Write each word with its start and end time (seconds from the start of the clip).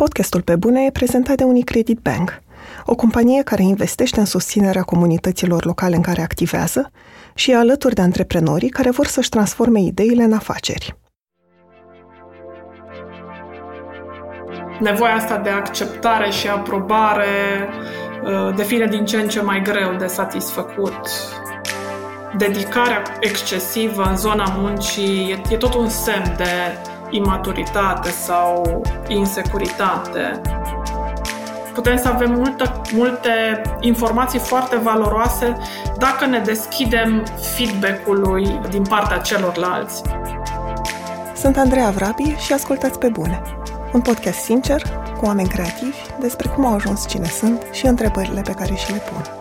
Podcastul 0.00 0.42
Pe 0.42 0.56
Bune 0.56 0.84
e 0.84 0.90
prezentat 0.90 1.36
de 1.36 1.44
Unicredit 1.44 1.98
Bank, 1.98 2.42
o 2.86 2.94
companie 2.94 3.42
care 3.42 3.62
investește 3.62 4.20
în 4.20 4.26
susținerea 4.26 4.82
comunităților 4.82 5.64
locale 5.64 5.96
în 5.96 6.02
care 6.02 6.22
activează 6.22 6.90
și 7.34 7.50
e 7.50 7.56
alături 7.56 7.94
de 7.94 8.02
antreprenorii 8.02 8.68
care 8.68 8.90
vor 8.90 9.06
să-și 9.06 9.28
transforme 9.28 9.80
ideile 9.80 10.22
în 10.22 10.32
afaceri. 10.32 10.96
Nevoia 14.80 15.14
asta 15.14 15.38
de 15.38 15.50
acceptare 15.50 16.30
și 16.30 16.48
aprobare 16.48 17.68
uh, 18.22 18.54
devine 18.56 18.86
din 18.86 19.04
ce 19.04 19.16
în 19.16 19.28
ce 19.28 19.40
mai 19.40 19.62
greu 19.62 19.94
de 19.94 20.06
satisfăcut. 20.06 21.08
Dedicarea 22.36 23.02
excesivă 23.20 24.02
în 24.02 24.16
zona 24.16 24.54
muncii 24.56 25.30
e, 25.30 25.54
e 25.54 25.56
tot 25.56 25.74
un 25.74 25.88
semn 25.88 26.34
de 26.36 26.78
imaturitate 27.10 28.10
sau 28.10 28.82
insecuritate. 29.08 30.40
Putem 31.74 31.96
să 31.96 32.08
avem 32.08 32.30
multă, 32.30 32.80
multe 32.92 33.62
informații 33.80 34.38
foarte 34.38 34.76
valoroase 34.76 35.56
dacă 35.98 36.26
ne 36.26 36.38
deschidem 36.38 37.24
feedback-ului 37.56 38.60
din 38.70 38.82
partea 38.82 39.18
celorlalți. 39.18 40.02
Sunt 41.34 41.56
Andreea 41.56 41.90
Vrabi 41.90 42.34
și 42.38 42.52
ascultați 42.52 42.98
pe 42.98 43.08
bune. 43.08 43.42
Un 43.92 44.00
podcast 44.00 44.38
sincer, 44.38 44.82
cu 45.18 45.24
oameni 45.24 45.48
creativi, 45.48 45.96
despre 46.20 46.48
cum 46.48 46.66
au 46.66 46.74
ajuns 46.74 47.08
cine 47.08 47.26
sunt 47.26 47.66
și 47.72 47.86
întrebările 47.86 48.40
pe 48.40 48.52
care 48.52 48.74
și 48.74 48.92
le 48.92 49.02
pun. 49.12 49.39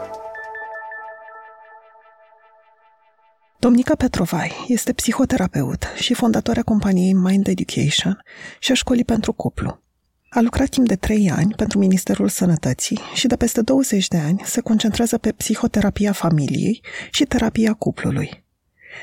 Domnica 3.62 3.96
Petrovai 3.96 4.66
este 4.68 4.94
psihoterapeut 4.94 5.84
și 5.96 6.14
fondatoarea 6.14 6.64
companiei 6.64 7.14
Mind 7.14 7.48
Education 7.48 8.24
și 8.60 8.72
a 8.72 8.74
școlii 8.74 9.04
pentru 9.04 9.34
cuplu. 9.34 9.82
A 10.30 10.40
lucrat 10.42 10.70
timp 10.70 10.88
de 10.88 10.96
3 10.96 11.32
ani 11.32 11.54
pentru 11.56 11.80
Ministerul 11.80 12.28
Sănătății 12.28 13.00
și 13.14 13.28
de 13.28 13.36
peste 13.36 13.62
20 13.62 14.08
de 14.08 14.18
ani 14.18 14.42
se 14.46 14.62
concentrează 14.62 15.18
pe 15.18 15.32
psihoterapia 15.32 16.12
familiei 16.12 16.82
și 17.12 17.26
terapia 17.26 17.74
cuplului. 17.74 18.44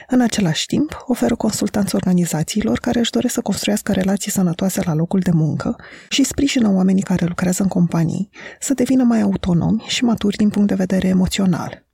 În 0.08 0.20
același 0.20 0.66
timp, 0.66 1.04
oferă 1.06 1.34
consultanță 1.34 1.96
organizațiilor 1.96 2.78
care 2.78 2.98
își 2.98 3.10
doresc 3.10 3.34
să 3.34 3.40
construiască 3.40 3.92
relații 3.92 4.30
sănătoase 4.30 4.80
la 4.84 4.94
locul 4.94 5.20
de 5.20 5.30
muncă 5.30 5.76
și 6.08 6.24
sprijină 6.24 6.68
oamenii 6.74 7.02
care 7.02 7.26
lucrează 7.26 7.62
în 7.62 7.68
companii 7.68 8.28
să 8.60 8.74
devină 8.74 9.02
mai 9.02 9.20
autonomi 9.20 9.84
și 9.86 10.04
maturi 10.04 10.36
din 10.36 10.48
punct 10.48 10.68
de 10.68 10.74
vedere 10.74 11.08
emoțional. 11.08 11.85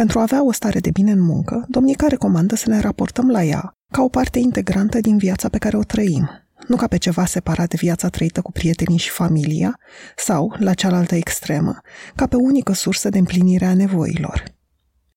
Pentru 0.00 0.18
a 0.18 0.22
avea 0.22 0.44
o 0.44 0.52
stare 0.52 0.78
de 0.78 0.90
bine 0.90 1.10
în 1.10 1.20
muncă, 1.20 1.64
domnica 1.68 2.06
recomandă 2.06 2.54
să 2.54 2.68
ne 2.68 2.80
raportăm 2.80 3.30
la 3.30 3.44
ea 3.44 3.76
ca 3.92 4.02
o 4.02 4.08
parte 4.08 4.38
integrantă 4.38 5.00
din 5.00 5.16
viața 5.16 5.48
pe 5.48 5.58
care 5.58 5.76
o 5.76 5.82
trăim, 5.82 6.28
nu 6.66 6.76
ca 6.76 6.86
pe 6.86 6.96
ceva 6.96 7.24
separat 7.24 7.68
de 7.68 7.76
viața 7.80 8.08
trăită 8.08 8.40
cu 8.40 8.52
prietenii 8.52 8.98
și 8.98 9.10
familia, 9.10 9.78
sau, 10.16 10.56
la 10.58 10.74
cealaltă 10.74 11.14
extremă, 11.14 11.80
ca 12.14 12.26
pe 12.26 12.36
unică 12.36 12.72
sursă 12.72 13.08
de 13.08 13.18
împlinire 13.18 13.64
a 13.64 13.74
nevoilor. 13.74 14.42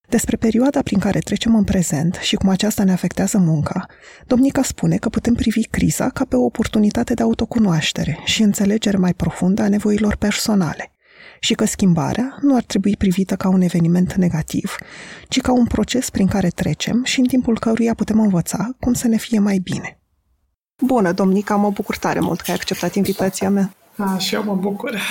Despre 0.10 0.36
perioada 0.36 0.82
prin 0.82 1.00
care 1.00 1.20
trecem 1.20 1.56
în 1.56 1.64
prezent 1.64 2.16
și 2.16 2.36
cum 2.36 2.50
aceasta 2.50 2.84
ne 2.84 2.92
afectează 2.92 3.38
munca, 3.38 3.86
domnica 4.26 4.62
spune 4.62 4.98
că 4.98 5.10
putem 5.10 5.34
privi 5.34 5.64
criza 5.64 6.10
ca 6.10 6.26
pe 6.26 6.36
o 6.36 6.44
oportunitate 6.44 7.14
de 7.14 7.24
autocunoaștere 7.24 8.20
și 8.26 8.42
înțelegere 8.42 8.98
mai 8.98 9.14
profundă 9.14 9.62
a 9.62 9.70
nevoilor 9.70 10.16
personale, 10.16 10.92
și 11.40 11.54
că 11.54 11.66
schimbarea 11.66 12.38
nu 12.42 12.56
ar 12.56 12.64
trebui 12.64 12.96
privită 12.98 13.36
ca 13.36 13.50
un 13.50 13.62
eveniment 13.62 14.14
negativ, 14.14 14.76
ci 15.28 15.42
ca 15.42 15.52
un 15.52 15.66
proces 15.66 16.10
prin 16.10 16.28
care 16.28 16.50
trecem 16.50 17.04
și 17.04 17.20
în 17.20 17.26
timpul 17.26 17.60
căruia 17.60 17.94
putem 17.94 18.20
învăța 18.20 18.70
cum 18.80 18.94
să 18.94 19.08
ne 19.08 19.18
fie 19.18 19.40
mai 19.40 19.58
bine. 19.58 20.00
Bună, 20.86 21.12
domnica, 21.12 21.56
mă 21.56 21.70
bucur 21.70 21.98
tare 21.98 22.20
mult 22.20 22.42
că 22.42 22.52
ai 22.52 22.56
acceptat 22.56 22.96
invitația 22.96 23.50
mea. 23.50 23.74
A, 23.98 24.18
și 24.18 24.34
eu 24.34 24.44
mă 24.44 24.56
bucur. 24.56 25.02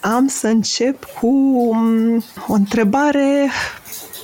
Am 0.00 0.26
să 0.26 0.48
încep 0.48 1.04
cu 1.04 1.26
um, 1.26 2.24
o 2.46 2.52
întrebare, 2.52 3.50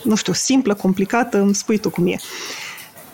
nu 0.04 0.14
știu, 0.14 0.32
simplă, 0.32 0.74
complicată, 0.74 1.38
îmi 1.38 1.54
spui 1.54 1.78
tu 1.78 1.90
cum 1.90 2.06
e. 2.06 2.16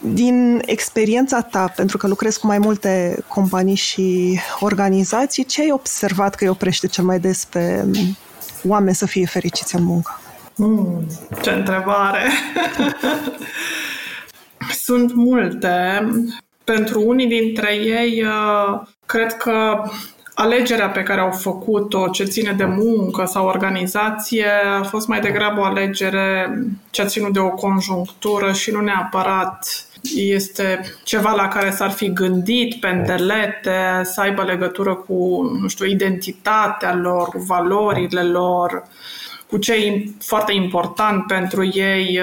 Din 0.00 0.62
experiența 0.66 1.40
ta, 1.42 1.72
pentru 1.76 1.96
că 1.96 2.06
lucrezi 2.06 2.38
cu 2.40 2.46
mai 2.46 2.58
multe 2.58 3.24
companii 3.28 3.74
și 3.74 4.38
organizații, 4.60 5.44
ce 5.44 5.60
ai 5.60 5.70
observat 5.70 6.34
că 6.34 6.44
îi 6.44 6.50
oprește 6.50 6.86
cel 6.86 7.04
mai 7.04 7.18
des 7.18 7.44
pe 7.44 7.84
oameni 8.66 8.96
să 8.96 9.06
fie 9.06 9.26
fericiți 9.26 9.74
în 9.74 9.84
muncă? 9.84 10.20
Mm, 10.56 11.06
ce 11.42 11.50
întrebare! 11.50 12.22
Sunt 14.84 15.14
multe. 15.14 16.08
Pentru 16.64 17.02
unii 17.06 17.26
dintre 17.26 17.74
ei, 17.74 18.22
uh, 18.22 18.80
cred 19.06 19.36
că 19.36 19.82
alegerea 20.38 20.88
pe 20.88 21.02
care 21.02 21.20
au 21.20 21.30
făcut-o, 21.30 22.08
ce 22.08 22.24
ține 22.24 22.52
de 22.52 22.64
muncă 22.64 23.24
sau 23.24 23.46
organizație, 23.46 24.46
a 24.78 24.82
fost 24.82 25.08
mai 25.08 25.20
degrabă 25.20 25.60
o 25.60 25.64
alegere 25.64 26.58
ce 26.90 27.02
a 27.02 27.06
ținut 27.06 27.32
de 27.32 27.38
o 27.38 27.50
conjunctură 27.50 28.52
și 28.52 28.70
nu 28.70 28.80
neapărat 28.80 29.86
este 30.14 30.80
ceva 31.04 31.32
la 31.32 31.48
care 31.48 31.70
s-ar 31.70 31.90
fi 31.90 32.12
gândit 32.12 32.80
pendelete, 32.80 34.00
să 34.02 34.20
aibă 34.20 34.42
legătură 34.42 34.94
cu, 34.94 35.42
nu 35.60 35.68
știu, 35.68 35.86
identitatea 35.86 36.94
lor, 36.94 37.28
valorile 37.46 38.22
lor, 38.22 38.82
cu 39.46 39.56
ce 39.56 39.72
e 39.72 40.04
foarte 40.20 40.52
important 40.52 41.26
pentru 41.26 41.64
ei. 41.64 42.20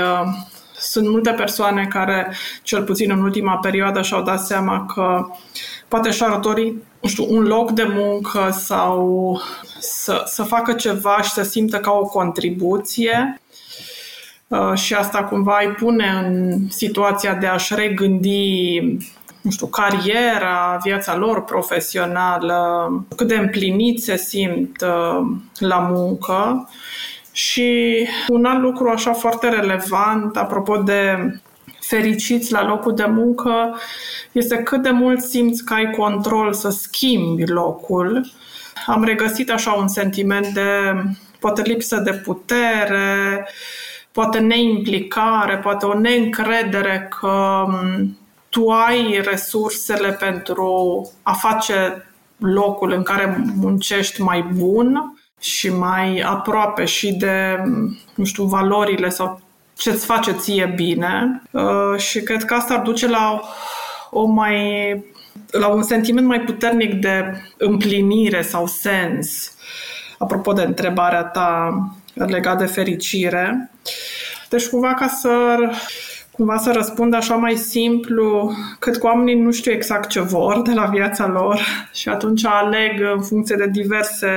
Sunt 0.80 1.10
multe 1.10 1.32
persoane 1.32 1.88
care, 1.90 2.36
cel 2.64 2.84
puțin 2.84 3.12
în 3.12 3.22
ultima 3.22 3.58
perioadă, 3.58 4.02
și-au 4.02 4.22
dat 4.22 4.40
seama 4.40 4.86
că 4.94 5.28
poate 5.88 6.12
și-ar 6.12 6.38
dori 6.38 6.74
nu 7.04 7.10
știu, 7.10 7.26
un 7.30 7.44
loc 7.44 7.72
de 7.72 7.84
muncă 7.84 8.50
sau 8.52 9.42
să, 9.80 10.22
să 10.26 10.44
facă 10.44 10.74
ceva 10.74 11.22
și 11.22 11.30
să 11.30 11.44
simtă 11.44 11.80
ca 11.80 11.92
o 11.92 12.06
contribuție 12.06 13.42
uh, 14.48 14.74
și 14.74 14.94
asta 14.94 15.24
cumva 15.24 15.60
îi 15.62 15.72
pune 15.72 16.06
în 16.24 16.60
situația 16.70 17.36
de 17.36 17.46
a-și 17.46 17.76
regândi 17.76 18.80
nu 19.42 19.52
știu, 19.52 19.68
cariera, 19.68 20.80
viața 20.84 21.16
lor 21.16 21.44
profesională, 21.44 22.90
cât 23.16 23.28
de 23.28 23.36
împliniți 23.36 24.04
se 24.04 24.18
simt 24.18 24.82
uh, 24.82 25.26
la 25.60 25.80
muncă. 25.80 26.70
Și 27.32 28.08
un 28.28 28.46
alt 28.46 28.62
lucru 28.62 28.90
așa 28.90 29.14
foarte 29.14 29.50
relevant, 29.50 30.38
apropo 30.38 30.78
de 30.78 31.18
fericiți 31.96 32.52
la 32.52 32.66
locul 32.66 32.96
de 32.96 33.06
muncă 33.06 33.80
este 34.32 34.58
cât 34.58 34.82
de 34.82 34.90
mult 34.90 35.22
simți 35.22 35.64
că 35.64 35.74
ai 35.74 35.92
control 35.98 36.54
să 36.54 36.70
schimbi 36.70 37.46
locul. 37.46 38.32
Am 38.86 39.04
regăsit 39.04 39.52
așa 39.52 39.72
un 39.72 39.88
sentiment 39.88 40.48
de 40.48 40.70
poate 41.40 41.62
lipsă 41.62 41.98
de 41.98 42.12
putere, 42.12 43.48
poate 44.12 44.40
neimplicare, 44.40 45.58
poate 45.58 45.86
o 45.86 46.00
neîncredere 46.00 47.10
că 47.20 47.66
tu 48.50 48.70
ai 48.70 49.22
resursele 49.26 50.12
pentru 50.12 51.12
a 51.22 51.34
face 51.34 52.06
locul 52.38 52.92
în 52.92 53.04
care 53.04 53.44
muncești 53.56 54.22
mai 54.22 54.42
bun 54.56 55.18
și 55.40 55.70
mai 55.70 56.20
aproape 56.20 56.86
și 56.86 57.12
de, 57.12 57.64
nu 58.16 58.24
știu, 58.26 58.44
valorile 58.44 59.10
sau 59.10 59.42
ce-ți 59.84 60.06
face 60.06 60.32
ție 60.32 60.74
bine 60.76 61.42
uh, 61.52 61.98
și 61.98 62.22
cred 62.22 62.44
că 62.44 62.54
asta 62.54 62.74
ar 62.74 62.80
duce 62.80 63.08
la 63.08 63.42
o 64.10 64.26
mai 64.26 65.04
la 65.52 65.68
un 65.68 65.84
sentiment 65.84 66.28
mai 66.28 66.42
puternic 66.42 66.94
de 66.94 67.42
împlinire 67.58 68.42
sau 68.42 68.68
sens. 68.68 69.58
Apropo 70.18 70.54
de 70.54 70.62
întrebarea 70.62 71.24
ta 71.24 71.78
legat 72.14 72.58
de 72.58 72.66
fericire. 72.66 73.72
Deci 74.50 74.68
cumva 74.68 74.94
ca 74.94 75.08
să 75.08 75.58
cumva 76.32 76.58
să 76.58 76.72
răspund 76.72 77.14
așa 77.14 77.36
mai 77.36 77.56
simplu, 77.56 78.56
cât 78.80 78.98
că 78.98 79.06
oamenii 79.06 79.42
nu 79.42 79.52
știu 79.52 79.72
exact 79.72 80.10
ce 80.10 80.20
vor 80.20 80.62
de 80.62 80.72
la 80.72 80.86
viața 80.86 81.28
lor 81.28 81.60
și 82.00 82.10
atunci 82.10 82.46
aleg 82.46 83.02
în 83.16 83.22
funcție 83.22 83.56
de 83.56 83.68
diverse 83.68 84.30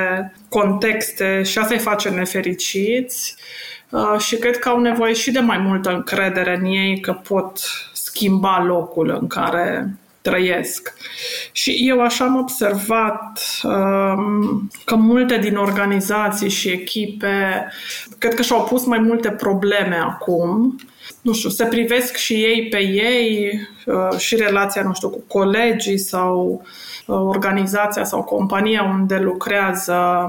contexte 0.49 1.43
și 1.43 1.59
asta 1.59 1.75
îi 1.75 1.81
face 1.81 2.09
nefericiți 2.09 3.37
Uh, 3.37 3.76
și 4.19 4.37
cred 4.37 4.59
că 4.59 4.69
au 4.69 4.81
nevoie 4.81 5.13
și 5.13 5.31
de 5.31 5.41
mai 5.41 5.59
multă 5.59 5.91
încredere 5.91 6.57
în 6.57 6.65
ei 6.65 7.01
că 7.01 7.13
pot 7.13 7.59
schimba 7.93 8.65
locul 8.65 9.19
în 9.21 9.27
care 9.27 9.97
trăiesc. 10.21 10.93
Și 11.53 11.77
eu 11.89 12.01
așa 12.01 12.25
am 12.25 12.37
observat 12.37 13.41
um, 13.63 14.71
că 14.85 14.95
multe 14.95 15.39
din 15.39 15.57
organizații 15.57 16.49
și 16.49 16.69
echipe 16.69 17.69
cred 18.19 18.35
că 18.35 18.43
și-au 18.43 18.65
pus 18.65 18.87
mai 18.87 18.99
multe 18.99 19.31
probleme 19.31 19.97
acum. 19.97 20.77
Nu 21.23 21.33
știu, 21.33 21.49
se 21.49 21.65
privesc 21.65 22.17
și 22.17 22.35
ei 22.35 22.69
pe 22.69 22.79
ei 22.83 23.61
uh, 23.87 24.19
și 24.19 24.37
relația, 24.37 24.83
nu 24.83 24.93
știu, 24.93 25.09
cu 25.09 25.23
colegii 25.29 25.99
sau 25.99 26.65
uh, 27.07 27.17
organizația 27.17 28.05
sau 28.05 28.23
compania 28.23 28.83
unde 28.83 29.17
lucrează 29.17 30.29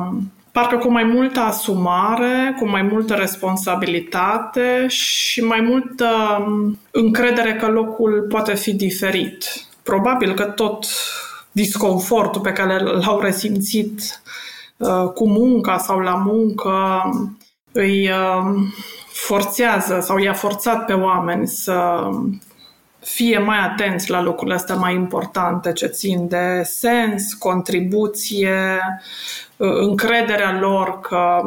parcă 0.58 0.78
cu 0.78 0.92
mai 0.92 1.04
multă 1.04 1.40
asumare, 1.40 2.56
cu 2.60 2.68
mai 2.68 2.82
multă 2.82 3.14
responsabilitate 3.14 4.86
și 4.88 5.42
mai 5.42 5.62
multă 5.62 6.08
um, 6.48 6.80
încredere 6.92 7.54
că 7.54 7.68
locul 7.68 8.26
poate 8.30 8.56
fi 8.56 8.74
diferit. 8.74 9.46
Probabil 9.84 10.34
că 10.34 10.44
tot 10.44 10.86
disconfortul 11.52 12.42
pe 12.42 12.52
care 12.52 12.80
l-au 12.80 13.20
resimțit 13.20 14.22
uh, 14.78 15.10
cu 15.14 15.28
munca 15.28 15.78
sau 15.78 16.00
la 16.00 16.16
muncă 16.16 17.02
îi 17.72 18.10
uh, 18.10 18.56
forțează 19.08 20.00
sau 20.02 20.18
i-a 20.18 20.34
forțat 20.34 20.86
pe 20.86 20.94
oameni 20.94 21.48
să 21.48 22.10
fie 23.00 23.38
mai 23.38 23.58
atenți 23.58 24.10
la 24.10 24.22
lucrurile 24.22 24.56
astea 24.56 24.76
mai 24.76 24.94
importante 24.94 25.72
ce 25.74 25.88
țin 25.88 26.28
de 26.28 26.62
sens, 26.64 27.34
contribuție, 27.34 28.80
încrederea 29.58 30.60
lor 30.60 31.00
că 31.00 31.42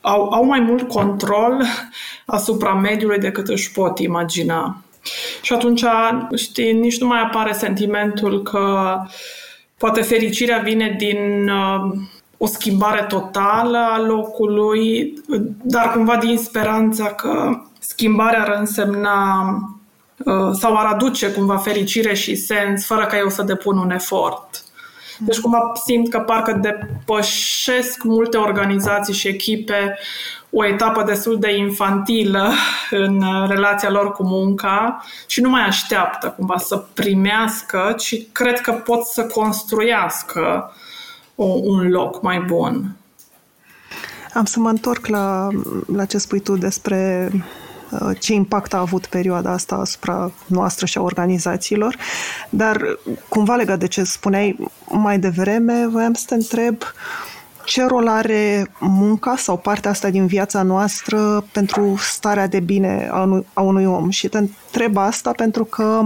au, 0.00 0.30
au 0.30 0.44
mai 0.44 0.60
mult 0.60 0.88
control 0.88 1.64
asupra 2.26 2.74
mediului 2.74 3.18
decât 3.18 3.48
își 3.48 3.72
pot 3.72 3.98
imagina. 3.98 4.76
Și 5.42 5.52
atunci, 5.52 5.84
știi, 6.36 6.72
nici 6.72 7.00
nu 7.00 7.06
mai 7.06 7.20
apare 7.20 7.52
sentimentul 7.52 8.42
că 8.42 8.96
poate 9.76 10.02
fericirea 10.02 10.58
vine 10.58 10.94
din 10.98 11.48
uh, 11.48 11.92
o 12.36 12.46
schimbare 12.46 13.04
totală 13.08 13.78
a 13.78 14.00
locului, 14.00 15.14
dar 15.62 15.92
cumva 15.92 16.16
din 16.16 16.38
speranța 16.38 17.06
că 17.06 17.60
schimbarea 17.78 18.42
ar 18.42 18.56
însemna 18.58 19.40
uh, 19.40 19.71
sau 20.52 20.76
ar 20.76 20.84
aduce 20.84 21.32
cumva 21.32 21.56
fericire 21.56 22.14
și 22.14 22.34
sens 22.34 22.86
fără 22.86 23.06
ca 23.06 23.18
eu 23.18 23.28
să 23.28 23.42
depun 23.42 23.78
un 23.78 23.90
efort. 23.90 24.64
Deci 25.18 25.40
cumva 25.40 25.72
simt 25.84 26.08
că 26.08 26.18
parcă 26.18 26.60
depășesc 26.60 28.02
multe 28.02 28.36
organizații 28.36 29.14
și 29.14 29.28
echipe 29.28 29.98
o 30.50 30.66
etapă 30.66 31.02
destul 31.02 31.38
de 31.38 31.56
infantilă 31.56 32.52
în 32.90 33.24
relația 33.48 33.90
lor 33.90 34.12
cu 34.12 34.22
munca 34.22 35.04
și 35.26 35.40
nu 35.40 35.48
mai 35.48 35.62
așteaptă 35.62 36.34
cumva 36.36 36.58
să 36.58 36.84
primească, 36.94 37.94
ci 37.98 38.22
cred 38.32 38.60
că 38.60 38.72
pot 38.72 39.04
să 39.04 39.26
construiască 39.26 40.72
un 41.34 41.88
loc 41.88 42.22
mai 42.22 42.40
bun. 42.40 42.96
Am 44.34 44.44
să 44.44 44.60
mă 44.60 44.68
întorc 44.68 45.06
la, 45.06 45.48
la 45.86 46.04
ce 46.04 46.18
spui 46.18 46.40
tu 46.40 46.56
despre 46.56 47.30
Uh, 47.34 47.71
ce 48.18 48.32
impact 48.32 48.74
a 48.74 48.78
avut 48.78 49.06
perioada 49.06 49.50
asta 49.50 49.74
asupra 49.74 50.32
noastră 50.46 50.86
și 50.86 50.98
a 50.98 51.02
organizațiilor, 51.02 51.96
dar 52.50 52.80
cumva 53.28 53.54
legat 53.54 53.78
de 53.78 53.86
ce 53.86 54.04
spuneai 54.04 54.56
mai 54.88 55.18
devreme, 55.18 55.86
voiam 55.86 56.14
să 56.14 56.24
te 56.26 56.34
întreb 56.34 56.76
ce 57.64 57.86
rol 57.86 58.08
are 58.08 58.70
munca 58.80 59.36
sau 59.36 59.56
partea 59.56 59.90
asta 59.90 60.10
din 60.10 60.26
viața 60.26 60.62
noastră 60.62 61.44
pentru 61.52 61.96
starea 61.98 62.46
de 62.46 62.60
bine 62.60 63.08
a 63.12 63.20
unui, 63.20 63.46
a 63.52 63.60
unui 63.60 63.84
om. 63.84 64.10
Și 64.10 64.28
te 64.28 64.38
întreb 64.38 64.96
asta 64.96 65.32
pentru 65.32 65.64
că 65.64 66.02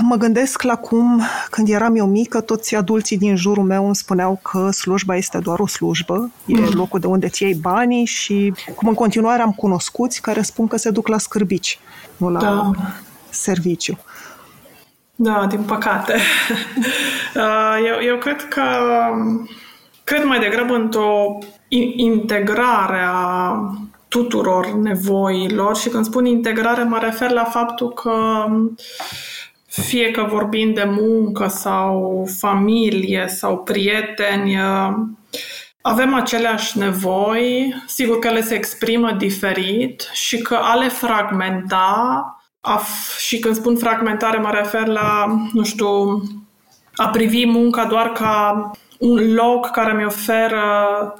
Mă 0.00 0.16
gândesc 0.16 0.62
la 0.62 0.76
cum, 0.76 1.22
când 1.50 1.68
eram 1.68 1.96
eu 1.96 2.06
mică, 2.06 2.40
toți 2.40 2.74
adulții 2.74 3.18
din 3.18 3.36
jurul 3.36 3.64
meu 3.64 3.86
îmi 3.86 3.96
spuneau 3.96 4.40
că 4.42 4.70
slujba 4.70 5.16
este 5.16 5.38
doar 5.38 5.58
o 5.58 5.66
slujbă, 5.66 6.30
e 6.46 6.60
mm. 6.60 6.68
locul 6.72 7.00
de 7.00 7.06
unde 7.06 7.28
ți 7.28 7.42
iei 7.42 7.54
banii 7.54 8.04
și 8.04 8.52
cum 8.74 8.88
în 8.88 8.94
continuare 8.94 9.42
am 9.42 9.52
cunoscuți 9.52 10.20
care 10.20 10.42
spun 10.42 10.66
că 10.66 10.76
se 10.76 10.90
duc 10.90 11.08
la 11.08 11.18
scârbici, 11.18 11.78
nu 12.16 12.30
la 12.30 12.40
da. 12.40 12.70
serviciu. 13.30 13.98
Da, 15.14 15.46
din 15.46 15.62
păcate. 15.62 16.14
Uh, 17.34 17.76
eu, 17.86 18.06
eu 18.06 18.18
cred 18.18 18.48
că 18.48 18.62
cred 20.04 20.24
mai 20.24 20.38
degrabă 20.38 20.74
într-o 20.74 21.38
integrare 21.96 23.00
a 23.06 23.54
tuturor 24.08 24.72
nevoilor 24.72 25.76
și 25.76 25.88
când 25.88 26.04
spun 26.04 26.24
integrare 26.24 26.82
mă 26.82 26.98
refer 26.98 27.30
la 27.30 27.44
faptul 27.44 27.92
că 27.92 28.12
fie 29.70 30.10
că 30.10 30.22
vorbim 30.22 30.72
de 30.72 30.84
muncă 30.84 31.48
sau 31.48 32.26
familie 32.38 33.26
sau 33.28 33.58
prieteni, 33.58 34.56
uh, 34.56 34.94
avem 35.82 36.14
aceleași 36.14 36.78
nevoi, 36.78 37.74
sigur 37.86 38.18
că 38.18 38.30
le 38.30 38.42
se 38.42 38.54
exprimă 38.54 39.12
diferit 39.12 40.10
și 40.12 40.38
că 40.38 40.54
a 40.54 40.74
le 40.74 40.88
fragmenta, 40.88 42.24
a, 42.60 42.80
și 43.18 43.38
când 43.38 43.54
spun 43.54 43.76
fragmentare 43.76 44.38
mă 44.38 44.50
refer 44.52 44.86
la, 44.86 45.26
nu 45.52 45.64
știu, 45.64 46.22
a 46.94 47.08
privi 47.08 47.46
munca 47.46 47.84
doar 47.84 48.12
ca 48.12 48.70
un 48.98 49.34
loc 49.34 49.70
care 49.70 49.92
mi 49.92 50.04
oferă 50.04 50.64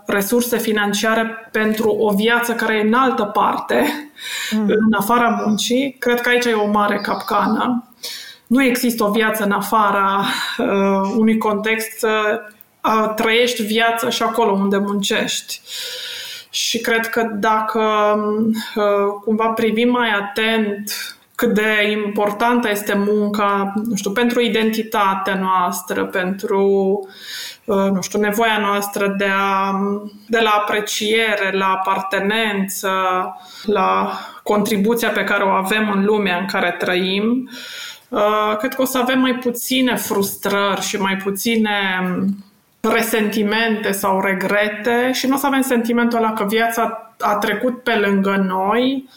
resurse 0.06 0.58
financiare 0.58 1.48
pentru 1.52 1.90
o 1.90 2.14
viață 2.14 2.52
care 2.52 2.74
e 2.74 2.86
în 2.86 2.94
altă 2.94 3.24
parte, 3.24 3.84
mm. 4.50 4.64
în 4.68 4.92
afara 4.98 5.42
muncii, 5.44 5.96
cred 5.98 6.20
că 6.20 6.28
aici 6.28 6.44
e 6.44 6.52
o 6.52 6.70
mare 6.70 6.96
capcană 6.96 7.84
nu 8.50 8.62
există 8.62 9.04
o 9.04 9.10
viață 9.10 9.44
în 9.44 9.50
afara 9.50 10.24
uh, 10.58 11.12
unui 11.16 11.38
context, 11.38 12.06
uh, 12.82 13.12
trăiești 13.14 13.62
viața 13.62 14.08
și 14.08 14.22
acolo 14.22 14.50
unde 14.50 14.76
muncești. 14.76 15.60
Și 16.50 16.78
cred 16.78 17.06
că 17.06 17.22
dacă 17.32 17.80
uh, 18.74 18.84
cumva 19.24 19.46
privim 19.46 19.90
mai 19.90 20.08
atent 20.10 20.92
cât 21.34 21.54
de 21.54 21.90
importantă 21.90 22.70
este 22.70 22.94
munca, 22.94 23.72
nu 23.88 23.94
știu, 23.94 24.10
pentru 24.10 24.40
identitatea 24.40 25.34
noastră, 25.34 26.04
pentru, 26.04 26.64
uh, 27.64 27.90
nu 27.92 28.00
știu, 28.00 28.20
nevoia 28.20 28.58
noastră 28.58 29.14
de, 29.18 29.28
a, 29.38 29.80
de 30.26 30.38
la 30.38 30.50
apreciere, 30.50 31.50
la 31.52 31.66
apartenență, 31.66 32.90
la 33.64 34.18
contribuția 34.42 35.08
pe 35.08 35.24
care 35.24 35.42
o 35.42 35.48
avem 35.48 35.90
în 35.94 36.04
lumea 36.04 36.38
în 36.38 36.46
care 36.46 36.76
trăim, 36.78 37.48
uh, 37.48 37.50
Uh, 37.52 37.89
cred 38.58 38.74
că 38.74 38.82
o 38.82 38.84
să 38.84 38.98
avem 38.98 39.20
mai 39.20 39.34
puține 39.34 39.96
frustrări 39.96 40.80
și 40.80 40.96
mai 40.96 41.16
puține 41.16 41.78
um, 42.02 42.44
resentimente 42.80 43.92
sau 43.92 44.20
regrete 44.20 45.10
și 45.12 45.26
nu 45.26 45.34
o 45.34 45.38
să 45.38 45.46
avem 45.46 45.60
sentimentul 45.60 46.18
ăla 46.18 46.32
că 46.32 46.44
viața 46.44 47.14
a 47.18 47.34
trecut 47.34 47.82
pe 47.82 47.94
lângă 47.94 48.44
noi, 48.48 49.08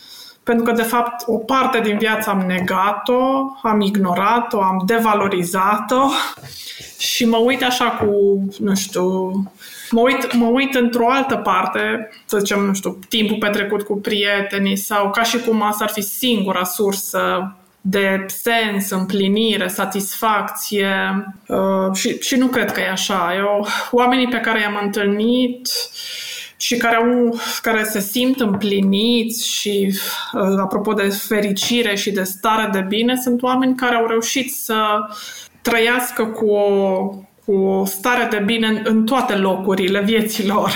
pentru 0.43 0.63
că, 0.63 0.71
de 0.71 0.81
fapt, 0.81 1.23
o 1.25 1.37
parte 1.37 1.79
din 1.79 1.97
viață 1.97 2.29
am 2.29 2.43
negat-o, 2.47 3.21
am 3.61 3.81
ignorat-o, 3.81 4.61
am 4.61 4.83
devalorizat-o 4.85 6.09
și 7.13 7.25
mă 7.25 7.37
uit 7.37 7.63
așa 7.63 7.85
cu, 7.85 8.07
nu 8.59 8.75
știu, 8.75 9.31
mă 9.89 10.01
uit, 10.01 10.33
mă 10.33 10.45
uit 10.45 10.75
într-o 10.75 11.09
altă 11.09 11.35
parte, 11.35 12.09
să 12.25 12.37
zicem, 12.37 12.59
nu 12.59 12.73
știu, 12.73 12.97
timpul 13.09 13.37
petrecut 13.37 13.81
cu 13.81 13.97
prietenii 13.97 14.75
sau 14.75 15.09
ca 15.09 15.23
și 15.23 15.39
cum 15.39 15.61
asta 15.61 15.83
ar 15.83 15.89
fi 15.89 16.01
singura 16.01 16.63
sursă 16.63 17.55
de 17.85 18.25
sens, 18.27 18.89
împlinire, 18.89 19.67
satisfacție 19.67 20.89
uh, 21.47 21.93
și, 21.93 22.19
și 22.19 22.35
nu 22.35 22.47
cred 22.47 22.71
că 22.71 22.79
e 22.79 22.89
așa. 22.89 23.33
Eu, 23.37 23.67
oamenii 23.91 24.27
pe 24.27 24.39
care 24.39 24.61
i-am 24.61 24.79
întâlnit 24.83 25.69
și 26.57 26.77
care, 26.77 26.95
au, 26.95 27.39
care 27.61 27.83
se 27.83 27.99
simt 27.99 28.39
împliniți 28.39 29.47
și, 29.49 29.99
uh, 30.33 30.59
apropo 30.61 30.93
de 30.93 31.09
fericire 31.09 31.95
și 31.95 32.11
de 32.11 32.23
stare 32.23 32.69
de 32.71 32.85
bine, 32.87 33.15
sunt 33.15 33.41
oameni 33.41 33.75
care 33.75 33.95
au 33.95 34.07
reușit 34.07 34.53
să 34.53 34.75
trăiască 35.61 36.25
cu 36.25 36.45
o, 36.49 37.07
cu 37.45 37.51
o 37.51 37.85
stare 37.85 38.27
de 38.31 38.43
bine 38.45 38.67
în, 38.67 38.81
în 38.83 39.05
toate 39.05 39.35
locurile 39.35 40.01
vieților. 40.01 40.71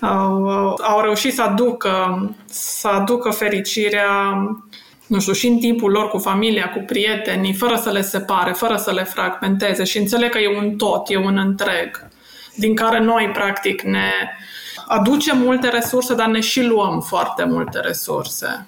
Au, 0.00 0.48
au 0.82 1.00
reușit 1.00 1.34
să 1.34 1.42
aducă, 1.42 2.28
să 2.46 2.88
aducă 2.88 3.30
fericirea 3.30 4.08
nu 5.08 5.20
știu, 5.20 5.32
și 5.32 5.46
în 5.46 5.58
timpul 5.58 5.90
lor 5.90 6.08
cu 6.08 6.18
familia, 6.18 6.70
cu 6.70 6.82
prietenii, 6.86 7.54
fără 7.54 7.76
să 7.76 7.90
le 7.90 8.02
separe, 8.02 8.52
fără 8.52 8.76
să 8.76 8.90
le 8.90 9.04
fragmenteze 9.04 9.84
și 9.84 9.98
înțeleg 9.98 10.30
că 10.30 10.38
e 10.38 10.58
un 10.58 10.76
tot, 10.76 11.10
e 11.10 11.16
un 11.16 11.38
întreg, 11.38 12.08
din 12.54 12.74
care 12.74 13.00
noi, 13.00 13.30
practic, 13.32 13.82
ne 13.82 14.10
aducem 14.86 15.38
multe 15.38 15.68
resurse, 15.68 16.14
dar 16.14 16.26
ne 16.26 16.40
și 16.40 16.62
luăm 16.62 17.00
foarte 17.00 17.44
multe 17.44 17.80
resurse. 17.80 18.66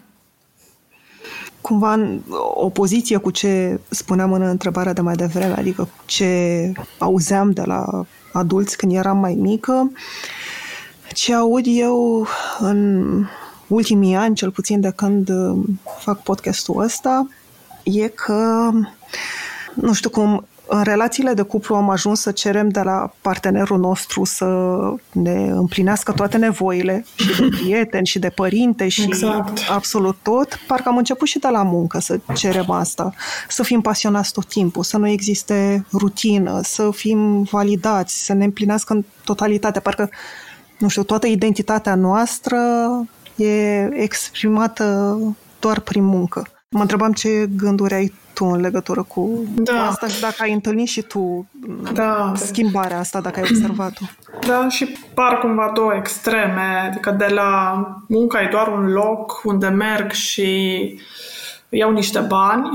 Cumva 1.60 1.92
în 1.92 2.20
opoziție 2.54 3.16
cu 3.16 3.30
ce 3.30 3.80
spuneam 3.88 4.32
în 4.32 4.42
întrebarea 4.42 4.92
de 4.92 5.00
mai 5.00 5.14
devreme, 5.14 5.54
adică 5.58 5.88
ce 6.06 6.72
auzeam 6.98 7.50
de 7.50 7.62
la 7.64 8.04
adulți 8.32 8.76
când 8.76 8.92
eram 8.92 9.18
mai 9.18 9.34
mică, 9.34 9.92
ce 11.12 11.34
aud 11.34 11.64
eu 11.66 12.26
în 12.58 13.04
ultimii 13.70 14.14
ani, 14.14 14.34
cel 14.34 14.50
puțin 14.50 14.80
de 14.80 14.92
când 14.96 15.28
uh, 15.28 15.58
fac 15.98 16.22
podcastul 16.22 16.82
ăsta, 16.82 17.28
e 17.82 18.08
că, 18.08 18.70
nu 19.74 19.92
știu 19.92 20.10
cum, 20.10 20.46
în 20.72 20.82
relațiile 20.82 21.34
de 21.34 21.42
cuplu 21.42 21.74
am 21.74 21.90
ajuns 21.90 22.20
să 22.20 22.30
cerem 22.30 22.68
de 22.68 22.80
la 22.80 23.12
partenerul 23.20 23.78
nostru 23.78 24.24
să 24.24 24.46
ne 25.12 25.48
împlinească 25.50 26.12
toate 26.12 26.36
nevoile 26.36 27.04
și 27.16 27.40
de 27.40 27.48
prieteni 27.60 28.06
și 28.06 28.18
de 28.18 28.28
părinte 28.28 28.88
și 28.88 29.02
exact. 29.02 29.58
absolut 29.70 30.16
tot. 30.22 30.58
Parcă 30.66 30.88
am 30.88 30.96
început 30.96 31.28
și 31.28 31.38
de 31.38 31.48
la 31.48 31.62
muncă 31.62 31.98
să 31.98 32.18
cerem 32.34 32.70
asta, 32.70 33.14
să 33.48 33.62
fim 33.62 33.80
pasionați 33.80 34.32
tot 34.32 34.46
timpul, 34.46 34.82
să 34.82 34.96
nu 34.96 35.08
existe 35.08 35.84
rutină, 35.92 36.60
să 36.62 36.90
fim 36.92 37.42
validați, 37.42 38.24
să 38.24 38.32
ne 38.32 38.44
împlinească 38.44 38.92
în 38.92 39.04
totalitate. 39.24 39.80
Parcă, 39.80 40.10
nu 40.78 40.88
știu, 40.88 41.02
toată 41.02 41.26
identitatea 41.26 41.94
noastră 41.94 42.58
e 43.40 43.88
exprimată 43.92 45.18
doar 45.60 45.80
prin 45.80 46.04
muncă. 46.04 46.46
Mă 46.70 46.80
întrebam 46.80 47.12
ce 47.12 47.48
gânduri 47.56 47.94
ai 47.94 48.12
tu 48.34 48.44
în 48.44 48.60
legătură 48.60 49.02
cu, 49.02 49.44
da. 49.54 49.72
cu 49.72 49.78
asta 49.78 50.06
și 50.06 50.20
dacă 50.20 50.34
ai 50.38 50.52
întâlnit 50.52 50.88
și 50.88 51.02
tu 51.02 51.46
da. 51.92 52.32
schimbarea 52.36 52.98
asta, 52.98 53.20
dacă 53.20 53.40
ai 53.40 53.48
observat-o. 53.50 54.04
Da, 54.46 54.68
și 54.68 54.96
par 55.14 55.38
cumva 55.38 55.70
două 55.74 55.94
extreme, 55.94 56.88
adică 56.88 57.10
de 57.10 57.26
la 57.26 57.84
munca 58.08 58.42
e 58.42 58.48
doar 58.50 58.68
un 58.68 58.86
loc 58.86 59.40
unde 59.44 59.68
merg 59.68 60.10
și 60.10 60.78
iau 61.68 61.92
niște 61.92 62.18
bani 62.18 62.68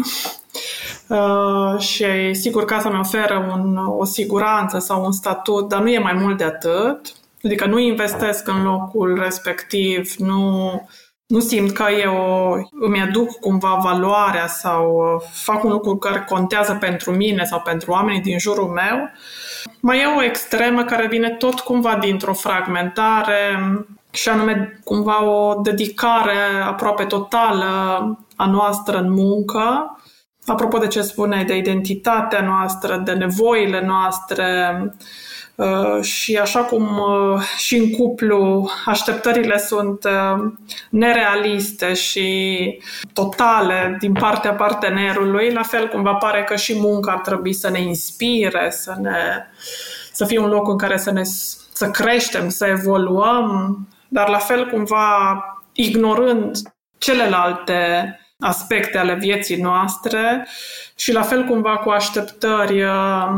uh, 1.07 1.79
și 1.79 2.33
sigur 2.33 2.65
că 2.65 2.73
asta 2.73 2.89
mi 2.89 2.99
oferă 2.99 3.55
un, 3.55 3.77
o 3.97 4.05
siguranță 4.05 4.79
sau 4.79 5.05
un 5.05 5.11
statut, 5.11 5.69
dar 5.69 5.81
nu 5.81 5.89
e 5.89 5.99
mai 5.99 6.13
mult 6.13 6.37
de 6.37 6.43
atât. 6.43 7.13
Adică 7.45 7.65
nu 7.65 7.79
investesc 7.79 8.47
în 8.47 8.63
locul 8.63 9.19
respectiv, 9.21 10.13
nu 10.17 10.71
nu 11.27 11.39
simt 11.39 11.71
că 11.71 11.85
eu 12.03 12.15
îmi 12.71 13.01
aduc 13.01 13.39
cumva 13.39 13.79
valoarea 13.83 14.47
sau 14.47 14.95
uh, 14.95 15.27
fac 15.31 15.63
un 15.63 15.71
lucru 15.71 15.97
care 15.97 16.25
contează 16.29 16.77
pentru 16.79 17.11
mine 17.11 17.43
sau 17.43 17.61
pentru 17.61 17.91
oamenii 17.91 18.21
din 18.21 18.39
jurul 18.39 18.67
meu. 18.67 19.09
Mai 19.79 20.01
e 20.01 20.05
o 20.05 20.23
extremă 20.23 20.83
care 20.83 21.07
vine 21.07 21.29
tot 21.29 21.59
cumva 21.59 21.95
dintr-o 21.95 22.33
fragmentare 22.33 23.69
și 24.11 24.29
anume 24.29 24.79
cumva 24.83 25.23
o 25.23 25.61
dedicare 25.61 26.37
aproape 26.65 27.03
totală 27.03 27.65
a 28.35 28.45
noastră 28.45 28.97
în 28.97 29.11
muncă. 29.11 29.97
Apropo 30.45 30.77
de 30.77 30.87
ce 30.87 31.01
spuneai, 31.01 31.45
de 31.45 31.57
identitatea 31.57 32.41
noastră, 32.41 32.97
de 32.97 33.11
nevoile 33.11 33.85
noastre, 33.85 34.77
Uh, 34.81 35.24
și 36.01 36.37
așa 36.37 36.59
cum 36.59 36.97
uh, 36.97 37.41
și 37.57 37.75
în 37.75 37.91
cuplu 37.91 38.69
așteptările 38.85 39.57
sunt 39.57 40.03
uh, 40.03 40.51
nerealiste 40.89 41.93
și 41.93 42.79
totale 43.13 43.95
din 43.99 44.13
partea 44.13 44.53
partenerului, 44.53 45.51
la 45.51 45.61
fel 45.61 45.87
cumva 45.87 46.13
pare 46.13 46.43
că 46.43 46.55
și 46.55 46.79
munca 46.79 47.11
ar 47.11 47.19
trebui 47.19 47.53
să 47.53 47.69
ne 47.69 47.81
inspire, 47.81 48.69
să, 48.69 48.95
ne, 49.01 49.45
să 50.11 50.25
fie 50.25 50.39
un 50.39 50.49
loc 50.49 50.67
în 50.67 50.77
care 50.77 50.97
să, 50.97 51.11
ne, 51.11 51.23
să 51.73 51.89
creștem, 51.91 52.49
să 52.49 52.65
evoluăm, 52.65 53.77
dar 54.07 54.29
la 54.29 54.37
fel 54.37 54.69
cumva 54.69 55.39
ignorând 55.73 56.57
celelalte 56.97 58.19
aspecte 58.39 58.97
ale 58.97 59.13
vieții 59.13 59.61
noastre 59.61 60.47
și 60.95 61.11
la 61.11 61.21
fel 61.21 61.43
cumva 61.43 61.77
cu 61.77 61.89
așteptări 61.89 62.83
uh, 62.83 63.29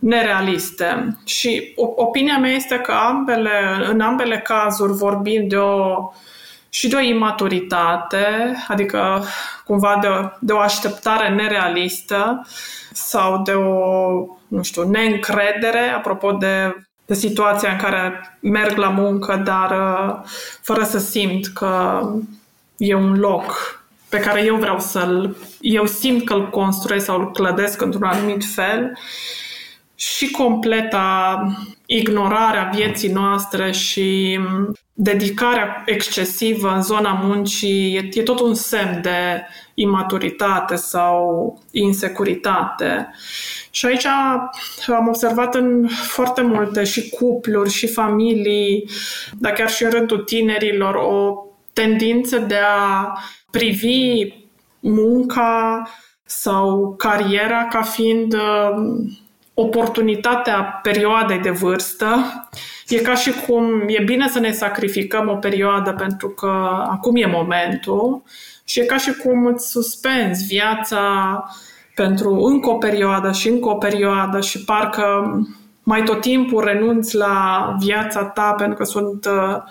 nerealiste. 0.00 1.16
Și 1.24 1.72
opinia 1.76 2.38
mea 2.38 2.50
este 2.50 2.76
că 2.78 2.92
ambele, 2.92 3.60
în 3.90 4.00
ambele 4.00 4.38
cazuri 4.38 4.92
vorbim 4.92 5.48
de 5.48 5.56
o 5.56 6.10
și 6.68 6.88
de 6.88 6.96
o 6.96 7.00
imaturitate, 7.00 8.54
adică 8.68 9.24
cumva 9.64 9.98
de 10.00 10.06
o, 10.06 10.28
de 10.40 10.52
o 10.52 10.58
așteptare 10.58 11.34
nerealistă 11.34 12.46
sau 12.92 13.42
de 13.42 13.52
o, 13.52 14.10
nu 14.48 14.62
știu, 14.62 14.88
neîncredere, 14.88 15.88
apropo 15.96 16.32
de, 16.32 16.86
de 17.06 17.14
situația 17.14 17.70
în 17.70 17.76
care 17.78 18.36
merg 18.40 18.76
la 18.76 18.88
muncă, 18.88 19.42
dar 19.44 19.70
uh, 19.70 20.14
fără 20.62 20.84
să 20.84 20.98
simt 20.98 21.46
că 21.46 22.00
e 22.76 22.94
un 22.94 23.18
loc 23.18 23.75
pe 24.08 24.18
care 24.18 24.44
eu 24.44 24.56
vreau 24.56 24.78
să-l... 24.78 25.36
Eu 25.60 25.86
simt 25.86 26.24
că 26.24 26.34
îl 26.34 26.50
construiesc 26.50 27.04
sau 27.04 27.18
îl 27.18 27.30
clădesc 27.30 27.80
într-un 27.80 28.02
anumit 28.02 28.44
fel 28.44 28.98
și 29.94 30.30
completa 30.30 31.42
ignorarea 31.86 32.70
vieții 32.74 33.12
noastre 33.12 33.72
și 33.72 34.38
dedicarea 34.92 35.82
excesivă 35.86 36.74
în 36.74 36.82
zona 36.82 37.12
muncii 37.12 37.94
e, 37.96 38.08
e 38.12 38.22
tot 38.22 38.40
un 38.40 38.54
semn 38.54 39.00
de 39.02 39.46
imaturitate 39.74 40.74
sau 40.74 41.60
insecuritate. 41.70 43.10
Și 43.70 43.86
aici 43.86 44.06
am 44.86 45.08
observat 45.08 45.54
în 45.54 45.88
foarte 45.88 46.42
multe 46.42 46.84
și 46.84 47.08
cupluri 47.08 47.70
și 47.70 47.86
familii, 47.86 48.88
dar 49.38 49.52
chiar 49.52 49.70
și 49.70 49.84
în 49.84 49.90
rândul 49.90 50.18
tinerilor, 50.18 50.94
o 50.94 51.44
tendință 51.72 52.38
de 52.38 52.58
a 52.76 53.18
privi 53.56 54.32
munca 54.80 55.82
sau 56.24 56.94
cariera 56.98 57.66
ca 57.70 57.82
fiind 57.82 58.34
uh, 58.34 58.94
oportunitatea 59.54 60.80
perioadei 60.82 61.38
de 61.38 61.50
vârstă. 61.50 62.16
E 62.88 62.96
ca 62.98 63.14
și 63.14 63.32
cum 63.46 63.64
e 63.86 64.02
bine 64.02 64.28
să 64.28 64.38
ne 64.38 64.50
sacrificăm 64.50 65.28
o 65.28 65.34
perioadă 65.34 65.92
pentru 65.92 66.28
că 66.28 66.86
acum 66.90 67.16
e 67.16 67.26
momentul 67.26 68.22
și 68.64 68.80
e 68.80 68.84
ca 68.84 68.96
și 68.96 69.12
cum 69.12 69.46
îți 69.46 69.70
suspenzi 69.70 70.46
viața 70.46 71.00
pentru 71.94 72.34
încă 72.34 72.70
o 72.70 72.74
perioadă 72.74 73.32
și 73.32 73.48
încă 73.48 73.68
o 73.68 73.74
perioadă 73.74 74.40
și 74.40 74.64
parcă 74.64 75.38
mai 75.82 76.02
tot 76.02 76.20
timpul 76.20 76.64
renunți 76.64 77.16
la 77.16 77.74
viața 77.80 78.24
ta 78.24 78.54
pentru 78.58 78.76
că 78.76 78.84
sunt 78.84 79.26
uh, 79.26 79.62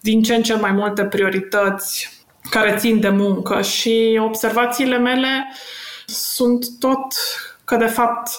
din 0.00 0.22
ce 0.22 0.34
în 0.34 0.42
ce 0.42 0.54
mai 0.54 0.72
multe 0.72 1.04
priorități 1.04 2.17
care 2.50 2.76
țin 2.76 3.00
de 3.00 3.08
muncă 3.08 3.62
și 3.62 4.20
observațiile 4.22 4.98
mele 4.98 5.52
sunt 6.06 6.66
tot 6.78 7.14
că, 7.64 7.76
de 7.76 7.86
fapt, 7.86 8.30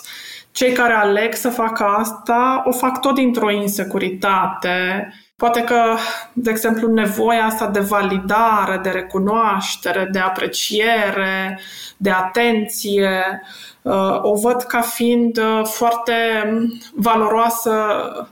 cei 0.52 0.72
care 0.72 0.94
aleg 0.94 1.34
să 1.34 1.50
facă 1.50 1.84
asta 1.84 2.64
o 2.66 2.72
fac 2.72 3.02
tot 3.02 3.16
dintr-o 3.16 3.52
insecuritate. 3.52 5.10
Poate 5.36 5.62
că, 5.62 5.96
de 6.34 6.50
exemplu, 6.50 6.88
nevoia 6.88 7.46
asta 7.46 7.68
de 7.68 7.80
validare, 7.80 8.80
de 8.84 8.90
recunoaștere, 8.90 10.10
de 10.12 10.20
apreciere, 10.20 11.60
de 11.98 12.10
atenție, 12.10 13.42
uh, 13.82 14.20
o 14.22 14.36
văd 14.36 14.62
ca 14.62 14.82
fiind 14.82 15.38
uh, 15.38 15.62
foarte 15.66 16.14
valoroasă 16.96 17.72
Uh, 18.20 18.26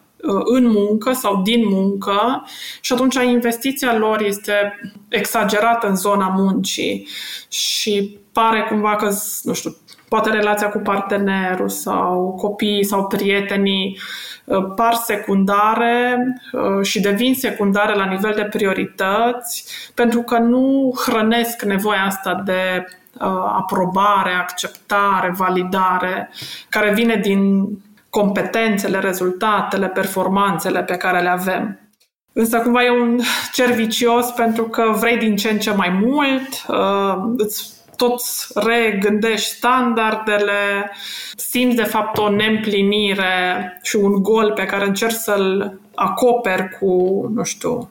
în 0.44 0.68
muncă 0.68 1.12
sau 1.12 1.42
din 1.42 1.68
muncă 1.68 2.44
și 2.82 2.94
atunci 2.94 3.16
investiția 3.16 3.98
lor 3.98 4.22
este 4.22 4.80
exagerată 5.10 5.88
în 5.88 5.96
zona 5.96 6.28
muncii 6.28 7.08
și 7.50 8.20
pare 8.32 8.66
cumva 8.70 8.96
că, 8.96 9.10
nu 9.44 9.54
știu, 9.54 9.76
poate 10.08 10.30
relația 10.30 10.70
cu 10.70 10.78
partenerul 10.78 11.70
sau 11.70 12.36
copiii 12.38 12.86
sau 12.86 13.08
prietenii 13.08 14.00
uh, 14.46 14.66
par 14.76 14.94
secundare 14.94 16.18
uh, 16.52 16.86
și 16.86 17.00
devin 17.00 17.36
secundare 17.36 17.96
la 17.96 18.06
nivel 18.06 18.34
de 18.36 18.44
priorități 18.44 19.66
pentru 19.94 20.22
că 20.22 20.38
nu 20.38 20.94
hrănesc 21.06 21.62
nevoia 21.62 22.04
asta 22.06 22.42
de 22.46 22.86
aprobare, 23.58 24.32
acceptare, 24.32 25.34
validare, 25.38 26.30
care 26.70 26.94
vine 26.94 27.16
din 27.16 27.68
competențele, 28.10 29.00
rezultatele, 29.00 29.88
performanțele 29.88 30.84
pe 30.84 30.96
care 30.96 31.22
le 31.22 31.30
avem. 31.30 31.80
Însă 32.34 32.58
cumva 32.58 32.84
e 32.84 32.90
un 32.90 33.20
cer 33.54 33.72
vicios 33.72 34.30
pentru 34.30 34.64
că 34.64 34.94
vrei 35.00 35.18
din 35.18 35.36
ce 35.36 35.50
în 35.50 35.60
ce 35.60 35.72
mai 35.72 35.90
mult, 35.90 36.66
uh, 36.68 37.34
îți 37.38 37.76
tot 37.96 38.22
regândești 38.56 39.56
standardele, 39.56 40.92
simți 41.36 41.76
de 41.76 41.84
fapt 41.84 42.18
o 42.18 42.30
neîmplinire 42.30 43.80
și 43.84 43.96
un 43.96 44.24
gol 44.24 44.52
pe 44.52 44.66
care 44.66 44.86
încerci 44.86 45.16
să-l 45.16 45.80
acoperi 45.96 46.78
cu, 46.80 47.26
nu 47.34 47.44
știu, 47.44 47.90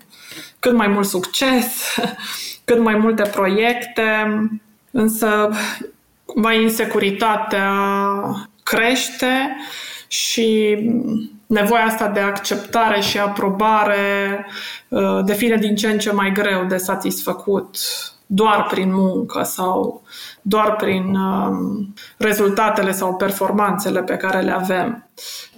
cât 0.59 0.73
mai 0.73 0.87
mult 0.87 1.07
succes, 1.07 1.97
cât 2.65 2.79
mai 2.79 2.95
multe 2.95 3.23
proiecte, 3.23 4.39
însă 4.91 5.51
cumva 6.25 6.53
insecuritatea 6.53 7.71
crește 8.63 9.57
și 10.09 10.79
nevoia 11.47 11.85
asta 11.85 12.09
de 12.09 12.21
acceptare 12.21 13.01
și 13.01 13.19
aprobare 13.19 14.47
uh, 14.89 15.25
devine 15.25 15.57
din 15.57 15.75
ce 15.75 15.89
în 15.89 15.99
ce 15.99 16.13
mai 16.13 16.33
greu 16.33 16.65
de 16.65 16.77
satisfăcut 16.77 17.77
doar 18.27 18.67
prin 18.67 18.93
muncă 18.95 19.43
sau 19.43 20.03
doar 20.43 20.77
prin 20.77 21.15
um, 21.15 21.95
rezultatele 22.17 22.93
sau 22.93 23.15
performanțele 23.15 24.03
pe 24.03 24.17
care 24.17 24.41
le 24.41 24.51
avem. 24.51 25.09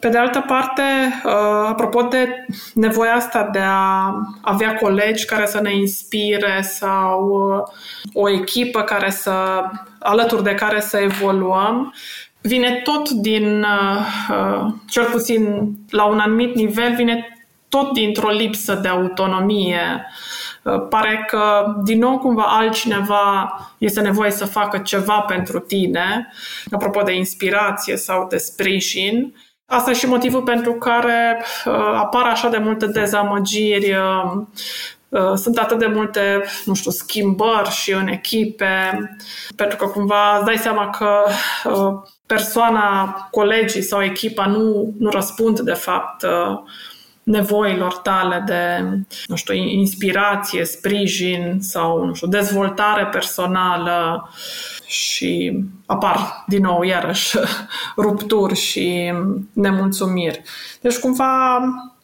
Pe 0.00 0.08
de 0.08 0.18
altă 0.18 0.44
parte, 0.46 0.82
uh, 1.24 1.32
apropo 1.68 2.02
de 2.02 2.46
nevoia 2.74 3.14
asta 3.14 3.48
de 3.52 3.60
a 3.62 4.14
avea 4.42 4.74
colegi 4.74 5.24
care 5.24 5.46
să 5.46 5.60
ne 5.60 5.76
inspire 5.76 6.62
sau 6.62 7.28
uh, 7.28 8.22
o 8.22 8.30
echipă 8.30 8.82
care 8.82 9.10
să, 9.10 9.64
alături 9.98 10.42
de 10.42 10.54
care 10.54 10.80
să 10.80 10.96
evoluăm, 10.96 11.94
vine 12.40 12.80
tot 12.84 13.10
din, 13.10 13.62
uh, 13.62 14.06
uh, 14.30 14.72
cel 14.88 15.04
puțin 15.04 15.72
la 15.90 16.04
un 16.04 16.18
anumit 16.18 16.54
nivel, 16.54 16.94
vine 16.94 17.38
tot 17.68 17.92
dintr-o 17.92 18.30
lipsă 18.30 18.74
de 18.74 18.88
autonomie. 18.88 20.06
Uh, 20.62 20.86
pare 20.88 21.24
că, 21.26 21.74
din 21.84 21.98
nou, 21.98 22.18
cumva 22.18 22.42
altcineva 22.42 23.58
este 23.78 24.00
nevoie 24.00 24.30
să 24.30 24.44
facă 24.44 24.78
ceva 24.78 25.20
pentru 25.20 25.58
tine, 25.58 26.32
apropo 26.70 27.02
de 27.02 27.12
inspirație 27.12 27.96
sau 27.96 28.26
de 28.30 28.36
sprijin. 28.36 29.34
Asta 29.66 29.90
e 29.90 29.94
și 29.94 30.06
motivul 30.06 30.42
pentru 30.42 30.72
care 30.72 31.44
apar 31.94 32.24
așa 32.24 32.48
de 32.48 32.58
multe 32.58 32.86
dezamăgiri 32.86 33.94
uh, 35.08 35.32
sunt 35.34 35.58
atât 35.58 35.78
de 35.78 35.86
multe, 35.86 36.44
nu 36.64 36.74
știu, 36.74 36.90
schimbări 36.90 37.70
și 37.70 37.92
în 37.92 38.08
echipe, 38.08 38.98
pentru 39.56 39.76
că 39.76 39.86
cumva 39.86 40.36
îți 40.36 40.44
dai 40.44 40.56
seama 40.56 40.90
că 40.90 41.22
uh, 41.64 42.02
persoana, 42.28 43.28
colegii 43.30 43.82
sau 43.82 44.02
echipa 44.02 44.46
nu, 44.46 44.94
nu 44.98 45.10
răspund 45.10 45.60
de 45.60 45.72
fapt 45.72 46.24
nevoilor 47.22 47.94
tale 47.94 48.42
de, 48.46 48.88
nu 49.26 49.36
știu, 49.36 49.54
inspirație, 49.54 50.64
sprijin 50.64 51.58
sau, 51.60 52.04
nu 52.04 52.14
știu, 52.14 52.28
dezvoltare 52.28 53.06
personală 53.06 54.28
și 54.86 55.64
apar 55.86 56.44
din 56.46 56.62
nou 56.62 56.82
iarăși 56.82 57.38
rupturi 58.04 58.54
și 58.54 59.12
nemulțumiri. 59.52 60.42
Deci 60.80 60.98
cumva 60.98 61.60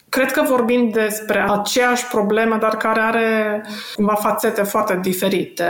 Cred 0.08 0.32
că 0.32 0.42
vorbim 0.48 0.90
despre 0.90 1.46
aceeași 1.48 2.06
problemă, 2.06 2.56
dar 2.56 2.76
care 2.76 3.00
are 3.00 3.64
cumva 3.94 4.14
fațete 4.14 4.62
foarte 4.62 4.98
diferite. 5.02 5.66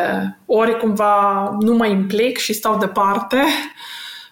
Ori 0.47 0.79
cumva 0.79 1.49
nu 1.61 1.75
mă 1.75 1.87
implic 1.87 2.39
și 2.39 2.53
stau 2.53 2.79
departe, 2.79 3.37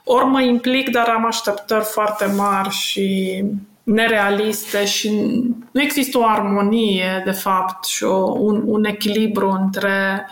ori 0.05 0.25
mă 0.25 0.43
implic, 0.43 0.91
dar 0.91 1.09
am 1.09 1.27
așteptări 1.27 1.85
foarte 1.85 2.25
mari 2.37 2.71
și 2.71 3.45
nerealiste 3.83 4.85
și 4.85 5.11
nu 5.71 5.83
există 5.83 6.19
o 6.19 6.25
armonie, 6.27 7.23
de 7.25 7.31
fapt, 7.31 7.85
și 7.85 8.05
o, 8.05 8.33
un, 8.39 8.63
un 8.67 8.85
echilibru 8.85 9.51
între 9.51 10.27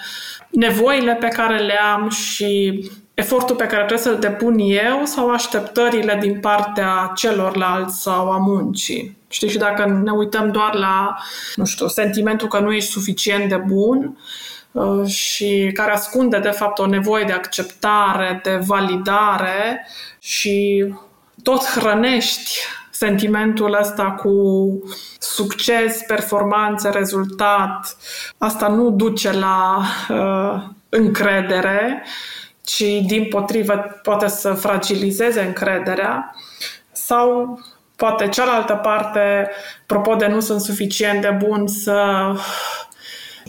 nevoile 0.50 1.15
pe 1.15 1.29
care 1.29 1.59
le 1.59 1.79
am 1.95 2.09
și 2.09 2.81
efortul 3.15 3.57
pe 3.57 3.67
care 3.67 3.85
trebuie 3.85 3.99
să-l 3.99 4.19
depun 4.19 4.59
eu 4.59 5.05
sau 5.05 5.31
așteptările 5.31 6.19
din 6.21 6.41
partea 6.41 7.12
celorlalți 7.15 8.03
sau 8.03 8.31
a 8.31 8.37
muncii. 8.37 9.19
Știi, 9.29 9.49
și 9.49 9.59
dacă 9.59 10.00
ne 10.05 10.11
uităm 10.11 10.50
doar 10.50 10.75
la, 10.75 11.17
nu 11.55 11.65
știu, 11.65 11.89
sentimentul 11.89 12.49
că 12.49 12.59
nu 12.59 12.73
ești 12.73 12.91
suficient 12.91 13.49
de 13.49 13.57
bun 13.57 13.99
uh, 13.99 14.50
și 15.07 15.71
care 15.75 15.93
ascunde, 15.93 16.39
de 16.39 16.50
fapt, 16.50 16.79
o 16.79 16.87
nevoie 16.87 17.25
de 17.25 17.33
acceptare, 17.33 18.41
de 18.43 18.57
validare 18.67 19.87
și 20.19 20.87
tot 21.43 21.65
hrănești 21.65 22.59
sentimentul 22.91 23.77
ăsta 23.81 24.11
cu 24.11 24.33
succes, 25.19 26.03
performanță, 26.07 26.91
rezultat, 26.91 27.97
asta 28.39 28.69
nu 28.69 28.91
duce 28.91 29.33
la 29.33 29.83
uh, 30.09 30.62
încredere, 30.89 32.05
ci 32.65 32.85
din 33.07 33.27
potrivă 33.31 34.00
poate 34.03 34.29
să 34.29 34.53
fragilizeze 34.53 35.41
încrederea 35.41 36.35
sau 36.93 37.61
poate 37.97 38.29
cealaltă 38.29 38.75
parte, 38.75 39.50
apropo 39.83 40.15
de 40.15 40.27
nu 40.27 40.41
sunt 40.41 40.61
suficient 40.61 41.21
de 41.21 41.37
bun 41.47 41.67
să 41.67 42.25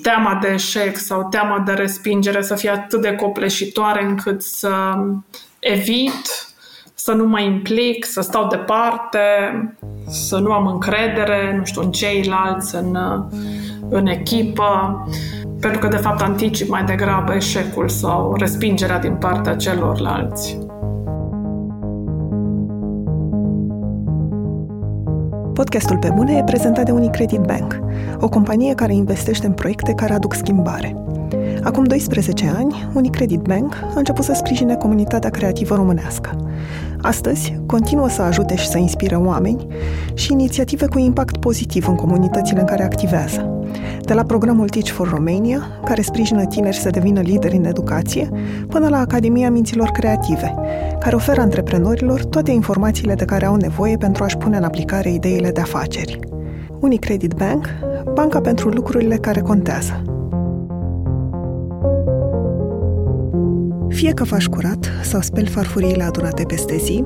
teama 0.01 0.39
de 0.41 0.48
eșec 0.48 0.98
sau 0.98 1.27
teama 1.29 1.60
de 1.60 1.71
respingere 1.71 2.41
să 2.41 2.55
fie 2.55 2.69
atât 2.69 3.01
de 3.01 3.15
copleșitoare 3.15 4.03
încât 4.03 4.41
să 4.41 4.93
evit 5.60 6.51
să 7.03 7.12
nu 7.12 7.25
mă 7.25 7.39
implic, 7.39 8.05
să 8.05 8.21
stau 8.21 8.48
departe, 8.48 9.19
să 10.07 10.38
nu 10.38 10.51
am 10.51 10.67
încredere, 10.67 11.55
nu 11.57 11.65
știu, 11.65 11.81
în 11.81 11.91
ceilalți, 11.91 12.75
în, 12.75 12.98
în 13.89 14.07
echipă, 14.07 15.03
pentru 15.60 15.79
că, 15.79 15.88
de 15.88 15.98
fapt, 15.98 16.21
anticip 16.21 16.69
mai 16.69 16.83
degrabă 16.83 17.33
eșecul 17.33 17.89
sau 17.89 18.36
respingerea 18.36 19.00
din 19.00 19.15
partea 19.15 19.55
celorlalți. 19.55 20.57
Podcastul 25.62 25.98
Pe 25.98 26.10
Bune 26.15 26.38
e 26.38 26.44
prezentat 26.44 26.86
de 26.86 26.91
Unicredit 26.91 27.39
Bank, 27.39 27.80
o 28.20 28.30
companie 28.30 28.74
care 28.74 28.94
investește 28.94 29.46
în 29.46 29.51
proiecte 29.51 29.94
care 29.94 30.13
aduc 30.13 30.34
schimbare. 30.34 30.96
Acum 31.63 31.84
12 31.84 32.53
ani, 32.56 32.89
Unicredit 32.94 33.39
Bank 33.39 33.74
a 33.74 33.94
început 33.96 34.24
să 34.24 34.34
sprijine 34.34 34.75
comunitatea 34.75 35.30
creativă 35.30 35.75
românească. 35.75 36.51
Astăzi, 37.01 37.60
continuă 37.65 38.10
să 38.10 38.22
ajute 38.22 38.56
și 38.56 38.68
să 38.68 38.77
inspire 38.77 39.15
oameni 39.15 39.68
și 40.13 40.32
inițiative 40.32 40.86
cu 40.86 41.00
impact 41.00 41.38
pozitiv 41.38 41.88
în 41.88 41.96
comunitățile 41.96 42.59
în 42.59 42.66
care 42.66 42.83
activează. 42.83 43.60
De 44.00 44.14
la 44.14 44.24
programul 44.24 44.70
Teach 44.70 44.88
for 44.88 45.10
Romania, 45.10 45.62
care 45.86 46.01
sprijină 46.01 46.46
tineri 46.46 46.75
să 46.75 46.90
devină 46.90 47.20
lideri 47.20 47.55
în 47.55 47.66
educație, 47.66 48.29
până 48.68 48.88
la 48.88 48.98
Academia 48.98 49.51
Minților 49.51 49.90
Creative, 49.90 50.53
care 51.00 51.16
oferă 51.16 51.42
antreprenorilor 51.42 52.24
toate 52.25 52.51
informațiile 52.51 53.14
de 53.14 53.25
care 53.25 53.46
au 53.46 53.55
nevoie 53.55 53.98
pentru 53.98 54.24
a-și 54.24 54.38
pune 54.38 54.57
în 54.57 54.64
aplicare 54.64 55.12
ideile 55.12 55.51
de 55.51 55.62
afaceri. 55.62 56.20
Unicredit 56.79 57.34
Bank, 57.34 57.68
banca 58.14 58.42
pentru 58.42 58.70
lucrurile 58.70 59.16
care 59.16 59.40
contează. 59.42 60.01
Fie 63.88 64.12
că 64.12 64.24
faci 64.24 64.48
curat 64.48 64.90
sau 65.03 65.22
speli 65.22 65.48
farfuriile 65.48 66.03
adunate 66.03 66.44
peste 66.44 66.77
zi, 66.77 67.05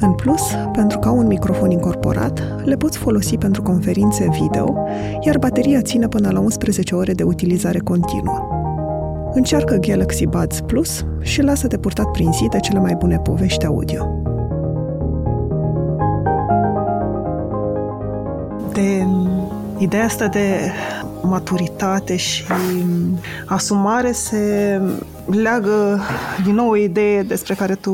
în 0.00 0.12
plus, 0.12 0.42
pentru 0.72 0.98
că 0.98 1.08
au 1.08 1.18
un 1.18 1.26
microfon 1.26 1.70
incorporat, 1.70 2.42
le 2.64 2.76
poți 2.76 2.98
folosi 2.98 3.36
pentru 3.36 3.62
conferințe 3.62 4.28
video, 4.40 4.76
iar 5.20 5.38
bateria 5.38 5.82
ține 5.82 6.08
până 6.08 6.30
la 6.30 6.40
11 6.40 6.94
ore 6.94 7.12
de 7.12 7.22
utilizare 7.22 7.78
continuă. 7.78 8.48
Încearcă 9.32 9.76
Galaxy 9.76 10.26
Buds 10.26 10.60
Plus 10.60 11.04
și 11.20 11.42
lasă-te 11.42 11.78
purtat 11.78 12.10
prin 12.10 12.32
zi 12.32 12.46
de 12.50 12.60
cele 12.60 12.78
mai 12.78 12.94
bune 12.94 13.18
povești 13.18 13.66
audio. 13.66 14.22
De 18.72 19.06
ideea 19.78 20.04
asta 20.04 20.26
de 20.26 20.70
maturitate 21.22 22.16
și 22.16 22.44
asumare 23.46 24.12
se 24.12 24.80
leagă 25.26 26.00
din 26.44 26.54
nou 26.54 26.68
o 26.68 26.76
idee 26.76 27.22
despre 27.22 27.54
care 27.54 27.74
tu 27.74 27.92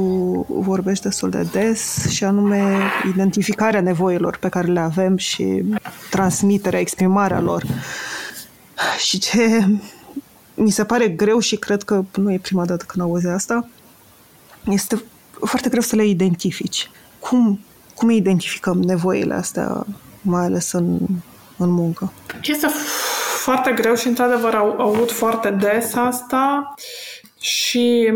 vorbești 0.49 1.05
destul 1.05 1.31
de 1.31 1.47
des 1.53 2.09
și 2.09 2.25
anume 2.25 2.91
identificarea 3.09 3.81
nevoilor 3.81 4.37
pe 4.37 4.49
care 4.49 4.67
le 4.67 4.81
avem 4.81 5.17
și 5.17 5.62
transmiterea, 6.11 6.81
exprimarea 6.81 7.41
lor. 7.41 7.65
Și 8.99 9.19
ce 9.19 9.67
mi 10.55 10.71
se 10.71 10.85
pare 10.85 11.09
greu 11.09 11.39
și 11.39 11.57
cred 11.57 11.83
că 11.83 12.05
nu 12.15 12.33
e 12.33 12.39
prima 12.39 12.65
dată 12.65 12.85
când 12.89 13.05
auzi 13.05 13.27
asta, 13.27 13.69
este 14.65 15.03
foarte 15.45 15.69
greu 15.69 15.83
să 15.83 15.97
le 15.97 16.07
identifici. 16.07 16.91
Cum, 17.19 17.61
cum 17.95 18.11
identificăm 18.11 18.83
nevoile 18.83 19.35
astea, 19.35 19.87
mai 20.23 20.45
ales 20.45 20.73
în, 20.73 20.99
în 21.57 21.71
muncă? 21.71 22.12
Este 22.43 22.67
foarte 23.39 23.73
greu 23.73 23.95
și, 23.95 24.07
într-adevăr, 24.07 24.55
au 24.55 24.77
aud 24.79 25.11
foarte 25.11 25.51
des 25.51 25.95
asta 25.95 26.75
și 27.47 28.13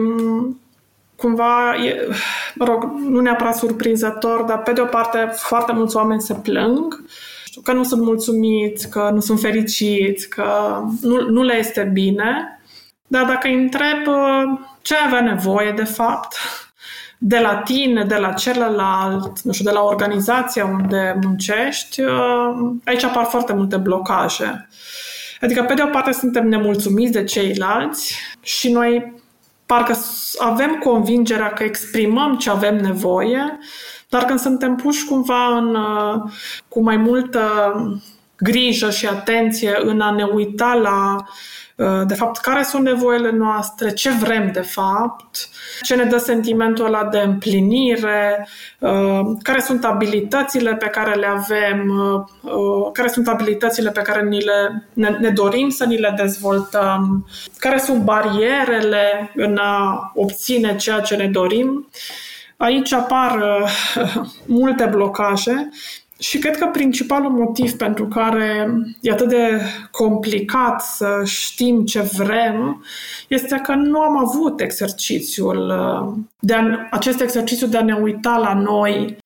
cumva, 1.17 1.75
e, 1.85 2.09
mă 2.55 2.65
rog, 2.65 2.85
nu 3.09 3.21
neapărat 3.21 3.57
surprinzător, 3.57 4.43
dar 4.43 4.63
pe 4.63 4.73
de 4.73 4.81
o 4.81 4.85
parte 4.85 5.33
foarte 5.37 5.73
mulți 5.73 5.97
oameni 5.97 6.21
se 6.21 6.35
plâng 6.35 7.05
că 7.63 7.73
nu 7.73 7.85
sunt 7.85 8.03
mulțumiți, 8.03 8.91
că 8.91 9.11
nu 9.13 9.21
sunt 9.21 9.41
fericiți, 9.41 10.29
că 10.29 10.81
nu, 11.01 11.31
nu 11.31 11.43
le 11.43 11.59
este 11.59 11.91
bine. 11.93 12.61
Dar 13.07 13.25
dacă 13.25 13.49
îi 13.49 13.55
întreb 13.55 14.15
ce 14.83 14.95
avea 15.07 15.21
nevoie 15.21 15.73
de 15.73 15.85
fapt, 15.85 16.37
de 17.19 17.39
la 17.39 17.57
tine, 17.57 18.05
de 18.05 18.17
la 18.17 18.33
celălalt, 18.33 19.41
nu 19.41 19.53
știu, 19.53 19.65
de 19.65 19.71
la 19.71 19.83
organizația 19.83 20.65
unde 20.65 21.19
muncești, 21.23 22.03
aici 22.85 23.05
apar 23.05 23.25
foarte 23.25 23.53
multe 23.53 23.77
blocaje. 23.77 24.69
Adică, 25.41 25.63
pe 25.63 25.75
de 25.75 25.83
o 25.83 25.87
parte, 25.87 26.13
suntem 26.13 26.49
nemulțumiți 26.49 27.13
de 27.13 27.25
ceilalți 27.25 28.17
și 28.41 28.73
noi 28.73 29.20
parcă 29.71 29.97
avem 30.39 30.79
convingerea 30.79 31.53
că 31.53 31.63
exprimăm 31.63 32.37
ce 32.37 32.51
avem 32.51 32.77
nevoie, 32.77 33.59
dar 34.09 34.25
când 34.25 34.39
suntem 34.39 34.75
puși 34.75 35.05
cumva 35.05 35.57
în, 35.57 35.75
uh, 35.75 36.31
cu 36.69 36.83
mai 36.83 36.97
multă 36.97 37.41
grijă 38.37 38.91
și 38.91 39.07
atenție 39.07 39.79
în 39.83 40.01
a 40.01 40.11
ne 40.11 40.25
uita 40.25 40.75
la 40.75 41.17
Uh, 41.17 41.25
de 42.07 42.15
fapt, 42.15 42.41
care 42.41 42.63
sunt 42.63 42.85
nevoile 42.85 43.31
noastre, 43.31 43.93
ce 43.93 44.11
vrem 44.11 44.51
de 44.53 44.61
fapt, 44.61 45.49
ce 45.83 45.95
ne 45.95 46.05
dă 46.05 46.19
sentimentul 46.19 46.85
ăla 46.85 47.05
de 47.05 47.19
împlinire, 47.19 48.49
uh, 48.79 49.21
care 49.43 49.61
sunt 49.61 49.85
abilitățile 49.85 50.75
pe 50.75 50.87
care 50.87 51.15
le 51.15 51.27
avem, 51.27 51.89
uh, 52.43 52.91
care 52.93 53.09
sunt 53.09 53.29
abilitățile 53.29 53.91
pe 53.91 54.03
care 54.03 54.23
ni 54.23 54.41
le, 54.41 54.89
ne, 54.93 55.09
ne 55.09 55.29
dorim 55.29 55.69
să 55.69 55.85
ni 55.85 55.99
le 55.99 56.15
dezvoltăm, 56.17 57.27
care 57.59 57.79
sunt 57.79 58.03
barierele 58.03 59.33
în 59.35 59.57
a 59.57 60.11
obține 60.15 60.77
ceea 60.77 61.01
ce 61.01 61.17
ne 61.17 61.27
dorim. 61.27 61.89
aici 62.57 62.93
apar 62.93 63.41
uh, 63.41 64.15
multe 64.61 64.85
blocaje 64.85 65.69
și 66.21 66.39
cred 66.39 66.57
că 66.57 66.67
principalul 66.67 67.31
motiv 67.31 67.73
pentru 67.73 68.07
care 68.07 68.69
e 69.01 69.11
atât 69.11 69.29
de 69.29 69.61
complicat 69.91 70.83
să 70.83 71.23
știm 71.25 71.85
ce 71.85 72.01
vrem 72.01 72.85
este 73.29 73.61
că 73.63 73.75
nu 73.75 74.01
am 74.01 74.17
avut 74.17 74.61
exercițiul, 74.61 75.69
uh, 75.69 76.19
de 76.39 76.55
a, 76.55 76.63
acest 76.91 77.21
exercițiu 77.21 77.67
de 77.67 77.77
a 77.77 77.83
ne 77.83 77.95
uita 77.95 78.37
la 78.37 78.55
noi 78.55 79.17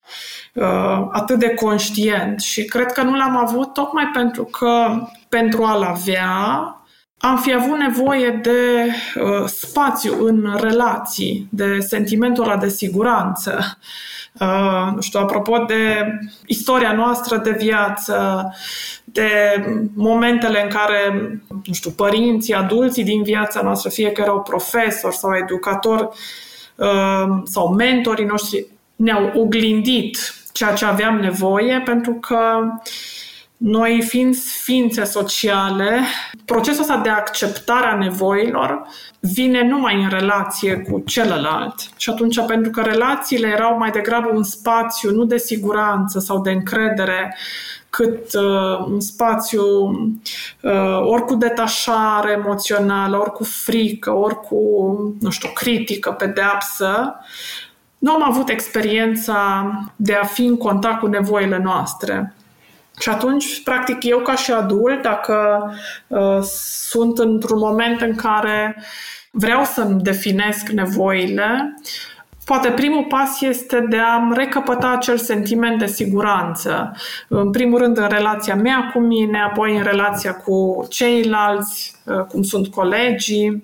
uh, 0.53 1.07
atât 1.11 1.39
de 1.39 1.53
conștient. 1.53 2.39
Și 2.39 2.65
cred 2.65 2.91
că 2.91 3.01
nu 3.01 3.15
l-am 3.15 3.37
avut 3.37 3.73
tocmai 3.73 4.09
pentru 4.13 4.43
că 4.43 5.01
pentru 5.29 5.63
a-l 5.63 5.81
avea 5.81 6.75
am 7.25 7.37
fi 7.37 7.53
avut 7.53 7.77
nevoie 7.77 8.39
de 8.41 8.85
uh, 9.21 9.45
spațiu 9.45 10.25
în 10.25 10.57
relații, 10.59 11.47
de 11.49 11.79
sentimentul 11.79 12.43
ăla 12.43 12.57
de 12.57 12.69
siguranță. 12.69 13.77
Uh, 14.39 14.91
nu 14.95 15.01
știu, 15.01 15.19
apropo 15.19 15.57
de 15.57 16.05
istoria 16.45 16.91
noastră 16.91 17.37
de 17.37 17.51
viață, 17.51 18.49
de 19.03 19.29
momentele 19.95 20.63
în 20.63 20.69
care, 20.69 21.11
nu 21.65 21.73
știu, 21.73 21.91
părinții, 21.91 22.53
adulții 22.53 23.03
din 23.03 23.23
viața 23.23 23.61
noastră, 23.61 23.89
fie 23.89 24.11
că 24.11 24.21
erau 24.21 24.41
profesori 24.41 25.15
sau 25.15 25.35
educatori 25.35 26.07
uh, 26.75 27.41
sau 27.43 27.73
mentorii 27.73 28.25
noștri, 28.25 28.65
ne-au 28.95 29.31
oglindit 29.35 30.17
ceea 30.51 30.73
ce 30.73 30.85
aveam 30.85 31.19
nevoie, 31.19 31.81
pentru 31.85 32.13
că 32.13 32.37
noi 33.57 34.01
fiind 34.01 34.35
ființe 34.35 35.03
sociale, 35.03 35.99
procesul 36.45 36.81
ăsta 36.81 36.97
de 36.97 37.09
acceptare 37.09 37.87
a 37.87 37.97
nevoilor 37.97 38.87
vine 39.19 39.67
numai 39.67 40.01
în 40.03 40.09
relație 40.09 40.77
cu 40.77 41.03
celălalt. 41.05 41.75
Și 41.97 42.09
atunci, 42.09 42.45
pentru 42.45 42.71
că 42.71 42.81
relațiile 42.81 43.47
erau 43.47 43.77
mai 43.77 43.91
degrabă 43.91 44.29
un 44.33 44.43
spațiu 44.43 45.11
nu 45.11 45.23
de 45.23 45.37
siguranță 45.37 46.19
sau 46.19 46.41
de 46.41 46.51
încredere, 46.51 47.35
cât 47.89 48.33
uh, 48.33 48.85
un 48.87 48.99
spațiu 48.99 49.63
uh, 50.61 50.99
ori 51.01 51.25
cu 51.25 51.35
detașare 51.35 52.31
emoțională, 52.31 53.17
ori 53.17 53.31
cu 53.31 53.43
frică, 53.43 54.11
ori 54.15 54.39
cu, 54.39 54.57
nu 55.19 55.29
știu, 55.29 55.49
critică, 55.53 56.11
pedeapsă, 56.11 57.15
nu 57.97 58.11
am 58.11 58.23
avut 58.23 58.49
experiența 58.49 59.69
de 59.95 60.13
a 60.13 60.25
fi 60.25 60.45
în 60.45 60.57
contact 60.57 60.99
cu 60.99 61.07
nevoile 61.07 61.57
noastre. 61.57 62.35
Și 62.99 63.09
atunci, 63.09 63.63
practic, 63.63 64.03
eu 64.03 64.19
ca 64.19 64.35
și 64.35 64.51
adult, 64.51 65.01
dacă 65.01 65.63
uh, 66.07 66.41
sunt 66.87 67.17
într-un 67.17 67.57
moment 67.57 68.01
în 68.01 68.15
care 68.15 68.83
vreau 69.31 69.63
să-mi 69.63 70.01
definesc 70.01 70.67
nevoile, 70.67 71.75
Poate 72.45 72.71
primul 72.71 73.03
pas 73.03 73.41
este 73.41 73.85
de 73.89 73.97
a-mi 73.97 74.35
recăpăta 74.35 74.89
acel 74.89 75.17
sentiment 75.17 75.79
de 75.79 75.85
siguranță. 75.85 76.91
În 77.27 77.51
primul 77.51 77.77
rând 77.79 77.97
în 77.97 78.07
relația 78.07 78.55
mea 78.55 78.89
cu 78.93 78.99
mine, 78.99 79.41
apoi 79.41 79.77
în 79.77 79.83
relația 79.83 80.35
cu 80.35 80.85
ceilalți, 80.89 81.95
uh, 82.03 82.19
cum 82.19 82.43
sunt 82.43 82.67
colegii. 82.67 83.63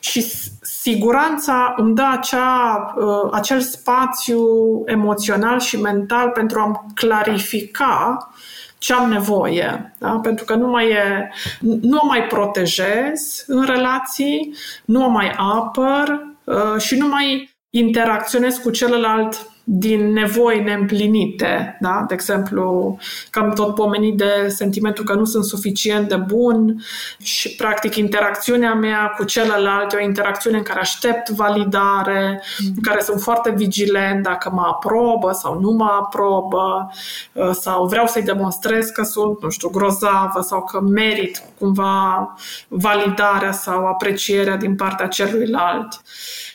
Și 0.00 0.32
siguranța 0.60 1.74
îmi 1.76 1.94
dă 1.94 2.04
acea, 2.12 2.94
uh, 2.96 3.30
acel 3.32 3.60
spațiu 3.60 4.42
emoțional 4.84 5.60
și 5.60 5.80
mental 5.80 6.30
pentru 6.30 6.60
a-mi 6.60 6.80
clarifica 6.94 8.30
ce 8.78 8.92
am 8.92 9.10
nevoie. 9.10 9.94
Da? 9.98 10.18
Pentru 10.22 10.44
că 10.44 10.54
nu 10.54 10.68
mai, 10.68 10.90
e, 10.90 11.30
nu 11.60 11.98
o 12.02 12.06
mai 12.06 12.22
protejez 12.22 13.44
în 13.46 13.64
relații, 13.64 14.54
nu 14.84 15.04
o 15.04 15.08
mai 15.08 15.34
apăr 15.36 16.20
uh, 16.44 16.80
și 16.80 16.96
nu 16.96 17.08
mai 17.08 17.56
interacționez 17.70 18.56
cu 18.56 18.70
celălalt 18.70 19.50
din 19.68 20.12
nevoi 20.12 20.62
neîmplinite, 20.62 21.76
da? 21.80 22.04
de 22.08 22.14
exemplu, 22.14 22.98
că 23.30 23.38
am 23.38 23.52
tot 23.52 23.74
pomenit 23.74 24.16
de 24.16 24.48
sentimentul 24.48 25.04
că 25.04 25.14
nu 25.14 25.24
sunt 25.24 25.44
suficient 25.44 26.08
de 26.08 26.16
bun 26.16 26.84
și, 27.18 27.54
practic, 27.54 27.94
interacțiunea 27.94 28.74
mea 28.74 29.14
cu 29.16 29.24
celălalt 29.24 29.92
e 29.92 29.96
o 29.96 30.04
interacțiune 30.04 30.56
în 30.56 30.62
care 30.62 30.80
aștept 30.80 31.28
validare, 31.28 32.42
mm. 32.58 32.72
în 32.76 32.82
care 32.82 33.00
sunt 33.00 33.20
foarte 33.20 33.50
vigilent 33.50 34.22
dacă 34.22 34.50
mă 34.54 34.62
aprobă 34.66 35.32
sau 35.32 35.60
nu 35.60 35.70
mă 35.70 35.98
aprobă, 36.00 36.90
uh, 37.32 37.50
sau 37.50 37.86
vreau 37.86 38.06
să-i 38.06 38.22
demonstrez 38.22 38.88
că 38.88 39.02
sunt, 39.02 39.42
nu 39.42 39.50
știu, 39.50 39.68
grozavă 39.68 40.40
sau 40.40 40.64
că 40.64 40.80
merit 40.80 41.42
cumva 41.58 42.34
validarea 42.68 43.52
sau 43.52 43.86
aprecierea 43.86 44.56
din 44.56 44.76
partea 44.76 45.06
celuilalt. 45.06 46.00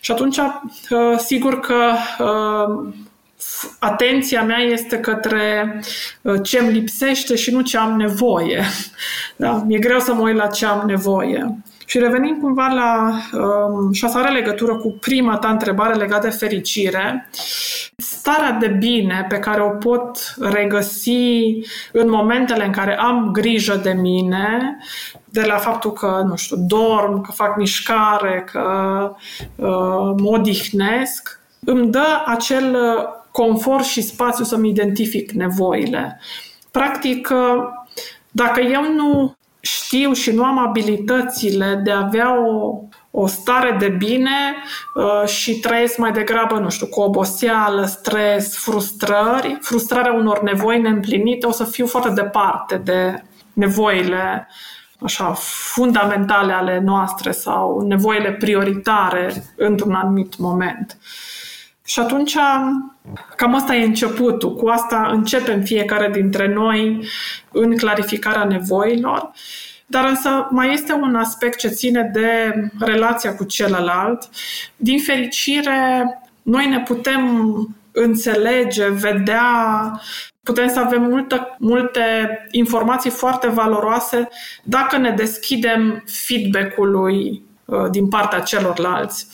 Și 0.04 0.12
atunci, 0.12 0.38
uh, 0.38 1.18
sigur 1.18 1.60
că 1.60 1.94
uh, 2.20 2.94
atenția 3.80 4.44
mea 4.44 4.58
este 4.58 5.00
către 5.00 5.80
uh, 6.22 6.40
ce 6.44 6.60
îmi 6.60 6.72
lipsește 6.72 7.36
și 7.36 7.52
nu 7.52 7.62
ce 7.62 7.78
am 7.78 7.96
nevoie. 7.98 8.64
Da? 9.36 9.64
Mi-e 9.68 9.80
greu 9.80 10.00
să 10.00 10.14
mă 10.14 10.22
uit 10.22 10.36
la 10.36 10.48
ce 10.48 10.66
am 10.66 10.88
nevoie. 10.88 11.58
Și 11.92 12.00
revenim 12.00 12.38
cumva 12.40 12.68
la 12.68 13.12
um, 13.40 13.92
și 13.92 14.06
asta 14.06 14.20
are 14.20 14.32
legătură 14.32 14.76
cu 14.76 14.98
prima 15.00 15.38
ta 15.38 15.50
întrebare 15.50 15.94
legată 15.94 16.28
de 16.28 16.34
fericire. 16.34 17.30
Starea 17.98 18.52
de 18.52 18.68
bine 18.68 19.26
pe 19.30 19.40
care 19.40 19.62
o 19.62 19.70
pot 19.70 20.36
regăsi 20.40 21.60
în 21.92 22.10
momentele 22.10 22.66
în 22.66 22.72
care 22.72 22.98
am 22.98 23.30
grijă 23.32 23.76
de 23.76 23.92
mine, 23.92 24.78
de 25.26 25.42
la 25.42 25.58
faptul 25.58 25.92
că, 25.92 26.24
nu 26.28 26.36
știu, 26.36 26.56
dorm, 26.68 27.22
că 27.22 27.32
fac 27.32 27.58
mișcare, 27.58 28.46
că 28.52 28.62
uh, 29.56 30.14
mă 30.18 30.30
odihnesc, 30.30 31.40
îmi 31.66 31.92
dă 31.92 32.24
acel 32.26 32.74
uh, 32.74 33.04
confort 33.32 33.84
și 33.84 34.02
spațiu 34.02 34.44
să-mi 34.44 34.70
identific 34.70 35.32
nevoile. 35.32 36.20
Practic, 36.72 37.30
uh, 37.32 37.64
dacă 38.32 38.62
eu 38.62 38.94
nu 38.94 39.36
știu 39.62 40.13
și 40.13 40.32
nu 40.32 40.43
am 40.43 40.58
abilitățile 40.58 41.82
de 41.84 41.91
a 41.91 42.04
avea 42.04 42.39
o, 42.39 42.80
o 43.12 43.28
stare 43.28 43.76
de 43.80 43.88
bine 43.88 44.56
uh, 44.95 45.28
și 45.28 45.60
trăiesc 45.60 45.97
mai 45.97 46.12
degrabă, 46.12 46.60
nu 46.60 46.69
știu, 46.69 46.88
cu 46.88 47.02
oboseală, 47.02 47.86
stres, 47.86 48.58
frustrări, 48.58 49.58
frustrarea 49.62 50.13
unor 50.13 50.41
nevoi 50.41 50.82
neîmplinite, 50.82 51.45
o 51.45 51.52
să 51.52 51.63
fiu 51.63 51.86
foarte 51.86 52.10
departe 52.10 52.78
de 52.78 53.24
nevoile 53.54 54.47
așa, 55.04 55.34
fundamentale 55.74 56.54
ale 56.54 56.80
noastre 56.80 57.32
sau 57.32 57.82
nevoile 57.82 58.32
prioritare 58.32 59.43
într-un 59.56 59.93
anumit 59.93 60.38
moment. 60.38 60.97
Și 61.86 62.00
atunci, 62.00 62.38
cam 63.36 63.56
asta 63.56 63.76
e 63.76 63.86
începutul. 63.86 64.56
Cu 64.56 64.68
asta 64.68 65.10
începem 65.12 65.62
fiecare 65.62 66.10
dintre 66.12 66.48
noi 66.48 67.08
în 67.52 67.78
clarificarea 67.78 68.44
nevoilor. 68.44 69.32
Dar 69.86 70.06
însă 70.06 70.48
mai 70.50 70.74
este 70.74 70.94
un 70.94 71.16
aspect 71.16 71.60
ce 71.60 71.68
ține 71.68 72.10
de 72.14 72.54
relația 72.80 73.36
cu 73.36 73.44
celălalt. 73.44 74.30
Din 74.76 75.00
fericire, 75.00 76.06
noi 76.42 76.68
ne 76.68 76.80
putem 76.80 77.26
înțelege, 77.92 78.90
vedea, 78.90 79.44
putem 80.44 80.70
să 80.70 80.80
avem 80.80 81.02
multe, 81.02 81.56
multe 81.60 82.02
informații 82.52 83.10
foarte 83.10 83.48
valoroase 83.48 84.28
dacă 84.64 84.98
ne 84.98 85.12
deschidem 85.12 86.04
feedback-ului 86.06 87.44
uh, 87.66 87.90
din 87.90 88.08
partea 88.08 88.40
celorlalți. 88.40 89.28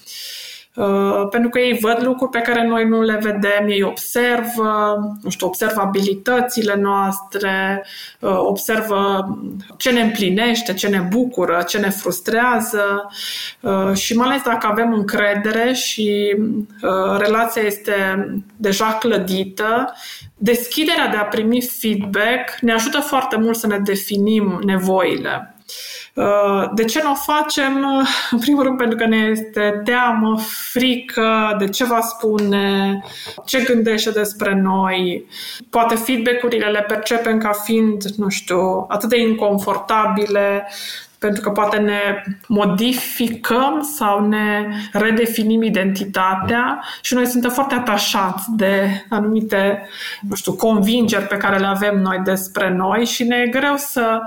Uh, 0.77 1.27
pentru 1.29 1.49
că 1.49 1.59
ei 1.59 1.77
văd 1.81 1.97
lucruri 2.01 2.31
pe 2.31 2.39
care 2.39 2.67
noi 2.67 2.87
nu 2.87 3.01
le 3.01 3.19
vedem, 3.21 3.67
ei 3.67 3.81
observă, 3.81 4.97
nu 5.21 5.29
știu, 5.29 5.47
observă 5.47 5.81
abilitățile 5.81 6.75
noastre, 6.75 7.85
uh, 8.19 8.37
observă 8.37 9.27
ce 9.77 9.91
ne 9.91 10.01
împlinește, 10.01 10.73
ce 10.73 10.87
ne 10.87 10.99
bucură, 10.99 11.63
ce 11.67 11.77
ne 11.77 11.89
frustrează 11.89 13.09
uh, 13.59 13.93
și 13.93 14.15
mai 14.15 14.27
ales 14.27 14.41
dacă 14.41 14.67
avem 14.67 14.93
încredere 14.93 15.73
și 15.73 16.35
relația 17.17 17.61
este 17.61 17.93
deja 18.55 18.97
clădită, 18.99 19.93
deschiderea 20.35 21.07
de 21.07 21.17
a 21.17 21.25
primi 21.25 21.61
feedback 21.61 22.59
ne 22.61 22.73
ajută 22.73 22.99
foarte 22.99 23.37
mult 23.37 23.55
să 23.55 23.67
ne 23.67 23.77
definim 23.77 24.61
nevoile. 24.65 25.56
Uh, 26.13 26.69
de 26.73 26.83
ce 26.83 27.01
nu 27.03 27.11
o 27.11 27.15
facem? 27.33 27.85
În 28.31 28.39
primul 28.39 28.63
rând 28.63 28.77
pentru 28.77 28.97
că 28.97 29.05
ne 29.05 29.17
este 29.17 29.81
teamă, 29.83 30.39
frică 30.71 31.55
de 31.59 31.67
ce 31.67 31.85
va 31.85 32.01
spune, 32.01 32.99
ce 33.45 33.61
gândește 33.61 34.09
despre 34.09 34.55
noi. 34.55 35.25
Poate 35.69 35.95
feedback-urile 35.95 36.65
le 36.65 36.85
percepem 36.87 37.37
ca 37.37 37.51
fiind, 37.51 38.03
nu 38.03 38.29
știu, 38.29 38.85
atât 38.87 39.09
de 39.09 39.19
inconfortabile, 39.19 40.67
pentru 41.19 41.41
că 41.41 41.49
poate 41.49 41.77
ne 41.77 42.23
modificăm 42.47 43.81
sau 43.97 44.27
ne 44.27 44.67
redefinim 44.91 45.63
identitatea 45.63 46.83
și 47.01 47.13
noi 47.13 47.25
suntem 47.25 47.49
foarte 47.49 47.75
atașați 47.75 48.45
de 48.55 49.05
anumite, 49.09 49.87
nu 50.29 50.35
știu, 50.35 50.53
convingeri 50.53 51.27
pe 51.27 51.37
care 51.37 51.57
le 51.57 51.65
avem 51.65 51.99
noi 51.99 52.21
despre 52.23 52.69
noi 52.69 53.05
și 53.05 53.23
ne 53.23 53.35
e 53.35 53.49
greu 53.49 53.75
să 53.77 54.21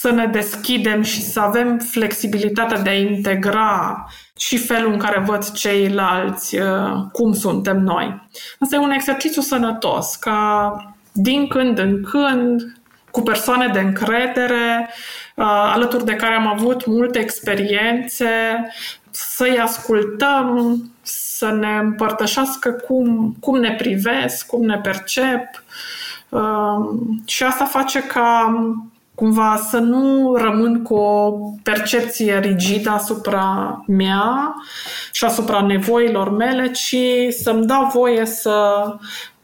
să 0.00 0.10
ne 0.10 0.26
deschidem 0.26 1.02
și 1.02 1.22
să 1.22 1.40
avem 1.40 1.78
flexibilitatea 1.78 2.78
de 2.78 2.88
a 2.90 2.98
integra 2.98 4.06
și 4.36 4.58
felul 4.58 4.92
în 4.92 4.98
care 4.98 5.20
văd 5.26 5.50
ceilalți 5.50 6.58
uh, 6.58 6.92
cum 7.12 7.32
suntem 7.32 7.78
noi. 7.78 8.28
Asta 8.58 8.76
e 8.76 8.78
un 8.78 8.90
exercițiu 8.90 9.42
sănătos, 9.42 10.14
ca 10.14 10.72
din 11.12 11.48
când 11.48 11.78
în 11.78 12.02
când, 12.02 12.80
cu 13.10 13.22
persoane 13.22 13.66
de 13.66 13.78
încredere, 13.78 14.88
uh, 15.34 15.44
alături 15.46 16.04
de 16.04 16.14
care 16.14 16.34
am 16.34 16.46
avut 16.46 16.86
multe 16.86 17.18
experiențe, 17.18 18.28
să-i 19.10 19.58
ascultăm, 19.58 20.76
să 21.02 21.50
ne 21.50 21.78
împărtășească 21.78 22.70
cum, 22.70 23.36
cum 23.40 23.58
ne 23.58 23.74
privesc, 23.74 24.46
cum 24.46 24.64
ne 24.64 24.78
percep. 24.78 25.44
Uh, 26.28 26.78
și 27.26 27.42
asta 27.42 27.64
face 27.64 28.02
ca 28.02 28.54
cumva 29.18 29.66
să 29.70 29.78
nu 29.78 30.34
rămân 30.34 30.82
cu 30.82 30.94
o 30.94 31.30
percepție 31.62 32.38
rigidă 32.38 32.90
asupra 32.90 33.82
mea 33.86 34.54
și 35.12 35.24
asupra 35.24 35.60
nevoilor 35.62 36.30
mele, 36.30 36.70
ci 36.70 36.96
să-mi 37.42 37.66
dau 37.66 37.90
voie 37.92 38.26
să, 38.26 38.86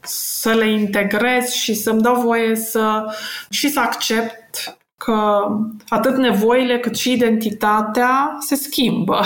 să 0.01 0.53
le 0.53 0.71
integrez 0.71 1.51
și 1.51 1.73
să-mi 1.73 2.01
dau 2.01 2.21
voie 2.21 2.55
să 2.55 3.15
și 3.49 3.69
să 3.69 3.79
accept 3.79 4.77
că 4.97 5.47
atât 5.87 6.17
nevoile 6.17 6.79
cât 6.79 6.95
și 6.95 7.11
identitatea 7.11 8.37
se 8.39 8.55
schimbă. 8.55 9.21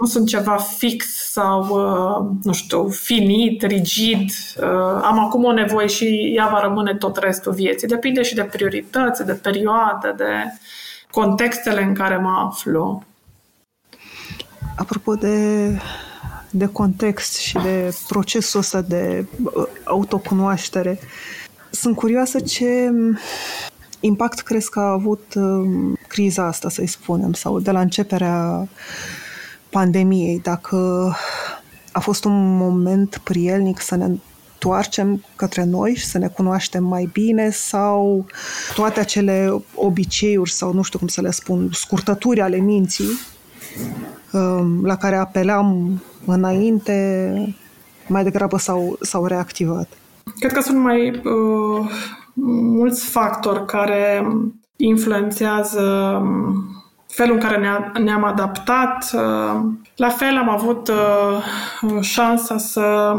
Nu 0.00 0.06
sunt 0.06 0.28
ceva 0.28 0.56
fix 0.56 1.06
sau, 1.30 1.60
uh, 1.62 2.36
nu 2.42 2.52
știu, 2.52 2.88
finit, 2.88 3.62
rigid. 3.62 4.30
Uh, 4.56 5.00
am 5.02 5.18
acum 5.18 5.44
o 5.44 5.52
nevoie 5.52 5.86
și 5.86 6.32
ea 6.36 6.48
va 6.48 6.60
rămâne 6.60 6.94
tot 6.94 7.16
restul 7.16 7.52
vieții. 7.52 7.88
Depinde 7.88 8.22
și 8.22 8.34
de 8.34 8.42
priorități, 8.42 9.26
de 9.26 9.32
perioade, 9.32 10.14
de 10.16 10.32
contextele 11.10 11.82
în 11.82 11.94
care 11.94 12.16
mă 12.16 12.48
aflu. 12.50 13.04
Apropo 14.76 15.14
de, 15.14 15.68
de 16.50 16.66
context 16.66 17.36
și 17.36 17.58
de 17.62 17.96
procesul 18.08 18.60
ăsta 18.60 18.80
de 18.80 19.26
uh, 19.42 19.66
autocunoaștere, 19.84 20.98
sunt 21.70 21.96
curioasă 21.96 22.40
ce 22.40 22.90
impact 24.06 24.40
crezi 24.40 24.70
că 24.70 24.80
a 24.80 24.90
avut 24.90 25.34
criza 26.08 26.46
asta, 26.46 26.68
să-i 26.68 26.86
spunem, 26.86 27.32
sau 27.32 27.60
de 27.60 27.70
la 27.70 27.80
începerea 27.80 28.68
pandemiei, 29.70 30.40
dacă 30.42 31.12
a 31.92 32.00
fost 32.00 32.24
un 32.24 32.56
moment 32.56 33.20
prielnic 33.24 33.80
să 33.80 33.96
ne 33.96 34.04
întoarcem 34.04 35.24
către 35.36 35.64
noi 35.64 35.94
și 35.94 36.04
să 36.04 36.18
ne 36.18 36.28
cunoaștem 36.28 36.84
mai 36.84 37.08
bine 37.12 37.50
sau 37.50 38.26
toate 38.74 39.00
acele 39.00 39.64
obiceiuri 39.74 40.50
sau 40.50 40.72
nu 40.72 40.82
știu 40.82 40.98
cum 40.98 41.08
să 41.08 41.20
le 41.20 41.30
spun, 41.30 41.70
scurtături 41.72 42.40
ale 42.40 42.56
minții 42.56 43.18
um, 44.32 44.84
la 44.84 44.96
care 44.96 45.16
apelam 45.16 46.02
înainte 46.24 47.56
mai 48.06 48.22
degrabă 48.22 48.58
s-au, 48.58 48.98
s-au 49.00 49.26
reactivat? 49.26 49.88
Cred 50.38 50.52
că 50.52 50.60
sunt 50.60 50.78
mai 50.78 51.08
uh, 51.10 51.90
mulți 52.42 53.06
factori 53.06 53.66
care 53.66 54.26
influențează 54.76 56.22
felul 57.06 57.34
în 57.34 57.40
care 57.40 57.58
ne 57.58 58.00
ne-am 58.02 58.24
adaptat. 58.24 59.10
Uh, 59.12 59.60
la 59.96 60.08
fel 60.08 60.36
am 60.36 60.48
avut 60.48 60.88
uh, 60.88 62.00
șansa 62.00 62.58
să 62.58 63.14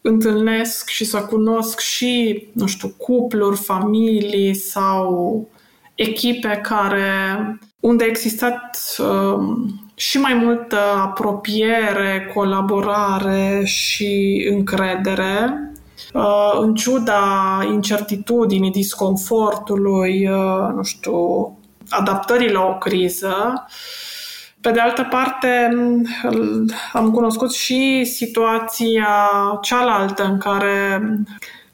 întâlnesc 0.00 0.88
și 0.88 1.04
să 1.04 1.18
cunosc 1.18 1.80
și, 1.80 2.46
nu 2.52 2.66
știu, 2.66 2.88
cupluri, 2.88 3.56
familii 3.56 4.54
sau 4.54 5.48
echipe 5.94 6.60
care, 6.62 7.58
unde 7.80 8.04
a 8.04 8.06
existat 8.06 8.80
uh, 8.98 9.68
și 9.94 10.18
mai 10.18 10.34
multă 10.34 10.78
apropiere, 10.96 12.30
colaborare 12.34 13.62
și 13.64 14.42
încredere, 14.50 15.71
în 16.60 16.74
ciuda 16.74 17.60
incertitudinii, 17.72 18.70
disconfortului, 18.70 20.28
nu 20.74 20.82
știu, 20.82 21.58
adaptării 21.88 22.52
la 22.52 22.60
o 22.60 22.78
criză. 22.78 23.64
Pe 24.60 24.70
de 24.70 24.80
altă 24.80 25.06
parte, 25.10 25.68
am 26.92 27.10
cunoscut 27.10 27.52
și 27.52 28.04
situația 28.04 29.08
cealaltă 29.62 30.24
în 30.24 30.38
care 30.38 31.02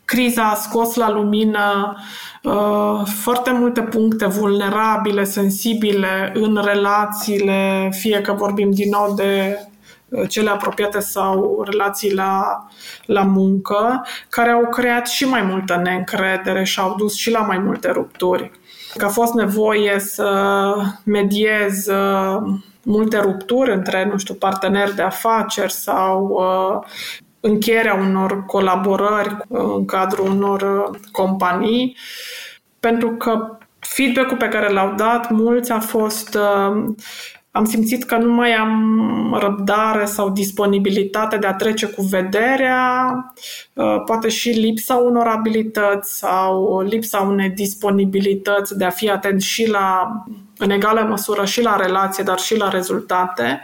criza 0.04 0.42
a 0.42 0.54
scos 0.54 0.94
la 0.94 1.10
lumină 1.10 1.96
uh, 2.42 3.02
foarte 3.04 3.50
multe 3.52 3.80
puncte 3.80 4.26
vulnerabile, 4.26 5.24
sensibile 5.24 6.32
în 6.34 6.60
relațiile, 6.64 7.88
fie 7.92 8.20
că 8.20 8.32
vorbim 8.32 8.70
din 8.70 8.88
nou 8.88 9.14
de 9.14 9.58
uh, 9.58 9.67
cele 10.28 10.50
apropiate 10.50 11.00
sau 11.00 11.62
relații 11.70 12.14
la, 12.14 12.66
la 13.04 13.22
muncă, 13.22 14.06
care 14.28 14.50
au 14.50 14.68
creat 14.68 15.06
și 15.06 15.24
mai 15.24 15.42
multă 15.42 15.80
neîncredere 15.84 16.64
și 16.64 16.80
au 16.80 16.94
dus 16.98 17.14
și 17.14 17.30
la 17.30 17.40
mai 17.40 17.58
multe 17.58 17.90
rupturi. 17.90 18.50
Că 18.96 19.04
a 19.04 19.08
fost 19.08 19.32
nevoie 19.32 19.98
să 19.98 20.74
mediez 21.04 21.86
uh, 21.86 22.42
multe 22.82 23.18
rupturi 23.18 23.72
între, 23.72 24.08
nu 24.10 24.18
știu, 24.18 24.34
parteneri 24.34 24.94
de 24.94 25.02
afaceri 25.02 25.72
sau 25.72 26.28
uh, 26.28 26.88
încheierea 27.40 27.94
unor 27.94 28.44
colaborări 28.46 29.36
uh, 29.48 29.60
în 29.76 29.84
cadrul 29.84 30.30
unor 30.30 30.90
companii, 31.12 31.96
pentru 32.80 33.10
că 33.10 33.58
feedback-ul 33.78 34.36
pe 34.36 34.48
care 34.48 34.72
l-au 34.72 34.94
dat 34.96 35.30
mulți 35.30 35.72
a 35.72 35.80
fost 35.80 36.38
am 37.58 37.64
simțit 37.64 38.04
că 38.04 38.16
nu 38.16 38.32
mai 38.32 38.52
am 38.52 39.36
răbdare 39.40 40.04
sau 40.04 40.30
disponibilitate 40.30 41.36
de 41.36 41.46
a 41.46 41.54
trece 41.54 41.86
cu 41.86 42.02
vederea, 42.02 43.14
uh, 43.72 44.02
poate 44.04 44.28
și 44.28 44.50
lipsa 44.50 44.94
unor 44.94 45.26
abilități 45.26 46.18
sau 46.18 46.80
lipsa 46.80 47.18
unei 47.20 47.48
disponibilități 47.48 48.78
de 48.78 48.84
a 48.84 48.90
fi 48.90 49.10
atent 49.10 49.42
și 49.42 49.68
la, 49.70 50.08
în 50.58 50.70
egală 50.70 51.06
măsură 51.08 51.44
și 51.44 51.62
la 51.62 51.76
relație, 51.76 52.24
dar 52.24 52.38
și 52.38 52.56
la 52.56 52.68
rezultate. 52.68 53.62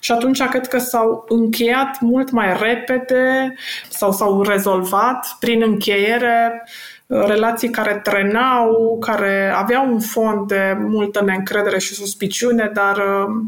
Și 0.00 0.12
atunci 0.12 0.42
cred 0.42 0.66
că 0.66 0.78
s-au 0.78 1.24
încheiat 1.28 2.00
mult 2.00 2.30
mai 2.30 2.56
repede 2.60 3.54
sau 3.88 4.12
s-au 4.12 4.42
rezolvat 4.42 5.36
prin 5.40 5.62
încheiere 5.62 6.62
relații 7.06 7.70
care 7.70 8.00
trenau, 8.02 8.96
care 9.00 9.52
aveau 9.56 9.92
un 9.92 10.00
fond 10.00 10.46
de 10.46 10.76
multă 10.80 11.24
neîncredere 11.24 11.78
și 11.78 11.94
suspiciune, 11.94 12.70
dar 12.74 12.96
uh, 12.96 13.44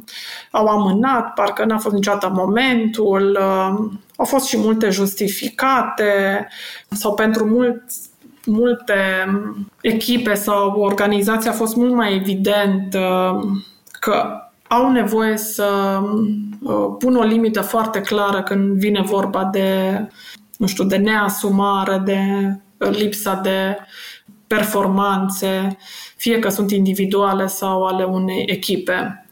au 0.50 0.66
amânat, 0.66 1.32
parcă 1.34 1.64
n-a 1.64 1.78
fost 1.78 1.94
niciodată 1.94 2.32
momentul, 2.34 3.38
uh, 3.40 3.90
au 4.16 4.24
fost 4.24 4.46
și 4.46 4.58
multe 4.58 4.90
justificate 4.90 6.48
sau 6.90 7.14
pentru 7.14 7.44
mulți 7.44 8.10
multe 8.50 8.94
echipe 9.80 10.34
sau 10.34 10.80
organizații 10.80 11.50
a 11.50 11.52
fost 11.52 11.76
mult 11.76 11.94
mai 11.94 12.14
evident 12.14 12.94
uh, 12.94 13.40
că 14.00 14.42
au 14.68 14.90
nevoie 14.90 15.36
să 15.36 15.98
pun 16.98 17.16
o 17.16 17.22
limită 17.22 17.60
foarte 17.60 18.00
clară 18.00 18.42
când 18.42 18.78
vine 18.78 19.02
vorba 19.02 19.44
de, 19.44 20.00
nu 20.56 20.66
știu, 20.66 20.84
de 20.84 20.96
neasumare, 20.96 22.02
de 22.04 22.20
lipsa 22.78 23.34
de 23.34 23.76
performanțe, 24.46 25.76
fie 26.16 26.38
că 26.38 26.48
sunt 26.48 26.70
individuale 26.70 27.46
sau 27.46 27.86
ale 27.86 28.04
unei 28.04 28.44
echipe. 28.46 29.22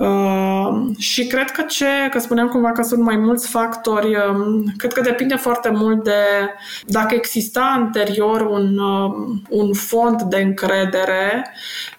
Uh, 0.00 0.96
și 0.98 1.26
cred 1.26 1.50
că 1.50 1.62
ce, 1.62 1.86
că 2.10 2.18
spuneam 2.18 2.48
cumva 2.48 2.72
că 2.72 2.82
sunt 2.82 3.02
mai 3.02 3.16
mulți 3.16 3.48
factori, 3.48 4.16
uh, 4.16 4.64
cred 4.76 4.92
că 4.92 5.00
depinde 5.00 5.34
foarte 5.36 5.70
mult 5.70 6.04
de 6.04 6.12
dacă 6.86 7.14
exista 7.14 7.72
anterior 7.76 8.40
un, 8.40 8.78
uh, 8.78 9.12
un 9.48 9.72
fond 9.72 10.22
de 10.22 10.36
încredere 10.36 11.50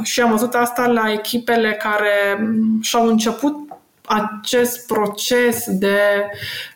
și 0.03 0.21
am 0.21 0.31
văzut 0.31 0.53
asta 0.53 0.87
la 0.87 1.11
echipele 1.11 1.71
care 1.71 2.47
și-au 2.81 3.07
început 3.07 3.68
acest 4.09 4.87
proces 4.87 5.65
de 5.67 5.99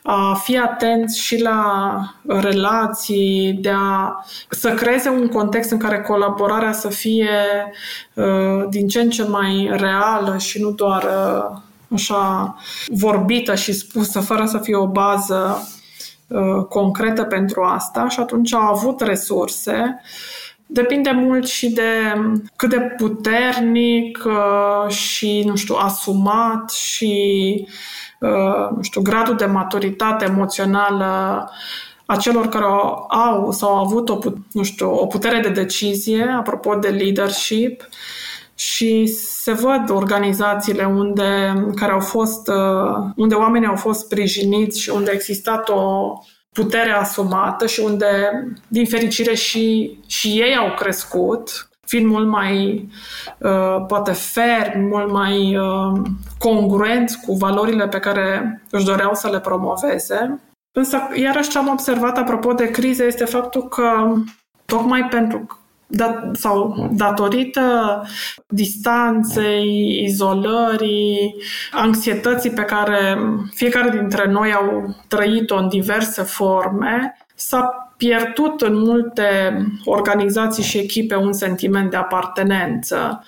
a 0.02 0.34
fi 0.34 0.58
atent 0.58 1.12
și 1.12 1.42
la 1.42 1.96
relații, 2.26 3.58
de 3.62 3.72
a 3.76 4.26
să 4.50 4.74
creeze 4.74 5.10
un 5.10 5.28
context 5.28 5.72
în 5.72 5.78
care 5.78 6.02
colaborarea 6.02 6.72
să 6.72 6.90
fie 6.90 7.30
uh, 8.14 8.66
din 8.70 8.88
ce 8.88 9.02
în 9.02 9.10
ce 9.10 9.24
mai 9.24 9.70
reală 9.72 10.38
și 10.38 10.62
nu 10.62 10.72
doar 10.72 11.04
uh, 11.04 11.60
așa 11.94 12.56
vorbită 12.88 13.56
și 13.56 13.74
spusă, 13.74 14.20
fără 14.20 14.46
să 14.46 14.58
fie 14.58 14.76
o 14.76 14.88
bază 14.88 15.68
uh, 16.28 16.66
concretă 16.70 17.24
pentru 17.24 17.62
asta. 17.62 18.08
Și 18.10 18.20
atunci 18.20 18.54
au 18.54 18.62
avut 18.62 19.02
resurse 19.02 20.02
Depinde 20.74 21.12
mult 21.12 21.48
și 21.48 21.70
de 21.70 22.14
cât 22.56 22.70
de 22.70 22.80
puternic 22.98 24.24
uh, 24.26 24.92
și, 24.92 25.44
nu 25.46 25.56
știu, 25.56 25.76
asumat 25.76 26.72
și, 26.72 27.68
uh, 28.20 28.70
nu 28.76 28.82
știu, 28.82 29.02
gradul 29.02 29.36
de 29.36 29.46
maturitate 29.46 30.26
emoțională 30.26 31.50
a 32.06 32.16
celor 32.16 32.48
care 32.48 32.66
au 33.10 33.52
sau 33.52 33.70
au 33.70 33.84
avut 33.84 34.10
o, 34.10 34.20
nu 34.52 34.64
știu, 34.64 34.92
o 34.94 35.06
putere 35.06 35.40
de 35.40 35.50
decizie, 35.50 36.36
apropo 36.38 36.76
de 36.76 36.88
leadership, 36.88 37.88
și 38.56 39.06
se 39.42 39.52
văd 39.52 39.90
organizațiile 39.90 40.86
unde, 40.86 41.54
care 41.76 41.92
au 41.92 42.00
fost, 42.00 42.48
uh, 42.48 43.12
unde 43.16 43.36
oamenii 43.36 43.68
au 43.68 43.76
fost 43.76 44.00
sprijiniți 44.00 44.82
și 44.82 44.90
unde 44.90 45.10
a 45.10 45.14
existat 45.14 45.70
o 45.70 46.14
putere 46.54 46.92
asumată 46.92 47.66
și 47.66 47.80
unde, 47.80 48.44
din 48.68 48.86
fericire, 48.86 49.34
și, 49.34 49.98
și 50.08 50.28
ei 50.28 50.56
au 50.56 50.74
crescut, 50.74 51.70
fiind 51.86 52.06
mult 52.06 52.28
mai, 52.28 52.88
uh, 53.38 53.86
poate, 53.88 54.12
ferm, 54.12 54.80
mult 54.80 55.12
mai 55.12 55.58
uh, 55.58 56.02
congruenți 56.38 57.20
cu 57.20 57.34
valorile 57.34 57.88
pe 57.88 58.00
care 58.00 58.62
își 58.70 58.86
doreau 58.86 59.14
să 59.14 59.30
le 59.30 59.40
promoveze. 59.40 60.40
Însă, 60.76 60.98
iarăși 61.14 61.50
ce 61.50 61.58
am 61.58 61.68
observat 61.68 62.18
apropo 62.18 62.54
de 62.54 62.72
crize 62.72 63.04
este 63.04 63.26
faptul 63.26 63.68
că 63.68 64.14
tocmai 64.66 65.08
pentru 65.10 65.63
dat, 65.88 66.36
sau 66.36 66.88
datorită 66.92 68.02
distanței, 68.48 70.02
izolării, 70.04 71.36
anxietății 71.72 72.52
pe 72.52 72.62
care 72.62 73.18
fiecare 73.54 73.90
dintre 74.00 74.32
noi 74.32 74.54
au 74.54 74.96
trăit-o 75.08 75.56
în 75.56 75.68
diverse 75.68 76.22
forme, 76.22 77.18
s-a 77.36 77.94
pierdut 77.98 78.62
în 78.62 78.78
multe 78.78 79.58
organizații 79.86 80.64
și 80.64 80.78
echipe 80.78 81.16
un 81.16 81.34
sentiment 81.34 81.90
de 81.90 81.98
apartenență. 81.98 83.24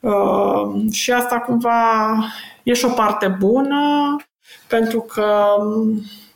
Uh, 0.00 0.92
și 0.92 1.12
asta 1.12 1.38
cumva 1.38 2.14
e 2.62 2.72
și 2.72 2.84
o 2.84 2.88
parte 2.88 3.36
bună, 3.38 4.16
pentru 4.68 5.00
că 5.00 5.56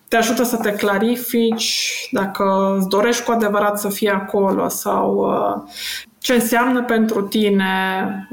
te 0.08 0.16
ajută 0.16 0.42
să 0.42 0.56
te 0.56 0.72
clarifici 0.72 2.08
dacă 2.10 2.76
îți 2.78 2.88
dorești 2.88 3.24
cu 3.24 3.30
adevărat 3.30 3.78
să 3.78 3.88
fii 3.88 4.08
acolo 4.08 4.68
sau 4.68 5.14
uh, 5.14 5.70
ce 6.18 6.32
înseamnă 6.32 6.84
pentru 6.84 7.22
tine 7.22 7.64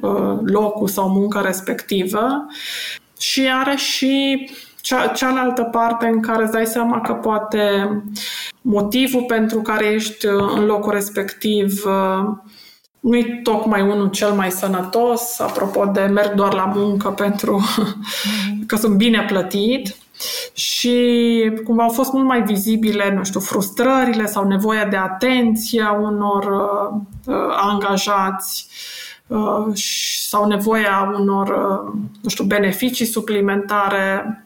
uh, 0.02 0.38
locul 0.46 0.88
sau 0.88 1.10
munca 1.10 1.42
respectivă. 1.42 2.46
Și 3.20 3.50
are 3.50 3.76
și 3.76 4.46
cea, 4.82 5.08
cealaltă 5.08 5.64
parte 5.64 6.08
în 6.08 6.22
care 6.22 6.44
îți 6.44 6.52
dai 6.52 6.66
seama 6.66 7.02
că 7.02 7.14
poate 7.14 7.90
motivul 8.62 9.24
pentru 9.24 9.62
care 9.62 9.86
ești 9.86 10.26
uh, 10.26 10.54
în 10.56 10.66
locul 10.66 10.92
respectiv 10.92 11.84
nu 13.00 13.18
e 13.18 13.40
tocmai 13.44 13.82
unul 13.82 14.10
cel 14.10 14.32
mai 14.32 14.52
sănătos, 14.52 15.40
apropo 15.40 15.86
de 15.86 16.02
merg 16.02 16.34
doar 16.34 16.54
la 16.54 16.66
muncă 16.76 17.10
pentru 17.10 17.62
că 18.68 18.76
sunt 18.76 18.96
bine 18.96 19.26
plătit, 19.28 19.96
și 20.54 21.52
cumva 21.64 21.84
au 21.84 21.90
fost 21.90 22.12
mult 22.12 22.26
mai 22.26 22.44
vizibile, 22.44 23.14
nu 23.14 23.24
știu, 23.24 23.40
frustrările 23.40 24.26
sau 24.26 24.48
nevoia 24.48 24.86
de 24.86 24.96
atenție 24.96 25.82
a 25.82 25.92
unor 25.92 26.44
uh, 26.44 27.02
uh 27.26 27.56
angajați 27.56 28.68
uh, 29.28 29.68
sau 30.28 30.48
nevoia 30.48 31.14
unor, 31.20 31.48
uh, 31.48 31.94
nu 32.22 32.30
știu, 32.30 32.44
beneficii 32.44 33.06
suplimentare, 33.06 34.40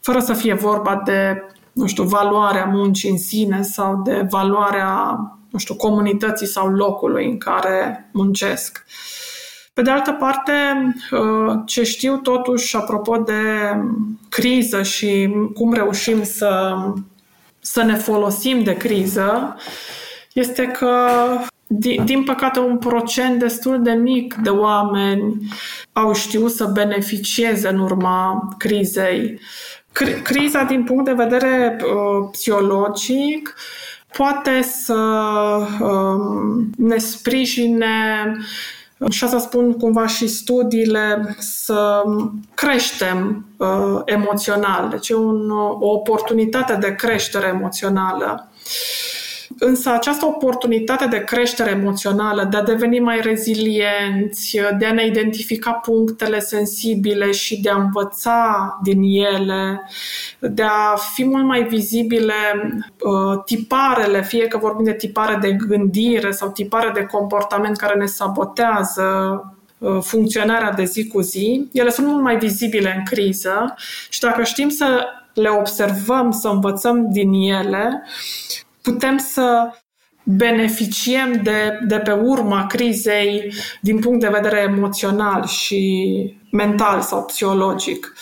fără 0.00 0.18
să 0.18 0.32
fie 0.32 0.54
vorba 0.54 1.02
de, 1.04 1.42
nu 1.72 1.86
știu, 1.86 2.04
valoarea 2.04 2.64
muncii 2.64 3.10
în 3.10 3.18
sine 3.18 3.62
sau 3.62 4.02
de 4.04 4.26
valoarea, 4.30 5.18
nu 5.50 5.58
știu, 5.58 5.74
comunității 5.74 6.46
sau 6.46 6.68
locului 6.68 7.30
în 7.30 7.38
care 7.38 8.10
muncesc. 8.12 8.84
Uh, 8.86 9.28
pe 9.72 9.82
de 9.82 9.90
altă 9.90 10.12
parte, 10.12 10.52
uh, 11.10 11.60
ce 11.66 11.84
știu 11.84 12.16
totuși 12.16 12.76
apropo 12.76 13.16
de 13.16 13.42
criză 14.28 14.82
și 14.82 15.34
cum 15.54 15.72
reușim 15.72 16.22
să, 16.22 16.76
să 17.60 17.82
ne 17.82 17.94
folosim 17.94 18.62
de 18.62 18.76
criză, 18.76 19.56
este 20.32 20.66
că, 20.66 21.08
din 22.04 22.24
păcate, 22.24 22.58
un 22.58 22.78
procent 22.78 23.38
destul 23.38 23.82
de 23.82 23.92
mic 23.92 24.34
de 24.34 24.48
oameni 24.48 25.48
au 25.92 26.14
știut 26.14 26.50
să 26.50 26.64
beneficieze 26.64 27.68
în 27.68 27.78
urma 27.78 28.48
crizei. 28.58 29.40
Criza, 30.22 30.62
din 30.62 30.84
punct 30.84 31.04
de 31.04 31.12
vedere 31.12 31.76
uh, 31.82 32.28
psihologic, 32.32 33.54
poate 34.16 34.62
să 34.62 34.94
uh, 35.80 36.64
ne 36.76 36.98
sprijine 36.98 37.86
și 39.08 39.24
asta 39.24 39.38
spun 39.38 39.72
cumva 39.72 40.06
și 40.06 40.26
studiile, 40.26 41.36
să 41.38 42.02
creștem 42.54 43.46
uh, 43.56 44.00
emoțional. 44.04 44.88
Deci 44.88 45.08
e 45.08 45.14
un, 45.14 45.50
o 45.80 45.90
oportunitate 45.90 46.74
de 46.74 46.94
creștere 46.94 47.46
emoțională. 47.46 48.50
Însă 49.58 49.90
această 49.90 50.26
oportunitate 50.26 51.06
de 51.06 51.24
creștere 51.24 51.70
emoțională, 51.70 52.46
de 52.50 52.56
a 52.56 52.62
deveni 52.62 52.98
mai 52.98 53.20
rezilienți, 53.20 54.60
de 54.78 54.86
a 54.86 54.92
ne 54.92 55.06
identifica 55.06 55.72
punctele 55.72 56.40
sensibile 56.40 57.30
și 57.30 57.60
de 57.60 57.70
a 57.70 57.76
învăța 57.76 58.78
din 58.82 59.02
ele, 59.02 59.80
de 60.38 60.62
a 60.62 60.96
fi 61.14 61.24
mult 61.24 61.44
mai 61.44 61.62
vizibile 61.62 62.34
uh, 63.00 63.42
tiparele, 63.44 64.22
fie 64.22 64.46
că 64.46 64.58
vorbim 64.58 64.84
de 64.84 64.92
tipare 64.92 65.38
de 65.40 65.52
gândire 65.52 66.30
sau 66.30 66.50
tipare 66.50 66.90
de 66.94 67.06
comportament 67.10 67.76
care 67.76 67.98
ne 67.98 68.06
sabotează 68.06 69.04
uh, 69.78 69.98
funcționarea 70.02 70.72
de 70.72 70.84
zi 70.84 71.06
cu 71.06 71.20
zi, 71.20 71.68
ele 71.72 71.90
sunt 71.90 72.06
mult 72.06 72.22
mai 72.22 72.36
vizibile 72.36 72.94
în 72.96 73.04
criză 73.04 73.74
și 74.08 74.20
dacă 74.20 74.42
știm 74.42 74.68
să 74.68 75.04
le 75.34 75.48
observăm, 75.48 76.30
să 76.30 76.48
învățăm 76.48 77.12
din 77.12 77.32
ele, 77.32 78.02
putem 78.82 79.18
să 79.18 79.72
beneficiem 80.22 81.40
de, 81.42 81.78
de 81.86 81.98
pe 81.98 82.12
urma 82.12 82.66
crizei 82.66 83.52
din 83.80 83.98
punct 83.98 84.20
de 84.20 84.28
vedere 84.28 84.58
emoțional 84.60 85.46
și 85.46 86.34
mental 86.50 87.00
sau 87.00 87.24
psihologic. 87.24 88.14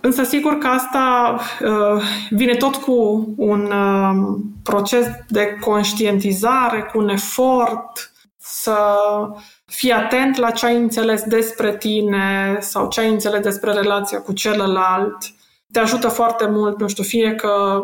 Însă 0.00 0.24
sigur 0.24 0.58
că 0.58 0.66
asta 0.66 1.38
uh, 1.60 2.02
vine 2.30 2.54
tot 2.54 2.76
cu 2.76 3.28
un 3.36 3.70
uh, 3.72 4.40
proces 4.62 5.06
de 5.28 5.56
conștientizare, 5.60 6.90
cu 6.92 6.98
un 6.98 7.08
efort 7.08 8.12
să 8.38 8.76
fii 9.66 9.92
atent 9.92 10.36
la 10.36 10.50
ce 10.50 10.66
ai 10.66 10.76
înțeles 10.76 11.22
despre 11.22 11.76
tine 11.76 12.56
sau 12.60 12.88
ce 12.88 13.00
ai 13.00 13.10
înțeles 13.10 13.40
despre 13.40 13.72
relația 13.72 14.20
cu 14.20 14.32
celălalt 14.32 15.16
te 15.74 15.80
ajută 15.80 16.08
foarte 16.08 16.46
mult, 16.48 16.80
nu 16.80 16.88
știu, 16.88 17.02
fie 17.02 17.34
că, 17.34 17.80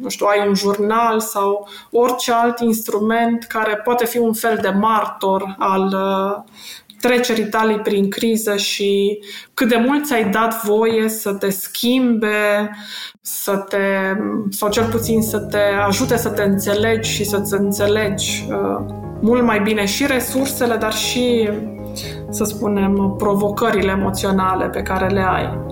nu 0.00 0.08
știu, 0.08 0.26
ai 0.26 0.48
un 0.48 0.54
jurnal 0.54 1.20
sau 1.20 1.68
orice 1.90 2.32
alt 2.32 2.58
instrument 2.60 3.44
care 3.44 3.76
poate 3.76 4.06
fi 4.06 4.18
un 4.18 4.32
fel 4.32 4.58
de 4.62 4.68
martor 4.68 5.54
al 5.58 5.82
uh, 5.82 6.52
trecerii 7.00 7.48
tale 7.48 7.78
prin 7.78 8.10
criză 8.10 8.56
și 8.56 9.18
cât 9.54 9.68
de 9.68 9.76
mult 9.86 10.06
ți-ai 10.06 10.30
dat 10.30 10.64
voie 10.64 11.08
să 11.08 11.34
te 11.34 11.50
schimbe, 11.50 12.70
să 13.20 13.56
te, 13.56 13.86
sau 14.50 14.70
cel 14.70 14.84
puțin 14.84 15.22
să 15.22 15.38
te 15.38 15.62
ajute 15.86 16.16
să 16.16 16.28
te 16.28 16.42
înțelegi 16.42 17.10
și 17.10 17.24
să-ți 17.24 17.54
înțelegi 17.54 18.46
uh, 18.48 18.84
mult 19.20 19.42
mai 19.42 19.60
bine 19.60 19.84
și 19.84 20.06
resursele, 20.06 20.76
dar 20.76 20.92
și, 20.92 21.50
să 22.30 22.44
spunem, 22.44 23.14
provocările 23.18 23.90
emoționale 23.90 24.68
pe 24.68 24.82
care 24.82 25.06
le 25.06 25.24
ai. 25.28 25.71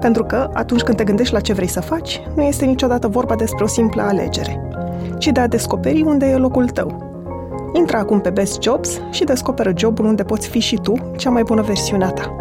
Pentru 0.00 0.24
că, 0.24 0.50
atunci 0.52 0.80
când 0.80 0.96
te 0.96 1.04
gândești 1.04 1.32
la 1.32 1.40
ce 1.40 1.52
vrei 1.52 1.66
să 1.66 1.80
faci, 1.80 2.20
nu 2.34 2.42
este 2.42 2.64
niciodată 2.64 3.08
vorba 3.08 3.36
despre 3.36 3.64
o 3.64 3.66
simplă 3.66 4.02
alegere, 4.02 4.68
ci 5.18 5.26
de 5.26 5.40
a 5.40 5.46
descoperi 5.46 6.02
unde 6.02 6.26
e 6.26 6.36
locul 6.36 6.68
tău. 6.68 7.08
Intră 7.72 7.96
acum 7.96 8.20
pe 8.20 8.30
Best 8.30 8.62
Jobs 8.62 9.00
și 9.10 9.24
descoperă 9.24 9.72
jobul 9.76 10.04
unde 10.04 10.22
poți 10.22 10.48
fi 10.48 10.58
și 10.58 10.76
tu 10.76 11.12
cea 11.16 11.30
mai 11.30 11.42
bună 11.42 11.62
versiune 11.62 12.04
a 12.04 12.10
ta. 12.10 12.34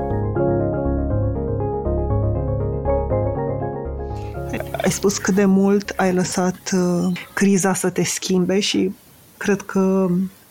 Ai 4.82 4.92
spus 4.92 5.18
cât 5.18 5.34
de 5.36 5.46
mult 5.46 5.94
ai 5.96 6.14
lăsat 6.14 6.60
uh, 6.74 7.20
criza 7.34 7.74
să 7.74 7.90
te 7.90 8.04
schimbe 8.04 8.60
și 8.60 8.96
cred 9.38 9.62
că 9.62 10.08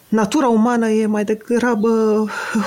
natura 0.09 0.49
umană 0.49 0.89
e 0.89 1.07
mai 1.07 1.25
degrabă 1.25 2.25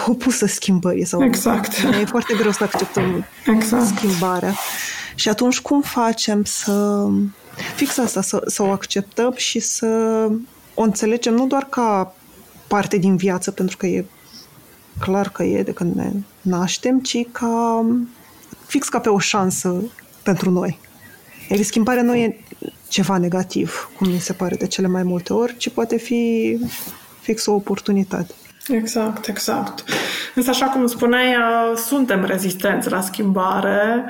opusă 0.08 0.46
schimbării. 0.46 1.06
Sau 1.06 1.24
exact. 1.24 1.72
E 2.02 2.06
foarte 2.06 2.34
greu 2.34 2.52
să 2.52 2.64
acceptăm 2.64 3.26
exact. 3.56 3.98
schimbarea. 3.98 4.54
Și 5.16 5.30
atunci 5.30 5.60
cum 5.60 5.82
facem 5.82 6.44
să 6.44 7.08
fix 7.76 7.98
asta, 7.98 8.22
să, 8.22 8.42
să 8.46 8.64
o 8.64 8.72
acceptăm 8.72 9.34
și 9.36 9.60
să 9.60 9.88
o 10.74 10.82
înțelegem 10.82 11.34
nu 11.34 11.48
doar 11.48 11.64
ca 11.70 12.16
parte 12.68 12.98
din 12.98 13.16
viață, 13.16 13.52
pentru 13.52 13.78
că 13.78 13.86
e 13.86 14.06
clar 15.00 15.30
că 15.30 15.44
e 15.44 15.64
de 15.64 15.74
când 15.74 15.96
ne 15.96 16.12
naștem, 16.42 17.00
ci 17.00 17.18
ca 17.32 17.86
fix 18.66 18.88
ca 18.88 19.00
pe 19.00 19.10
o 19.10 19.20
șansă 19.20 19.84
pentru 20.24 20.50
noi. 20.50 20.80
Iar 21.50 21.62
schimbarea 21.62 22.04
nu 22.04 22.16
e 22.16 22.40
ceva 22.88 23.18
negativ, 23.18 23.90
cum 23.98 24.10
mi 24.10 24.20
se 24.20 24.34
pare 24.34 24.56
de 24.56 24.68
cele 24.68 24.88
mai 24.88 25.04
multe 25.04 25.34
ori, 25.34 25.58
ci 25.58 25.70
poate 25.70 25.98
fi 25.98 26.58
fix 27.22 27.46
o 27.46 27.54
oportunitate. 27.54 28.34
Exact, 28.68 29.28
exact. 29.28 29.84
Însă, 30.36 30.50
așa 30.50 30.66
cum 30.66 30.88
spuneai, 30.88 31.28
uh, 31.28 31.78
suntem 31.78 32.26
rezistenți 32.26 32.90
la 32.90 33.02
schimbare 33.02 34.06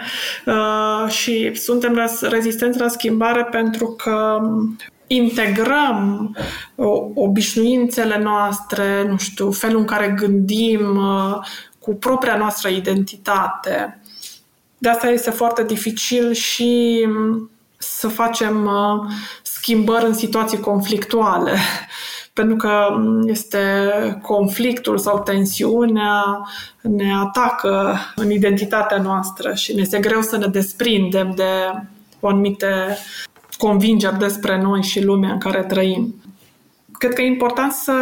uh, 0.45 1.11
și 1.11 1.55
suntem 1.55 2.09
rezistenți 2.21 2.79
la 2.79 2.87
schimbare 2.87 3.43
pentru 3.43 3.87
că 3.87 4.39
integrăm 5.07 6.31
obișnuințele 7.13 8.17
noastre, 8.17 9.05
nu 9.09 9.17
știu, 9.17 9.51
felul 9.51 9.79
în 9.79 9.85
care 9.85 10.15
gândim 10.17 10.95
uh, 10.95 11.35
cu 11.79 11.95
propria 11.95 12.35
noastră 12.35 12.69
identitate. 12.69 14.01
De 14.77 14.89
asta 14.89 15.09
este 15.09 15.29
foarte 15.29 15.63
dificil 15.63 16.31
și 16.33 17.03
um, 17.07 17.49
să 17.77 18.07
facem 18.07 18.69
schimbări 19.43 20.05
în 20.05 20.13
situații 20.13 20.59
conflictuale 20.59 21.57
pentru 22.41 22.67
că 22.67 22.95
mm, 22.97 23.27
este 23.27 23.59
conflictul 24.21 24.97
sau 24.97 25.19
tensiunea 25.19 26.47
ne 26.81 27.13
atacă 27.13 27.97
în 28.15 28.31
identitatea 28.31 29.01
noastră 29.01 29.53
și 29.53 29.73
ne 29.73 29.81
este 29.81 29.99
greu 29.99 30.21
să 30.21 30.37
ne 30.37 30.47
desprindem 30.47 31.33
de 31.35 31.51
o 32.19 32.27
anumite 32.27 32.97
convingeri 33.57 34.17
despre 34.17 34.61
noi 34.61 34.81
și 34.81 35.03
lumea 35.03 35.31
în 35.31 35.39
care 35.39 35.63
trăim. 35.63 36.15
Cred 36.97 37.13
că 37.13 37.21
e 37.21 37.25
important 37.25 37.71
să, 37.71 37.93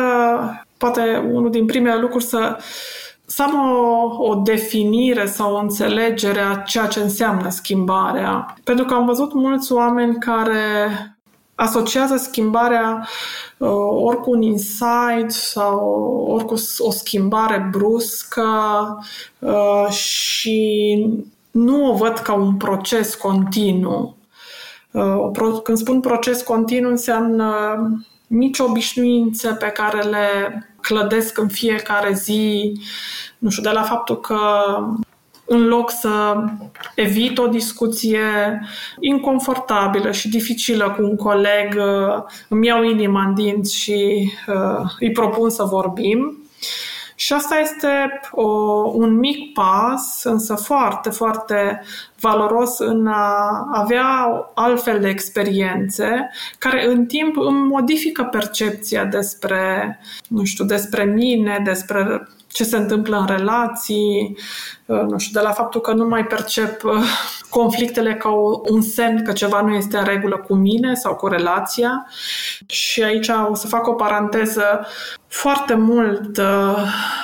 poate 0.77 1.29
unul 1.31 1.51
din 1.51 1.65
primele 1.65 1.99
lucruri, 1.99 2.23
să, 2.23 2.57
să 3.25 3.43
am 3.43 3.53
o, 3.53 4.23
o 4.23 4.35
definire 4.35 5.25
sau 5.25 5.53
o 5.53 5.59
înțelegere 5.59 6.39
a 6.39 6.55
ceea 6.55 6.85
ce 6.85 6.99
înseamnă 6.99 7.49
schimbarea. 7.49 8.55
Pentru 8.63 8.85
că 8.85 8.93
am 8.93 9.05
văzut 9.05 9.33
mulți 9.33 9.71
oameni 9.71 10.15
care 10.15 10.87
asociază 11.59 12.15
schimbarea 12.15 13.07
uh, 13.57 13.69
ori 14.03 14.21
cu 14.21 14.31
un 14.31 14.41
insight 14.41 15.31
sau 15.31 15.79
ori 16.27 16.45
cu 16.45 16.53
o 16.77 16.91
schimbare 16.91 17.69
bruscă 17.71 18.43
uh, 19.39 19.87
și 19.89 21.07
nu 21.51 21.91
o 21.91 21.95
văd 21.95 22.17
ca 22.17 22.33
un 22.33 22.55
proces 22.55 23.15
continuu. 23.15 24.15
Uh, 24.91 25.59
când 25.63 25.77
spun 25.77 25.99
proces 25.99 26.41
continuu 26.41 26.89
înseamnă 26.89 27.77
mici 28.27 28.59
obișnuințe 28.59 29.49
pe 29.49 29.67
care 29.67 30.01
le 30.01 30.27
clădesc 30.81 31.37
în 31.37 31.47
fiecare 31.47 32.13
zi, 32.13 32.73
nu 33.37 33.49
știu, 33.49 33.63
de 33.63 33.69
la 33.69 33.83
faptul 33.83 34.19
că 34.19 34.37
în 35.51 35.67
loc 35.67 35.91
să 35.91 36.43
evit 36.95 37.37
o 37.37 37.47
discuție 37.47 38.19
inconfortabilă 38.99 40.11
și 40.11 40.29
dificilă 40.29 40.95
cu 40.97 41.03
un 41.03 41.15
coleg, 41.15 41.75
uh, 41.77 42.23
îmi 42.47 42.67
iau 42.67 42.83
inima 42.83 43.23
în 43.23 43.33
dinți 43.33 43.75
și 43.75 44.31
uh, 44.47 44.91
îi 44.99 45.11
propun 45.11 45.49
să 45.49 45.63
vorbim. 45.63 46.43
Și 47.15 47.33
asta 47.33 47.55
este 47.55 48.19
o, 48.31 48.47
un 48.93 49.13
mic 49.13 49.53
pas, 49.53 50.23
însă 50.23 50.55
foarte, 50.55 51.09
foarte 51.09 51.83
valoros 52.19 52.79
în 52.79 53.07
a 53.07 53.67
avea 53.71 54.27
altfel 54.53 54.99
de 54.99 55.07
experiențe 55.07 56.29
care 56.57 56.87
în 56.87 57.05
timp 57.05 57.37
îmi 57.37 57.67
modifică 57.67 58.23
percepția 58.23 59.05
despre, 59.05 59.99
nu 60.27 60.43
știu, 60.43 60.65
despre 60.65 61.03
mine, 61.03 61.61
despre 61.63 62.27
ce 62.59 62.65
se 62.65 62.77
întâmplă 62.77 63.17
în 63.17 63.25
relații, 63.25 64.37
uh, 64.85 65.01
nu 65.01 65.17
știu, 65.17 65.39
de 65.39 65.45
la 65.45 65.51
faptul 65.51 65.81
că 65.81 65.93
nu 65.93 66.07
mai 66.07 66.25
percep 66.25 66.83
uh, 66.83 67.03
conflictele 67.49 68.15
ca 68.15 68.29
un 68.69 68.81
semn 68.81 69.23
că 69.23 69.31
ceva 69.31 69.61
nu 69.61 69.73
este 69.73 69.97
în 69.97 70.03
regulă 70.03 70.37
cu 70.47 70.55
mine 70.55 70.93
sau 70.93 71.15
cu 71.15 71.27
relația. 71.27 72.07
Și 72.65 73.03
aici 73.03 73.29
o 73.49 73.55
să 73.55 73.67
fac 73.67 73.87
o 73.87 73.93
paranteză. 73.93 74.85
Foarte 75.27 75.73
mult 75.73 76.37
uh, 76.37 76.77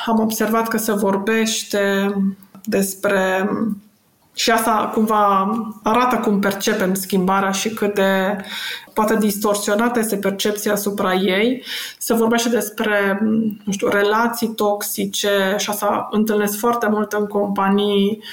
am 0.05 0.19
observat 0.19 0.67
că 0.67 0.77
se 0.77 0.93
vorbește 0.93 2.13
despre 2.63 3.49
și 4.35 4.51
asta 4.51 4.91
cumva 4.93 5.51
arată 5.83 6.15
cum 6.15 6.39
percepem 6.39 6.93
schimbarea 6.93 7.51
și 7.51 7.69
cât 7.69 7.93
de 7.93 8.37
poate 8.93 9.15
distorsionată 9.15 9.99
este 9.99 10.17
percepția 10.17 10.71
asupra 10.71 11.13
ei. 11.13 11.63
Se 11.97 12.13
vorbește 12.13 12.49
despre, 12.49 13.19
nu 13.63 13.71
știu, 13.71 13.87
relații 13.87 14.47
toxice 14.47 15.55
și 15.57 15.69
asta 15.69 16.07
întâlnesc 16.11 16.57
foarte 16.57 16.87
mult 16.89 17.11
în 17.11 17.27
companii, 17.27 18.23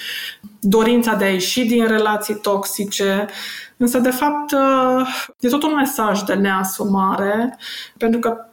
dorința 0.61 1.15
de 1.15 1.25
a 1.25 1.31
ieși 1.31 1.65
din 1.65 1.87
relații 1.87 2.35
toxice, 2.35 3.27
Însă, 3.77 3.99
de 3.99 4.11
fapt, 4.11 4.55
e 5.41 5.49
tot 5.49 5.63
un 5.63 5.75
mesaj 5.75 6.21
de 6.21 6.35
neasumare, 6.35 7.59
pentru 7.97 8.21
că 8.21 8.47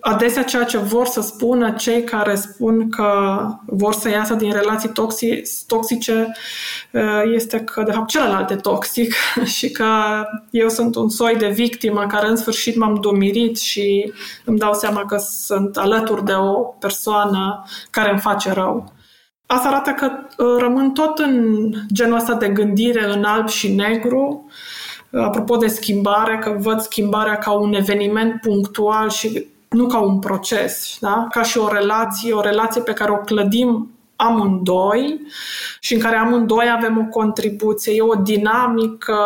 adesea 0.00 0.42
ceea 0.42 0.64
ce 0.64 0.78
vor 0.78 1.06
să 1.06 1.20
spună 1.20 1.70
cei 1.70 2.04
care 2.04 2.34
spun 2.34 2.90
că 2.90 3.40
vor 3.66 3.92
să 3.92 4.08
iasă 4.08 4.34
din 4.34 4.52
relații 4.52 4.92
toxice 5.66 6.32
uh, 6.92 7.22
este 7.34 7.60
că 7.60 7.82
de 7.82 7.92
fapt 7.92 8.08
celălalt 8.08 8.50
e 8.50 8.56
toxic 8.56 9.14
și 9.56 9.70
că 9.70 9.86
eu 10.50 10.68
sunt 10.68 10.94
un 10.94 11.08
soi 11.08 11.36
de 11.36 11.48
victimă 11.48 12.06
care 12.06 12.28
în 12.28 12.36
sfârșit 12.36 12.76
m-am 12.76 12.94
domirit 13.00 13.58
și 13.58 14.12
îmi 14.44 14.58
dau 14.58 14.74
seama 14.74 15.04
că 15.04 15.16
sunt 15.16 15.76
alături 15.76 16.24
de 16.24 16.32
o 16.32 16.52
persoană 16.60 17.64
care 17.90 18.10
îmi 18.10 18.20
face 18.20 18.52
rău. 18.52 18.92
Asta 19.46 19.68
arată 19.68 19.90
că 19.90 20.10
uh, 20.44 20.56
rămân 20.58 20.92
tot 20.92 21.18
în 21.18 21.70
genul 21.92 22.16
ăsta 22.16 22.34
de 22.34 22.48
gândire 22.48 23.12
în 23.12 23.24
alb 23.24 23.48
și 23.48 23.74
negru, 23.74 24.46
apropo 25.12 25.56
de 25.56 25.66
schimbare, 25.66 26.38
că 26.38 26.56
văd 26.58 26.80
schimbarea 26.80 27.38
ca 27.38 27.52
un 27.52 27.74
eveniment 27.74 28.40
punctual 28.40 29.08
și 29.10 29.46
nu 29.70 29.86
ca 29.86 29.98
un 29.98 30.18
proces, 30.18 30.96
da? 31.00 31.26
ca 31.30 31.42
și 31.42 31.58
o 31.58 31.68
relație, 31.68 32.32
o 32.32 32.40
relație 32.40 32.80
pe 32.80 32.92
care 32.92 33.10
o 33.10 33.16
clădim 33.16 33.94
amândoi 34.16 35.20
și 35.80 35.94
în 35.94 36.00
care 36.00 36.16
amândoi 36.16 36.70
avem 36.76 36.98
o 36.98 37.04
contribuție, 37.04 37.92
e 37.92 38.02
o 38.02 38.14
dinamică 38.14 39.16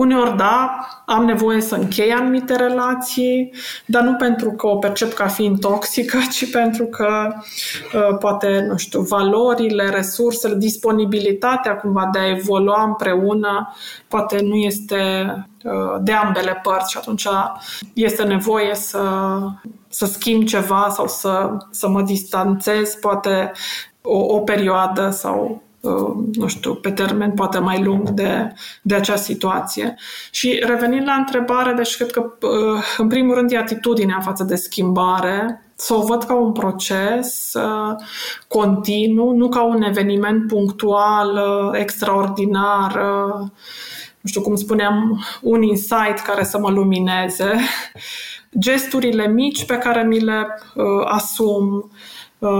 Uneori, 0.00 0.36
da, 0.36 0.86
am 1.06 1.24
nevoie 1.24 1.60
să 1.60 1.74
închei 1.74 2.12
anumite 2.12 2.56
relații, 2.56 3.52
dar 3.86 4.02
nu 4.02 4.14
pentru 4.14 4.50
că 4.50 4.66
o 4.66 4.76
percep 4.76 5.12
ca 5.12 5.26
fiind 5.26 5.60
toxică, 5.60 6.18
ci 6.34 6.50
pentru 6.50 6.86
că 6.86 7.28
uh, 7.94 8.18
poate, 8.18 8.64
nu 8.68 8.76
știu, 8.76 9.00
valorile, 9.00 9.88
resursele, 9.88 10.54
disponibilitatea 10.54 11.76
cumva 11.76 12.08
de 12.12 12.18
a 12.18 12.28
evolua 12.28 12.82
împreună 12.82 13.74
poate 14.08 14.40
nu 14.42 14.54
este 14.54 15.34
uh, 15.64 16.00
de 16.00 16.12
ambele 16.12 16.60
părți 16.62 16.90
și 16.90 16.98
atunci 16.98 17.26
este 17.92 18.22
nevoie 18.22 18.74
să, 18.74 19.02
să 19.88 20.06
schimb 20.06 20.44
ceva 20.44 20.88
sau 20.92 21.06
să, 21.06 21.56
să 21.70 21.88
mă 21.88 22.02
distanțez 22.02 22.94
poate 22.94 23.52
o, 24.02 24.18
o 24.18 24.38
perioadă 24.38 25.10
sau 25.10 25.62
Uh, 25.69 25.69
nu 26.32 26.46
știu, 26.46 26.74
pe 26.74 26.90
termen 26.90 27.30
poate 27.30 27.58
mai 27.58 27.82
lung 27.82 28.10
de, 28.10 28.52
de 28.82 28.94
acea 28.94 29.16
situație. 29.16 29.96
Și 30.30 30.62
revenind 30.66 31.06
la 31.06 31.12
întrebare, 31.12 31.72
deci 31.72 31.96
cred 31.96 32.10
că 32.10 32.32
uh, 32.40 32.82
în 32.96 33.08
primul 33.08 33.34
rând 33.34 33.52
e 33.52 33.56
atitudinea 33.56 34.20
față 34.20 34.44
de 34.44 34.54
schimbare, 34.54 35.64
să 35.74 35.94
o 35.94 36.02
văd 36.02 36.22
ca 36.22 36.34
un 36.34 36.52
proces 36.52 37.52
uh, 37.54 37.96
continuu, 38.48 39.36
nu 39.36 39.48
ca 39.48 39.62
un 39.62 39.82
eveniment 39.82 40.46
punctual, 40.46 41.40
extraordinar, 41.72 43.00
nu 44.20 44.28
știu 44.28 44.40
cum 44.40 44.54
spuneam, 44.54 45.24
un 45.40 45.62
insight 45.62 46.18
care 46.24 46.44
să 46.44 46.58
mă 46.58 46.70
lumineze, 46.70 47.54
gesturile 48.58 49.28
mici 49.28 49.64
pe 49.64 49.78
care 49.78 50.02
mi 50.02 50.18
le 50.18 50.46
asum, 51.04 51.64
Uh, 51.64 51.90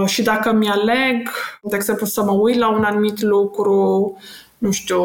și 0.06 0.22
dacă 0.22 0.52
mi-aleg, 0.52 1.30
de 1.62 1.76
exemplu, 1.76 2.06
să 2.06 2.22
mă 2.22 2.32
uit 2.32 2.58
la 2.58 2.70
un 2.70 2.84
anumit 2.84 3.20
lucru, 3.20 4.16
nu 4.58 4.70
știu, 4.70 5.02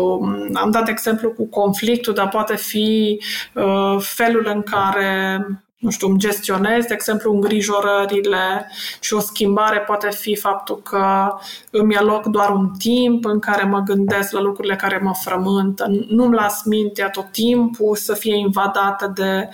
am 0.53 0.71
dat 0.71 0.87
exemplu 0.87 1.29
cu 1.29 1.45
conflictul, 1.45 2.13
dar 2.13 2.29
poate 2.29 2.55
fi 2.55 3.21
uh, 3.53 3.97
felul 3.99 4.51
în 4.53 4.61
care 4.61 5.39
nu 5.85 5.91
știu, 5.91 6.07
îmi 6.07 6.19
gestionez, 6.19 6.85
de 6.85 6.93
exemplu, 6.93 7.33
îngrijorările 7.33 8.71
și 8.99 9.13
o 9.13 9.19
schimbare 9.19 9.79
poate 9.79 10.09
fi 10.09 10.35
faptul 10.35 10.81
că 10.81 11.33
îmi 11.71 11.97
aloc 11.97 12.25
doar 12.25 12.49
un 12.49 12.71
timp 12.77 13.25
în 13.25 13.39
care 13.39 13.63
mă 13.63 13.79
gândesc 13.79 14.31
la 14.31 14.41
lucrurile 14.41 14.75
care 14.75 14.99
mă 15.03 15.13
frământă. 15.23 15.85
Nu-mi 16.07 16.35
las 16.35 16.63
mintea 16.63 17.09
tot 17.09 17.31
timpul 17.31 17.95
să 17.95 18.13
fie 18.13 18.37
invadată 18.37 19.11
de, 19.15 19.49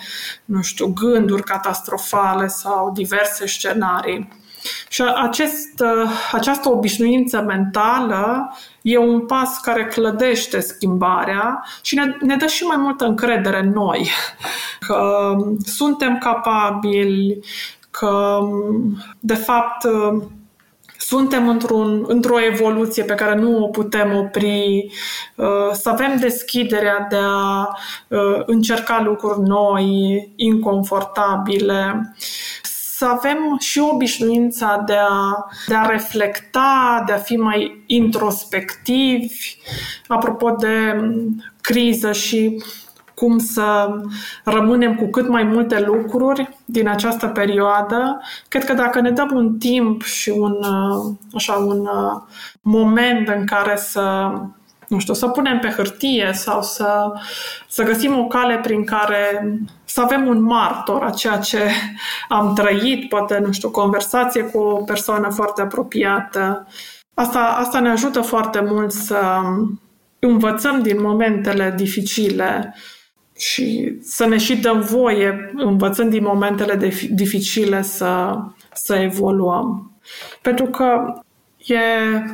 nu 0.45 0.61
știu, 0.61 0.87
gânduri 0.87 1.43
catastrofale 1.43 2.47
sau 2.47 2.91
diverse 2.91 3.47
scenarii. 3.47 4.40
Și 4.89 5.03
acest, 5.15 5.83
această 6.31 6.69
obișnuință 6.69 7.41
mentală 7.41 8.55
e 8.81 8.97
un 8.97 9.25
pas 9.25 9.59
care 9.59 9.85
clădește 9.85 10.59
schimbarea 10.59 11.63
și 11.81 11.95
ne, 11.95 12.03
ne 12.19 12.35
dă 12.35 12.45
și 12.45 12.63
mai 12.63 12.77
multă 12.77 13.05
încredere 13.05 13.59
în 13.59 13.69
noi. 13.69 14.09
Că 14.87 15.35
suntem 15.65 16.17
capabili, 16.17 17.39
că 17.91 18.39
de 19.19 19.35
fapt 19.35 19.87
suntem 20.97 21.47
într-un, 21.47 22.03
într-o 22.07 22.41
evoluție 22.41 23.03
pe 23.03 23.13
care 23.13 23.35
nu 23.35 23.63
o 23.63 23.67
putem 23.67 24.15
opri, 24.15 24.91
să 25.71 25.89
avem 25.89 26.17
deschiderea 26.19 27.07
de 27.09 27.17
a 27.19 27.67
încerca 28.45 29.01
lucruri 29.03 29.39
noi, 29.39 30.29
inconfortabile 30.35 32.13
să 33.01 33.07
avem 33.07 33.57
și 33.59 33.79
obișnuința 33.79 34.83
de 34.85 34.95
a, 35.09 35.45
de 35.67 35.75
a 35.75 35.85
reflecta, 35.85 37.03
de 37.05 37.11
a 37.11 37.17
fi 37.17 37.35
mai 37.35 37.83
introspectivi, 37.85 39.57
apropo 40.07 40.49
de 40.49 40.99
mm, 41.01 41.43
criză 41.61 42.11
și 42.11 42.63
cum 43.15 43.37
să 43.37 43.89
rămânem 44.43 44.95
cu 44.95 45.05
cât 45.05 45.27
mai 45.27 45.43
multe 45.43 45.79
lucruri 45.79 46.57
din 46.65 46.87
această 46.87 47.27
perioadă. 47.27 48.21
Cred 48.47 48.63
că 48.63 48.73
dacă 48.73 49.01
ne 49.01 49.11
dăm 49.11 49.29
un 49.33 49.57
timp 49.57 50.03
și 50.03 50.29
un, 50.29 50.51
uh, 50.51 51.15
așa, 51.33 51.53
un 51.53 51.79
uh, 51.79 52.21
moment 52.61 53.27
în 53.27 53.45
care 53.45 53.75
să 53.75 54.31
nu 54.91 54.99
știu, 54.99 55.13
să 55.13 55.27
punem 55.27 55.59
pe 55.59 55.67
hârtie 55.67 56.31
sau 56.33 56.61
să, 56.61 57.11
să 57.67 57.83
găsim 57.83 58.19
o 58.19 58.27
cale 58.27 58.57
prin 58.57 58.83
care 58.83 59.53
să 59.83 60.01
avem 60.01 60.27
un 60.27 60.41
martor 60.41 61.03
a 61.03 61.09
ceea 61.09 61.37
ce 61.37 61.69
am 62.27 62.53
trăit, 62.53 63.09
poate, 63.09 63.41
nu 63.45 63.51
știu, 63.51 63.69
conversație 63.69 64.43
cu 64.43 64.57
o 64.57 64.83
persoană 64.83 65.29
foarte 65.29 65.61
apropiată. 65.61 66.67
Asta, 67.13 67.39
asta 67.39 67.79
ne 67.79 67.89
ajută 67.89 68.21
foarte 68.21 68.59
mult 68.67 68.91
să 68.91 69.19
învățăm 70.19 70.81
din 70.81 71.01
momentele 71.01 71.73
dificile 71.77 72.75
și 73.37 73.97
să 74.01 74.25
ne 74.25 74.37
și 74.37 74.57
dăm 74.57 74.81
voie, 74.81 75.51
învățând 75.55 76.09
din 76.09 76.23
momentele 76.23 76.91
dificile, 77.09 77.81
să, 77.81 78.39
să 78.73 78.95
evoluăm. 78.95 79.91
Pentru 80.41 80.65
că 80.65 81.13
E, 81.65 81.77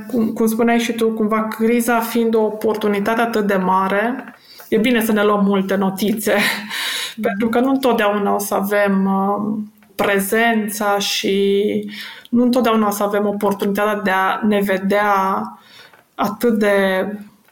cum, 0.07 0.27
cum 0.27 0.47
spuneai 0.47 0.79
și 0.79 0.93
tu, 0.93 1.09
cumva 1.11 1.47
criza 1.47 1.99
fiind 1.99 2.35
o 2.35 2.41
oportunitate 2.41 3.21
atât 3.21 3.47
de 3.47 3.55
mare, 3.55 4.35
e 4.69 4.77
bine 4.77 5.05
să 5.05 5.11
ne 5.11 5.23
luăm 5.23 5.45
multe 5.45 5.75
notițe, 5.75 6.33
pentru 7.21 7.49
că 7.49 7.59
nu 7.59 7.69
întotdeauna 7.69 8.35
o 8.35 8.39
să 8.39 8.53
avem 8.53 9.05
uh, 9.05 9.63
prezența 9.95 10.99
și 10.99 11.63
nu 12.29 12.43
întotdeauna 12.43 12.87
o 12.87 12.91
să 12.91 13.03
avem 13.03 13.25
oportunitatea 13.25 14.01
de 14.01 14.11
a 14.11 14.39
ne 14.47 14.59
vedea 14.59 15.41
atât 16.15 16.59
de 16.59 17.07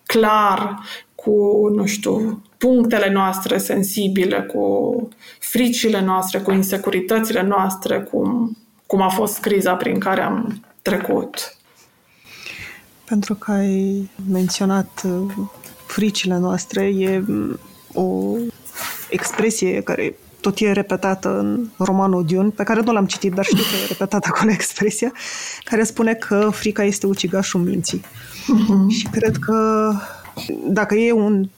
clar 0.06 0.80
cu, 1.16 1.68
nu 1.76 1.86
știu, 1.86 2.42
punctele 2.58 3.12
noastre 3.12 3.58
sensibile, 3.58 4.42
cu 4.42 5.08
fricile 5.40 6.02
noastre, 6.02 6.40
cu 6.40 6.52
insecuritățile 6.52 7.42
noastre, 7.42 8.00
cum, 8.00 8.58
cum 8.86 9.02
a 9.02 9.10
fost 9.10 9.40
criza 9.40 9.74
prin 9.74 10.00
care 10.00 10.22
am 10.22 10.64
trecut. 10.82 11.55
Pentru 13.06 13.36
că 13.36 13.52
ai 13.52 14.10
menționat 14.30 15.04
uh, 15.06 15.34
fricile 15.88 16.38
noastre, 16.38 16.84
e 16.84 17.24
mm, 17.28 17.60
o 17.94 18.36
expresie 19.10 19.82
care 19.82 20.16
tot 20.42 20.60
e 20.60 20.72
repetată 20.72 21.40
în 21.40 21.68
romanul 21.78 22.26
Dune, 22.26 22.50
pe 22.50 22.64
care 22.64 22.82
nu 22.82 22.92
l-am 22.92 23.06
citit, 23.06 23.34
dar 23.34 23.46
știu 23.46 23.64
că 23.64 23.76
e 23.84 23.88
repetată 23.88 24.28
acolo 24.32 24.52
expresia, 24.60 25.12
care 25.64 25.84
spune 25.84 26.14
că 26.14 26.50
frica 26.52 26.84
este 26.84 27.08
ucigașul 27.08 27.62
minții. 27.62 28.02
Uh-huh. 28.02 28.96
Și 28.98 29.08
cred 29.12 29.38
că 29.38 29.92
dacă 30.68 30.96
e 30.96 31.12
un 31.12 31.50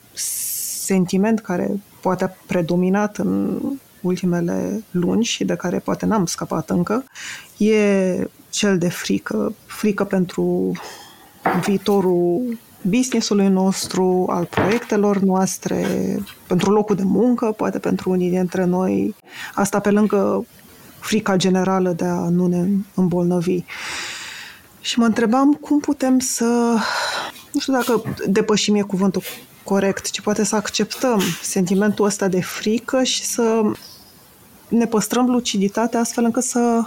sentiment 0.84 1.40
care 1.40 1.80
poate 2.00 2.24
a 2.24 2.30
predominat 2.46 3.16
în 3.16 3.60
ultimele 4.00 4.82
luni 4.90 5.24
și 5.24 5.44
de 5.44 5.54
care 5.54 5.78
poate 5.78 6.06
n-am 6.06 6.26
scăpat 6.26 6.70
încă, 6.70 7.04
e 7.56 8.28
cel 8.50 8.78
de 8.78 8.88
frică, 8.88 9.54
frică 9.66 10.04
pentru 10.04 10.72
viitorul 11.64 12.58
businessului 12.82 13.48
nostru, 13.48 14.26
al 14.28 14.44
proiectelor 14.44 15.18
noastre, 15.18 15.86
pentru 16.46 16.70
locul 16.70 16.96
de 16.96 17.02
muncă, 17.04 17.46
poate 17.56 17.78
pentru 17.78 18.10
unii 18.10 18.30
dintre 18.30 18.64
noi. 18.64 19.14
Asta 19.54 19.78
pe 19.80 19.90
lângă 19.90 20.44
frica 21.00 21.36
generală 21.36 21.90
de 21.90 22.04
a 22.04 22.28
nu 22.28 22.46
ne 22.46 22.68
îmbolnăvi. 22.94 23.62
Și 24.80 24.98
mă 24.98 25.04
întrebam 25.04 25.52
cum 25.52 25.80
putem 25.80 26.18
să, 26.18 26.44
nu 27.52 27.60
știu 27.60 27.72
dacă 27.72 28.02
depășim 28.26 28.74
e 28.74 28.80
cuvântul 28.80 29.22
corect, 29.64 30.10
ci 30.10 30.20
poate 30.20 30.44
să 30.44 30.56
acceptăm 30.56 31.20
sentimentul 31.42 32.04
ăsta 32.04 32.28
de 32.28 32.40
frică 32.40 33.02
și 33.02 33.24
să 33.24 33.62
ne 34.68 34.86
păstrăm 34.86 35.30
luciditatea 35.30 36.00
astfel 36.00 36.24
încât 36.24 36.42
să 36.42 36.82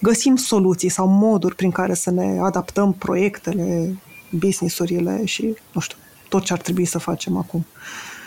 găsim 0.00 0.36
soluții 0.36 0.88
sau 0.88 1.06
moduri 1.06 1.54
prin 1.54 1.70
care 1.70 1.94
să 1.94 2.10
ne 2.10 2.38
adaptăm 2.42 2.92
proiectele, 2.92 3.96
businessurile 4.30 5.24
și, 5.24 5.56
nu 5.72 5.80
știu, 5.80 5.96
tot 6.28 6.44
ce 6.44 6.52
ar 6.52 6.58
trebui 6.58 6.84
să 6.84 6.98
facem 6.98 7.36
acum. 7.36 7.66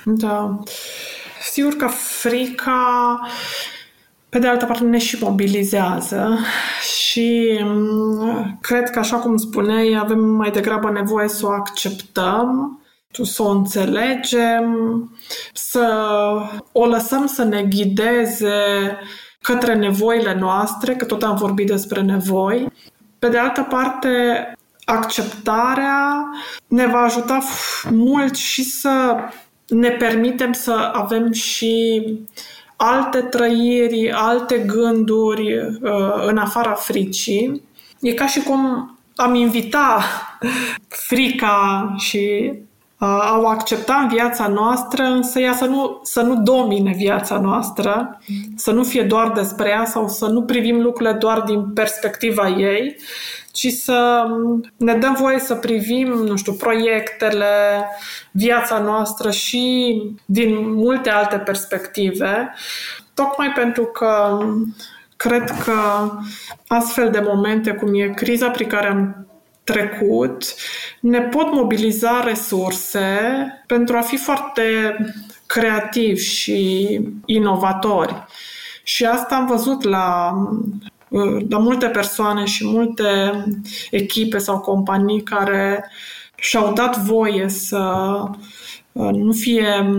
Da. 0.06 0.60
Sigur 1.52 1.74
că 1.74 1.88
frica 1.88 3.20
pe 4.30 4.40
de 4.40 4.48
altă 4.48 4.66
parte 4.66 4.84
ne 4.84 4.98
și 4.98 5.18
mobilizează 5.22 6.38
și 7.04 7.60
mm, 7.64 8.58
cred 8.62 8.90
că, 8.90 9.00
așa 9.00 9.18
cum 9.18 9.38
spuneai, 9.38 9.98
avem 10.00 10.20
mai 10.20 10.52
degrabă 10.52 10.92
nevoie 10.92 11.28
să 11.28 11.46
o 11.46 11.50
acceptăm, 11.50 12.80
să 13.24 13.44
o 13.44 13.50
înțelegem, 13.50 14.76
să 15.54 16.16
o 16.72 16.86
lăsăm 16.86 17.28
să 17.28 17.44
ne 17.44 17.64
ghideze 17.64 18.98
către 19.42 19.76
nevoile 19.76 20.36
noastre, 20.40 20.96
că 20.96 21.06
tot 21.06 21.24
am 21.24 21.36
vorbit 21.36 21.68
despre 21.68 22.02
nevoi. 22.02 22.68
Pe 23.20 23.28
de 23.30 23.38
altă 23.38 23.62
parte, 23.62 24.10
acceptarea 24.86 26.30
ne 26.68 26.88
va 26.88 27.00
ajuta 27.00 27.40
mult 27.90 28.36
și 28.36 28.64
să 28.64 29.16
ne 29.68 29.90
permitem 29.90 30.52
să 30.52 30.92
avem 30.94 31.32
și 31.32 32.04
alte 32.76 33.22
trăiri, 33.22 34.12
alte 34.12 34.58
gânduri 34.58 35.58
uh, 35.58 36.26
în 36.26 36.38
afara 36.38 36.74
fricii. 36.74 37.62
E 38.02 38.14
ca 38.14 38.28
și 38.28 38.42
cum 38.42 38.96
am 39.16 39.36
invita 39.36 40.04
frica 40.88 41.94
și 41.98 42.54
au 43.06 43.46
accepta 43.46 43.96
în 43.96 44.08
viața 44.08 44.48
noastră, 44.48 45.04
însă 45.04 45.40
ea 45.40 45.54
să 45.54 45.66
nu, 45.66 46.00
să 46.04 46.22
nu 46.22 46.36
domine 46.36 46.94
viața 46.98 47.40
noastră, 47.40 48.20
să 48.56 48.72
nu 48.72 48.84
fie 48.84 49.04
doar 49.04 49.32
despre 49.32 49.70
ea 49.70 49.86
sau 49.86 50.08
să 50.08 50.26
nu 50.26 50.44
privim 50.44 50.82
lucrurile 50.82 51.16
doar 51.16 51.42
din 51.42 51.74
perspectiva 51.74 52.48
ei, 52.48 52.96
ci 53.52 53.68
să 53.68 54.24
ne 54.78 54.94
dăm 54.94 55.14
voie 55.14 55.40
să 55.40 55.56
privim, 55.56 56.08
nu 56.08 56.36
știu, 56.36 56.54
proiectele, 56.54 57.86
viața 58.32 58.80
noastră 58.80 59.32
și 59.32 59.96
din 60.26 60.74
multe 60.74 61.10
alte 61.10 61.38
perspective, 61.38 62.54
tocmai 63.14 63.52
pentru 63.52 63.86
că 63.86 64.40
cred 65.16 65.50
că 65.64 65.74
astfel 66.68 67.10
de 67.10 67.24
momente 67.26 67.72
cum 67.72 67.94
e 67.94 68.14
criza 68.16 68.50
prin 68.50 68.68
care 68.68 68.88
am 68.88 69.26
trecut, 69.72 70.56
ne 71.00 71.20
pot 71.20 71.54
mobiliza 71.54 72.24
resurse 72.24 73.10
pentru 73.68 73.98
a 73.98 74.02
fi 74.02 74.18
foarte 74.18 74.64
creativi 75.46 76.24
și 76.24 77.00
inovatori. 77.26 78.26
Și 78.84 79.06
asta 79.06 79.36
am 79.36 79.46
văzut 79.46 79.84
la, 79.84 80.34
la 81.50 81.58
multe 81.58 81.88
persoane 81.88 82.46
și 82.46 82.68
multe 82.68 83.06
echipe 83.92 84.38
sau 84.38 84.60
companii 84.60 85.22
care 85.22 85.92
și-au 86.36 86.74
dat 86.74 86.98
voie 86.98 87.50
să 87.50 88.14
nu 88.92 89.32
fie 89.32 89.90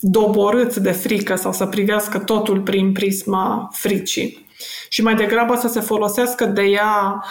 doborâți 0.00 0.82
de 0.82 0.92
frică 0.92 1.34
sau 1.34 1.52
să 1.52 1.66
privească 1.66 2.18
totul 2.18 2.60
prin 2.60 2.92
prisma 2.92 3.68
fricii 3.72 4.46
și 4.88 5.02
mai 5.02 5.14
degrabă 5.14 5.56
să 5.56 5.68
se 5.68 5.80
folosească 5.80 6.44
de 6.44 6.62
ea 6.62 7.24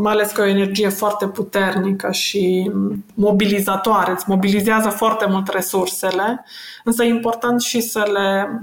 mai 0.00 0.12
ales 0.12 0.30
că 0.30 0.40
e 0.40 0.44
o 0.44 0.48
energie 0.48 0.88
foarte 0.88 1.26
puternică 1.26 2.10
și 2.10 2.70
mobilizatoare, 3.14 4.10
îți 4.10 4.24
mobilizează 4.28 4.88
foarte 4.88 5.26
mult 5.28 5.48
resursele, 5.48 6.44
însă 6.84 7.04
e 7.04 7.08
important 7.08 7.60
și 7.60 7.80
să 7.80 8.10
le 8.12 8.60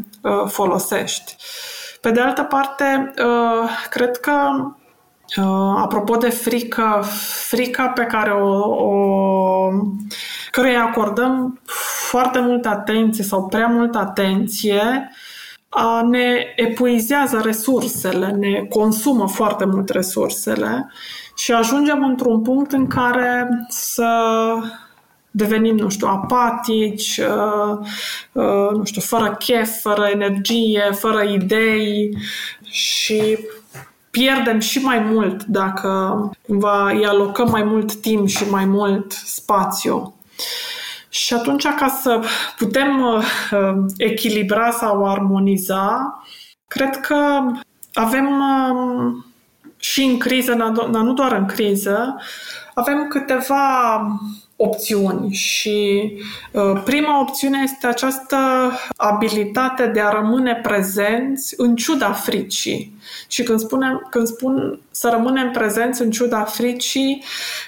folosești. 0.48 1.36
Pe 2.02 2.12
de 2.12 2.20
altă 2.20 2.44
parte, 2.44 3.14
cred 3.90 4.18
că 4.18 4.32
apropo 5.78 6.16
de 6.16 6.30
frică, 6.30 7.04
frica 7.48 7.88
pe 7.88 8.04
care 8.04 8.32
o, 8.32 8.58
o 8.70 9.70
care 10.52 10.76
acordăm 10.76 11.60
foarte 12.10 12.40
multă 12.40 12.70
atenție 12.70 13.24
sau 13.24 13.48
prea 13.48 13.68
multă 13.68 13.98
atenție, 13.98 15.12
ne 16.10 16.54
epuizează 16.56 17.42
resursele, 17.44 18.28
ne 18.28 18.66
consumă 18.70 19.28
foarte 19.28 19.66
mult 19.66 19.90
resursele 19.90 20.92
și 21.36 21.52
ajungem 21.52 22.04
într-un 22.04 22.42
punct 22.42 22.72
în 22.72 22.88
care 22.88 23.50
să 23.70 24.08
devenim, 25.32 25.76
nu 25.76 25.90
știu, 25.90 26.08
apatici, 26.08 27.22
nu 28.74 28.84
știu, 28.84 29.02
fără 29.02 29.36
chef, 29.40 29.82
fără 29.82 30.10
energie, 30.14 30.90
fără 30.92 31.24
idei 31.24 32.18
și 32.64 33.38
pierdem 34.10 34.60
și 34.60 34.80
mai 34.80 35.00
mult 35.00 35.44
dacă 35.44 36.32
cumva 36.48 36.90
îi 36.90 37.06
alocăm 37.06 37.50
mai 37.50 37.64
mult 37.64 37.94
timp 37.94 38.28
și 38.28 38.50
mai 38.50 38.66
mult 38.66 39.12
spațiu. 39.12 40.14
Și 41.10 41.34
atunci, 41.34 41.64
ca 41.64 41.88
să 42.02 42.24
putem 42.58 43.02
uh, 43.02 43.86
echilibra 43.98 44.72
sau 44.72 45.10
armoniza, 45.10 46.20
cred 46.68 47.00
că 47.00 47.42
avem 47.94 48.28
uh, 48.40 49.24
și 49.78 50.04
în 50.04 50.18
criză, 50.18 50.54
dar 50.92 51.02
nu 51.02 51.14
doar 51.14 51.32
în 51.32 51.46
criză, 51.46 52.16
avem 52.74 53.08
câteva 53.08 54.02
opțiuni 54.62 55.34
și 55.34 56.12
uh, 56.52 56.82
prima 56.84 57.20
opțiune 57.20 57.60
este 57.64 57.88
această 57.88 58.38
abilitate 58.96 59.88
de 59.88 60.00
a 60.00 60.10
rămâne 60.10 60.56
prezenți 60.56 61.54
în 61.58 61.76
ciuda 61.76 62.12
fricii. 62.12 62.94
Și 63.28 63.44
când, 63.44 63.60
spunem, 63.60 64.08
când 64.10 64.28
spun 64.28 64.80
să 64.92 65.10
rămânem 65.10 65.52
prezenți 65.52 66.02
în 66.02 66.12
ciuda 66.12 66.44
fricii, 66.44 67.24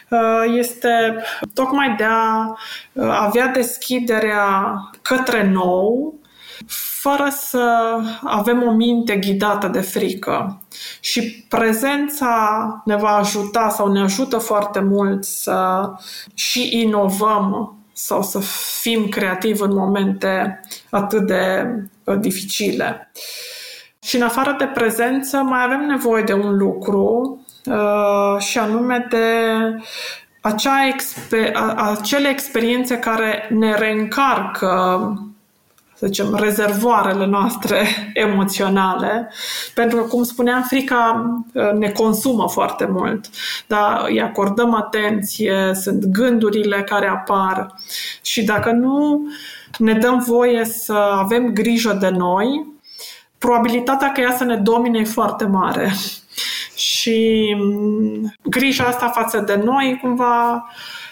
uh, 0.09 0.53
este 0.57 1.23
tocmai 1.53 1.95
de 1.97 2.03
a 2.03 2.47
uh, 2.47 3.17
avea 3.19 3.47
deschiderea 3.47 4.73
către 5.01 5.49
nou, 5.49 6.13
fără 7.02 7.28
să 7.30 7.97
avem 8.24 8.64
o 8.68 8.72
minte 8.72 9.16
ghidată 9.16 9.68
de 9.68 9.80
frică. 9.80 10.62
Și 10.99 11.45
prezența 11.49 12.82
ne 12.86 12.95
va 12.95 13.16
ajuta 13.16 13.70
sau 13.70 13.91
ne 13.91 14.02
ajută 14.02 14.38
foarte 14.38 14.80
mult 14.80 15.24
să 15.24 15.89
și 16.34 16.82
inovăm 16.82 17.76
sau 17.93 18.24
să 18.24 18.39
fim 18.82 19.08
creativi 19.08 19.62
în 19.62 19.74
momente 19.74 20.62
atât 20.89 21.28
de 21.28 21.66
uh, 22.04 22.20
dificile. 22.20 23.12
Și 23.99 24.16
în 24.16 24.22
afară 24.22 24.56
de 24.58 24.66
prezență 24.66 25.38
mai 25.38 25.64
avem 25.64 25.86
nevoie 25.86 26.24
de 26.24 26.34
un 26.34 26.58
lucru 26.58 27.39
uh, 27.66 28.39
și 28.39 28.58
anume 28.58 29.08
de 29.10 29.28
acea 30.41 30.88
exper- 30.88 31.54
acele 31.76 32.30
experiențe 32.30 32.97
care 32.97 33.47
ne 33.49 33.76
reîncarcă 33.76 35.14
să 36.02 36.08
zicem, 36.08 36.36
rezervoarele 36.36 37.26
noastre 37.26 37.88
emoționale, 38.14 39.32
pentru 39.74 39.97
că, 39.97 40.04
cum 40.04 40.24
spuneam, 40.24 40.62
frica 40.62 41.32
uh, 41.54 41.72
ne 41.72 41.89
consumă 41.89 42.47
foarte 42.49 42.86
mult, 42.91 43.26
dar 43.68 44.06
îi 44.08 44.22
acordăm 44.22 44.74
atenție, 44.74 45.72
sunt 45.74 46.06
gândurile 46.06 46.84
care 46.84 47.08
apar. 47.08 47.76
Și 48.22 48.43
dacă 48.43 48.72
nu 48.72 49.28
ne 49.78 49.93
dăm 49.93 50.24
voie 50.28 50.66
să 50.66 50.93
avem 50.93 51.54
grijă 51.54 51.97
de 51.99 52.10
noi, 52.10 52.66
probabilitatea 53.38 54.12
că 54.12 54.22
ea 54.22 54.36
să 54.36 54.43
ne 54.43 54.56
domine 54.56 54.99
e 54.99 55.04
foarte 55.04 55.45
mare. 55.45 55.91
Și 56.76 57.56
mm, 57.60 58.34
grija 58.43 58.84
asta 58.84 59.08
față 59.08 59.39
de 59.39 59.62
noi, 59.64 59.99
cumva, 60.02 60.70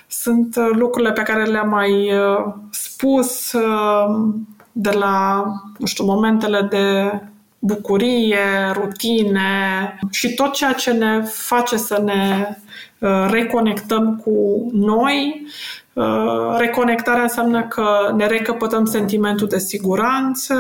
sunt 0.07 0.55
lucrurile 0.55 1.11
pe 1.11 1.21
care 1.21 1.43
le-am 1.43 1.69
mai 1.69 2.13
uh, 2.13 2.53
spus 2.71 3.51
uh, 3.51 4.33
de 4.71 4.89
la, 4.89 5.43
nu 5.77 5.85
știu, 5.85 6.05
momentele 6.05 6.67
de 6.69 7.19
bucurie, 7.59 8.71
rutine 8.73 9.99
și 10.09 10.33
tot 10.33 10.53
ceea 10.53 10.73
ce 10.73 10.91
ne 10.91 11.21
face 11.21 11.77
să 11.77 12.01
ne 12.05 12.55
uh, 12.99 13.27
reconectăm 13.29 14.15
cu 14.15 14.67
noi. 14.73 15.45
Uh, 15.93 16.55
reconectarea 16.57 17.21
înseamnă 17.21 17.63
că 17.63 18.13
ne 18.15 18.27
recăpătăm 18.27 18.85
sentimentul 18.85 19.47
de 19.47 19.57
siguranță, 19.57 20.55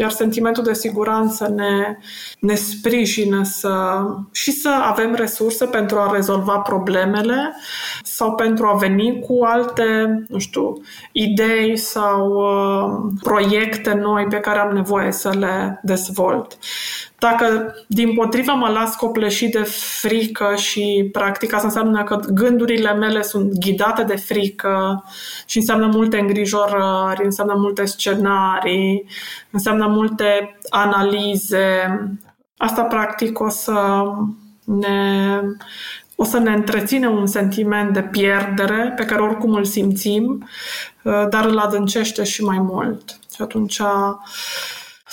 iar 0.00 0.10
sentimentul 0.10 0.62
de 0.62 0.72
siguranță 0.72 1.48
ne, 1.48 1.96
ne 2.38 2.54
sprijină 2.54 3.42
să, 3.44 4.02
și 4.32 4.50
să 4.50 4.68
avem 4.68 5.14
resurse 5.14 5.64
pentru 5.64 5.98
a 5.98 6.12
rezolva 6.12 6.58
problemele 6.58 7.54
sau 8.02 8.34
pentru 8.34 8.66
a 8.66 8.76
veni 8.76 9.20
cu 9.20 9.42
alte, 9.44 9.84
nu 10.28 10.38
știu, 10.38 10.80
idei 11.12 11.76
sau 11.76 12.30
uh, 12.30 13.12
proiecte 13.22 13.92
noi 13.92 14.26
pe 14.28 14.36
care 14.36 14.58
am 14.58 14.74
nevoie 14.74 15.12
să 15.12 15.30
le 15.38 15.80
dezvolt. 15.82 16.58
Dacă 17.20 17.74
din 17.86 18.14
potrivă 18.14 18.52
mă 18.52 18.68
las 18.68 18.94
copleșit 18.94 19.52
de 19.52 19.62
frică 20.00 20.54
și 20.56 21.08
practic 21.12 21.54
asta 21.54 21.66
înseamnă 21.66 22.04
că 22.04 22.20
gândurile 22.32 22.92
mele 22.92 23.22
sunt 23.22 23.52
ghidate 23.58 24.02
de 24.02 24.16
frică 24.16 25.04
și 25.46 25.56
înseamnă 25.58 25.86
multe 25.86 26.18
îngrijorări, 26.18 27.24
înseamnă 27.24 27.54
multe 27.56 27.84
scenarii, 27.84 29.06
înseamnă 29.50 29.86
multe 29.86 30.58
analize, 30.68 32.00
asta 32.56 32.82
practic 32.82 33.40
o 33.40 33.48
să 33.48 34.02
ne 34.64 35.40
o 36.16 36.24
să 36.24 36.38
ne 36.38 36.52
întreține 36.52 37.08
un 37.08 37.26
sentiment 37.26 37.92
de 37.92 38.02
pierdere 38.02 38.92
pe 38.96 39.04
care 39.04 39.22
oricum 39.22 39.52
îl 39.54 39.64
simțim, 39.64 40.48
dar 41.02 41.44
îl 41.44 41.58
adâncește 41.58 42.24
și 42.24 42.44
mai 42.44 42.58
mult. 42.58 43.18
Și 43.34 43.42
atunci 43.42 43.80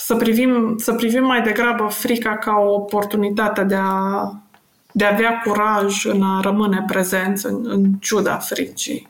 să 0.08 0.14
privim, 0.14 0.74
să 0.76 0.92
privim 0.92 1.24
mai 1.24 1.42
degrabă 1.42 1.86
frica 1.90 2.36
ca 2.36 2.52
o 2.66 2.74
oportunitate 2.74 3.62
de 3.62 3.74
a, 3.78 4.32
de 4.92 5.04
a 5.04 5.12
avea 5.12 5.40
curaj 5.44 6.04
în 6.04 6.22
a 6.22 6.40
rămâne 6.40 6.84
prezenți 6.86 7.46
în, 7.46 7.60
în 7.64 7.92
ciuda 8.00 8.36
fricii. 8.36 9.08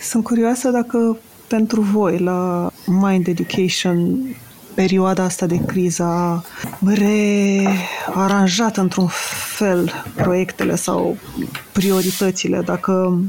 Sunt 0.00 0.24
curioasă 0.24 0.70
dacă 0.70 1.16
pentru 1.48 1.80
voi 1.80 2.18
la 2.18 2.70
Mind 2.86 3.26
Education 3.26 4.18
perioada 4.74 5.22
asta 5.22 5.46
de 5.46 5.64
criză 5.66 6.02
a 6.02 6.44
rearanjat 6.94 8.76
într-un 8.76 9.08
fel 9.56 9.92
proiectele 10.14 10.76
sau 10.76 11.16
prioritățile, 11.72 12.60
dacă 12.60 13.20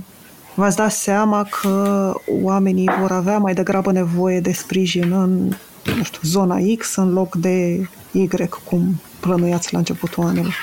v-ați 0.53 0.75
dat 0.75 0.91
seama 0.91 1.47
că 1.61 2.13
oamenii 2.41 2.89
vor 2.99 3.11
avea 3.11 3.37
mai 3.37 3.53
degrabă 3.53 3.91
nevoie 3.91 4.39
de 4.39 4.51
sprijin 4.51 5.11
în 5.11 5.53
nu 5.83 6.03
știu, 6.03 6.19
zona 6.23 6.57
X 6.77 6.95
în 6.95 7.13
loc 7.13 7.35
de 7.35 7.87
Y, 8.11 8.27
cum 8.63 9.01
plănuiați 9.19 9.73
la 9.73 9.79
începutul 9.79 10.23
anului? 10.23 10.53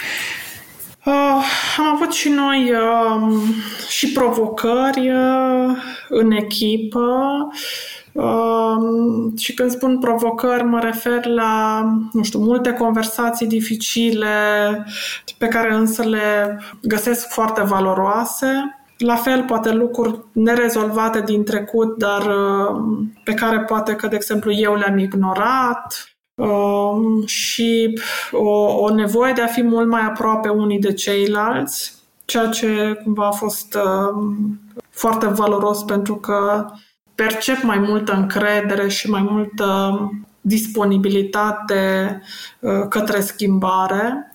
Uh, 1.04 1.44
am 1.78 1.86
avut 1.94 2.12
și 2.12 2.28
noi 2.28 2.72
uh, 2.72 3.38
și 3.88 4.12
provocări 4.12 5.10
uh, 5.10 5.76
în 6.08 6.30
echipă 6.30 7.08
uh, 8.12 8.76
și 9.36 9.54
când 9.54 9.70
spun 9.70 9.98
provocări 9.98 10.64
mă 10.64 10.80
refer 10.80 11.26
la, 11.26 11.82
nu 12.12 12.22
știu, 12.22 12.38
multe 12.38 12.72
conversații 12.72 13.46
dificile 13.46 14.28
pe 15.38 15.46
care 15.46 15.74
însă 15.74 16.02
le 16.02 16.60
găsesc 16.82 17.28
foarte 17.28 17.62
valoroase 17.62 18.77
la 18.98 19.16
fel, 19.16 19.44
poate 19.44 19.72
lucruri 19.72 20.24
nerezolvate 20.32 21.20
din 21.20 21.44
trecut, 21.44 21.98
dar 21.98 22.22
uh, 22.26 22.80
pe 23.24 23.34
care 23.34 23.60
poate 23.60 23.94
că, 23.94 24.06
de 24.06 24.14
exemplu, 24.14 24.52
eu 24.52 24.74
le-am 24.74 24.98
ignorat 24.98 26.16
um, 26.34 27.26
și 27.26 28.00
o, 28.32 28.50
o 28.82 28.94
nevoie 28.94 29.32
de 29.32 29.40
a 29.40 29.46
fi 29.46 29.62
mult 29.62 29.88
mai 29.88 30.02
aproape 30.02 30.48
unii 30.48 30.78
de 30.78 30.92
ceilalți, 30.92 31.94
ceea 32.24 32.46
ce 32.46 33.00
cumva 33.04 33.26
a 33.26 33.30
fost 33.30 33.78
um, 33.84 34.60
foarte 34.90 35.26
valoros 35.26 35.82
pentru 35.82 36.16
că 36.16 36.66
percep 37.14 37.62
mai 37.62 37.78
multă 37.78 38.12
încredere 38.12 38.88
și 38.88 39.10
mai 39.10 39.22
multă 39.30 40.00
disponibilitate 40.40 42.22
uh, 42.60 42.86
către 42.88 43.20
schimbare. 43.20 44.32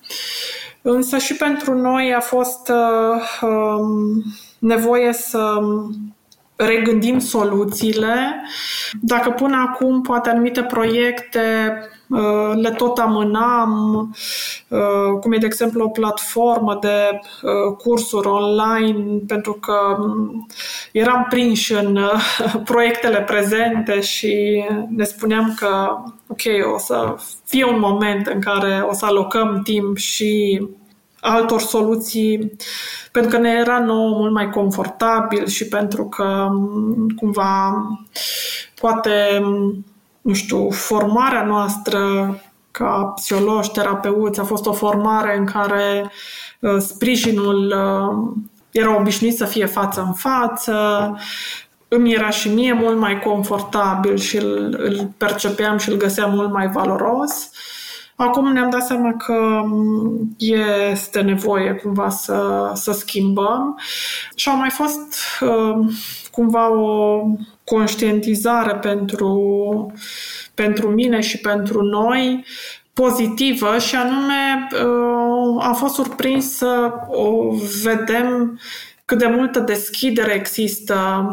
Însă 0.82 1.18
și 1.18 1.34
pentru 1.34 1.74
noi 1.74 2.14
a 2.14 2.20
fost 2.20 2.68
uh, 2.68 3.48
um, 3.50 4.22
nevoie 4.64 5.12
să 5.12 5.60
regândim 6.56 7.18
soluțiile. 7.18 8.42
Dacă 9.00 9.30
până 9.30 9.56
acum 9.68 10.00
poate 10.02 10.30
anumite 10.30 10.62
proiecte 10.62 11.40
uh, 12.08 12.52
le 12.54 12.70
tot 12.70 12.98
amânam, 12.98 14.00
uh, 14.68 15.18
cum 15.20 15.32
e 15.32 15.38
de 15.38 15.46
exemplu 15.46 15.84
o 15.84 15.88
platformă 15.88 16.78
de 16.80 17.20
uh, 17.42 17.76
cursuri 17.76 18.26
online, 18.26 19.18
pentru 19.26 19.52
că 19.52 19.96
mm, 19.98 20.46
eram 20.92 21.26
prinși 21.28 21.72
în 21.72 21.98
proiectele 22.70 23.22
prezente 23.22 24.00
și 24.00 24.64
ne 24.88 25.04
spuneam 25.04 25.54
că 25.56 25.96
ok, 26.26 26.72
o 26.74 26.78
să 26.78 27.14
fie 27.44 27.64
un 27.64 27.78
moment 27.78 28.26
în 28.26 28.40
care 28.40 28.84
o 28.88 28.92
să 28.92 29.04
alocăm 29.04 29.60
timp 29.64 29.96
și 29.96 30.60
altor 31.26 31.60
soluții, 31.60 32.56
pentru 33.12 33.30
că 33.30 33.38
ne 33.38 33.50
era 33.50 33.78
nou 33.78 34.08
mult 34.08 34.32
mai 34.32 34.50
confortabil 34.50 35.46
și 35.46 35.68
pentru 35.68 36.04
că 36.04 36.48
cumva 37.16 37.74
poate, 38.80 39.42
nu 40.20 40.32
știu, 40.34 40.70
formarea 40.70 41.44
noastră 41.44 42.00
ca 42.70 43.12
psihologi, 43.14 43.70
terapeuți, 43.70 44.40
a 44.40 44.44
fost 44.44 44.66
o 44.66 44.72
formare 44.72 45.36
în 45.38 45.44
care 45.44 46.10
uh, 46.60 46.76
sprijinul 46.78 47.66
uh, 47.66 48.32
era 48.70 48.96
obișnuit 48.96 49.36
să 49.36 49.44
fie 49.44 49.66
față 49.66 50.04
în 50.06 50.12
față, 50.12 51.16
îmi 51.88 52.12
era 52.12 52.30
și 52.30 52.48
mie 52.48 52.72
mult 52.72 52.98
mai 52.98 53.20
confortabil 53.20 54.16
și 54.16 54.36
îl, 54.36 54.74
îl 54.78 55.10
percepeam 55.16 55.78
și 55.78 55.88
îl 55.88 55.96
găseam 55.96 56.34
mult 56.34 56.52
mai 56.52 56.68
valoros. 56.68 57.50
Acum 58.16 58.52
ne-am 58.52 58.70
dat 58.70 58.86
seama 58.86 59.14
că 59.16 59.62
este 60.38 61.20
nevoie 61.20 61.72
cumva 61.72 62.08
să, 62.08 62.70
să 62.74 62.92
schimbăm. 62.92 63.78
Și 64.34 64.48
a 64.48 64.52
mai 64.52 64.70
fost 64.70 65.14
uh, 65.40 65.94
cumva 66.30 66.72
o 66.72 67.22
conștientizare 67.64 68.74
pentru, 68.74 69.92
pentru 70.54 70.88
mine 70.88 71.20
și 71.20 71.38
pentru 71.38 71.82
noi 71.82 72.44
pozitivă 72.92 73.78
și 73.78 73.96
anume 73.96 74.68
uh, 74.72 75.64
am 75.64 75.74
fost 75.74 75.94
surprins 75.94 76.56
să 76.56 76.92
o 77.08 77.50
vedem 77.82 78.60
cât 79.04 79.18
de 79.18 79.26
multă 79.26 79.60
deschidere 79.60 80.32
există 80.32 81.26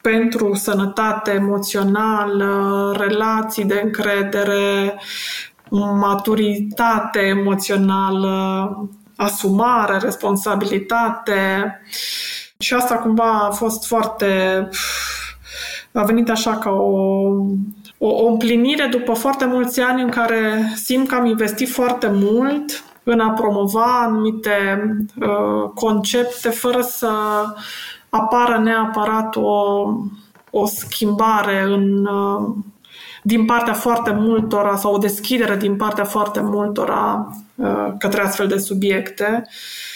pentru 0.00 0.54
sănătate 0.54 1.30
emoțională, 1.30 2.94
relații 2.98 3.64
de 3.64 3.80
încredere, 3.84 4.94
maturitate 5.70 7.18
emoțională, 7.18 8.88
asumare, 9.16 9.98
responsabilitate. 9.98 11.80
Și 12.58 12.74
asta 12.74 12.94
cumva 12.94 13.46
a 13.48 13.50
fost 13.50 13.86
foarte... 13.86 14.68
a 15.92 16.02
venit 16.02 16.30
așa 16.30 16.56
ca 16.56 16.70
o, 16.70 17.26
o, 17.98 18.08
o 18.08 18.26
împlinire 18.26 18.86
după 18.86 19.12
foarte 19.12 19.44
mulți 19.44 19.80
ani 19.80 20.02
în 20.02 20.10
care 20.10 20.72
simt 20.74 21.08
că 21.08 21.14
am 21.14 21.26
investit 21.26 21.70
foarte 21.70 22.10
mult 22.12 22.84
în 23.02 23.20
a 23.20 23.30
promova 23.30 24.02
anumite 24.02 24.86
uh, 25.20 25.70
concepte 25.74 26.48
fără 26.48 26.80
să 26.80 27.10
apară 28.08 28.58
neapărat 28.58 29.36
o, 29.36 29.86
o 30.50 30.66
schimbare 30.66 31.62
în, 31.62 32.06
uh, 32.06 32.54
din 33.26 33.44
partea 33.44 33.72
foarte 33.72 34.12
multora 34.12 34.76
sau 34.76 34.94
o 34.94 34.98
deschidere 34.98 35.56
din 35.56 35.76
partea 35.76 36.04
foarte 36.04 36.40
multora 36.40 37.30
uh, 37.54 37.92
către 37.98 38.20
astfel 38.20 38.46
de 38.46 38.58
subiecte. 38.58 39.42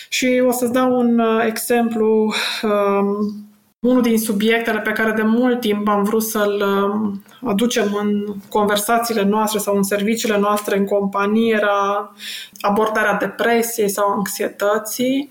Și 0.09 0.43
o 0.47 0.51
să-ți 0.51 0.73
dau 0.73 0.99
un 0.99 1.19
uh, 1.19 1.45
exemplu. 1.47 2.35
Um, 2.63 3.49
unul 3.81 4.03
din 4.03 4.19
subiectele 4.19 4.79
pe 4.81 4.93
care 4.93 5.13
de 5.13 5.23
mult 5.23 5.61
timp 5.61 5.89
am 5.89 6.03
vrut 6.03 6.23
să-l 6.23 6.63
um, 6.63 7.23
aducem 7.49 7.99
în 8.01 8.25
conversațiile 8.49 9.23
noastre 9.23 9.59
sau 9.59 9.77
în 9.77 9.83
serviciile 9.83 10.39
noastre 10.39 10.77
în 10.77 10.85
companie 10.85 11.55
era 11.55 12.13
abordarea 12.61 13.15
depresiei 13.15 13.89
sau 13.89 14.09
anxietății 14.09 15.31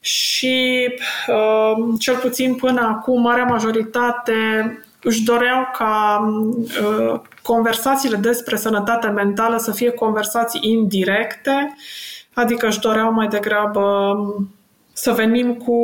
și 0.00 0.88
um, 1.28 1.96
cel 1.96 2.16
puțin 2.16 2.54
până 2.54 2.80
acum 2.80 3.20
marea 3.20 3.44
majoritate 3.44 4.34
își 5.02 5.24
doreau 5.24 5.68
ca 5.72 6.24
uh, 6.28 7.20
conversațiile 7.42 8.16
despre 8.16 8.56
sănătate 8.56 9.06
mentală 9.06 9.56
să 9.56 9.72
fie 9.72 9.90
conversații 9.90 10.60
indirecte, 10.62 11.74
adică 12.34 12.66
își 12.66 12.80
doreau 12.80 13.12
mai 13.12 13.28
degrabă 13.28 13.80
um, 13.80 14.50
să 14.92 15.12
venim 15.12 15.54
cu 15.54 15.76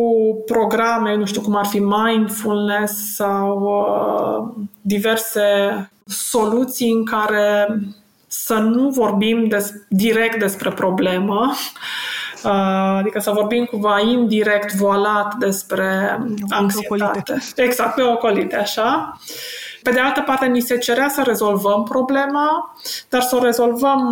programe, 0.47 1.17
nu 1.17 1.25
știu 1.25 1.41
cum 1.41 1.57
ar 1.57 1.67
fi 1.67 1.79
mindfulness 1.79 3.15
sau 3.15 3.61
uh, 3.61 4.65
diverse 4.81 5.43
soluții 6.07 6.91
în 6.91 7.05
care 7.05 7.79
să 8.27 8.55
nu 8.55 8.89
vorbim 8.89 9.49
des, 9.49 9.73
direct 9.89 10.39
despre 10.39 10.71
problemă, 10.71 11.51
uh, 11.51 12.18
adică 12.43 13.19
să 13.19 13.31
vorbim 13.31 13.65
cumva 13.65 14.01
indirect, 14.01 14.75
voalat 14.75 15.35
despre 15.35 16.19
anxietate. 16.49 17.03
Ocolite. 17.05 17.39
Exact, 17.57 17.95
pe 17.95 18.03
ocolite, 18.03 18.57
așa. 18.57 19.19
Pe 19.83 19.91
de 19.91 20.01
altă 20.01 20.21
parte, 20.21 20.47
ni 20.47 20.61
se 20.61 20.79
cerea 20.79 21.09
să 21.09 21.23
rezolvăm 21.23 21.83
problema, 21.83 22.75
dar 23.09 23.21
să 23.23 23.37
o 23.37 23.43
rezolvăm 23.43 24.03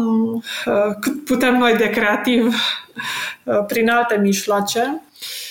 uh, 0.66 0.94
cât 1.00 1.24
putem 1.24 1.56
noi 1.56 1.76
de 1.76 1.90
creativ 1.90 2.54
uh, 3.44 3.64
prin 3.66 3.90
alte 3.90 4.16
mijloace. 4.16 5.02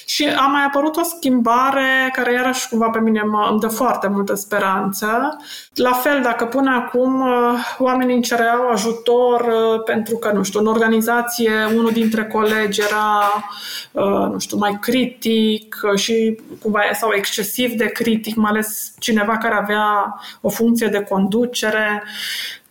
Și 0.05 0.27
a 0.27 0.47
mai 0.47 0.63
apărut 0.63 0.95
o 0.95 1.03
schimbare 1.03 2.11
care 2.13 2.33
iarăși 2.33 2.69
cumva 2.69 2.89
pe 2.89 2.99
mine 2.99 3.21
mă, 3.21 3.47
îmi 3.51 3.59
dă 3.59 3.67
foarte 3.67 4.07
multă 4.07 4.33
speranță. 4.33 5.37
La 5.73 5.91
fel, 5.91 6.21
dacă 6.21 6.45
până 6.45 6.71
acum 6.71 7.21
uh, 7.21 7.75
oamenii 7.77 8.21
cereau 8.21 8.67
ajutor 8.67 9.41
uh, 9.41 9.83
pentru 9.85 10.17
că, 10.17 10.31
nu 10.31 10.43
știu, 10.43 10.59
în 10.59 10.65
organizație 10.65 11.51
unul 11.75 11.91
dintre 11.91 12.25
colegi 12.25 12.81
era, 12.81 13.43
uh, 13.91 14.31
nu 14.31 14.39
știu, 14.39 14.57
mai 14.57 14.77
critic 14.81 15.75
și 15.95 16.39
cumva 16.61 16.79
sau 16.93 17.11
excesiv 17.13 17.71
de 17.73 17.85
critic, 17.85 18.35
mai 18.35 18.49
ales 18.49 18.93
cineva 18.99 19.37
care 19.37 19.55
avea 19.55 20.19
o 20.41 20.49
funcție 20.49 20.87
de 20.87 21.03
conducere, 21.03 22.03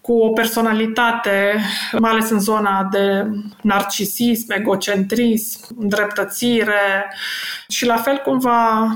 cu 0.05 0.13
o 0.13 0.29
personalitate, 0.29 1.61
mai 1.99 2.11
ales 2.11 2.31
în 2.31 2.41
zona 2.41 2.89
de 2.91 3.27
narcisism, 3.63 4.53
egocentrism, 4.53 5.77
îndreptățire 5.79 7.15
și 7.69 7.87
la 7.87 7.97
fel 7.97 8.17
cumva 8.17 8.89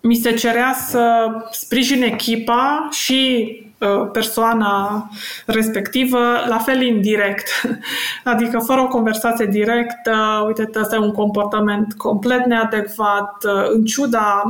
mi 0.00 0.14
se 0.14 0.34
cerea 0.34 0.72
să 0.72 1.26
sprijin 1.50 2.02
echipa 2.02 2.88
și 2.90 3.48
Uh, 3.80 4.08
persoana 4.12 5.08
respectivă, 5.46 6.18
la 6.48 6.58
fel 6.58 6.82
indirect. 6.82 7.48
Adică 8.24 8.58
fără 8.58 8.80
o 8.80 8.88
conversație 8.88 9.46
directă, 9.46 10.44
uite, 10.46 10.70
ăsta 10.74 10.96
e 10.96 10.98
un 10.98 11.12
comportament 11.12 11.94
complet 11.96 12.44
neadecvat, 12.44 13.44
uh, 13.44 13.70
în 13.72 13.84
ciuda 13.84 14.42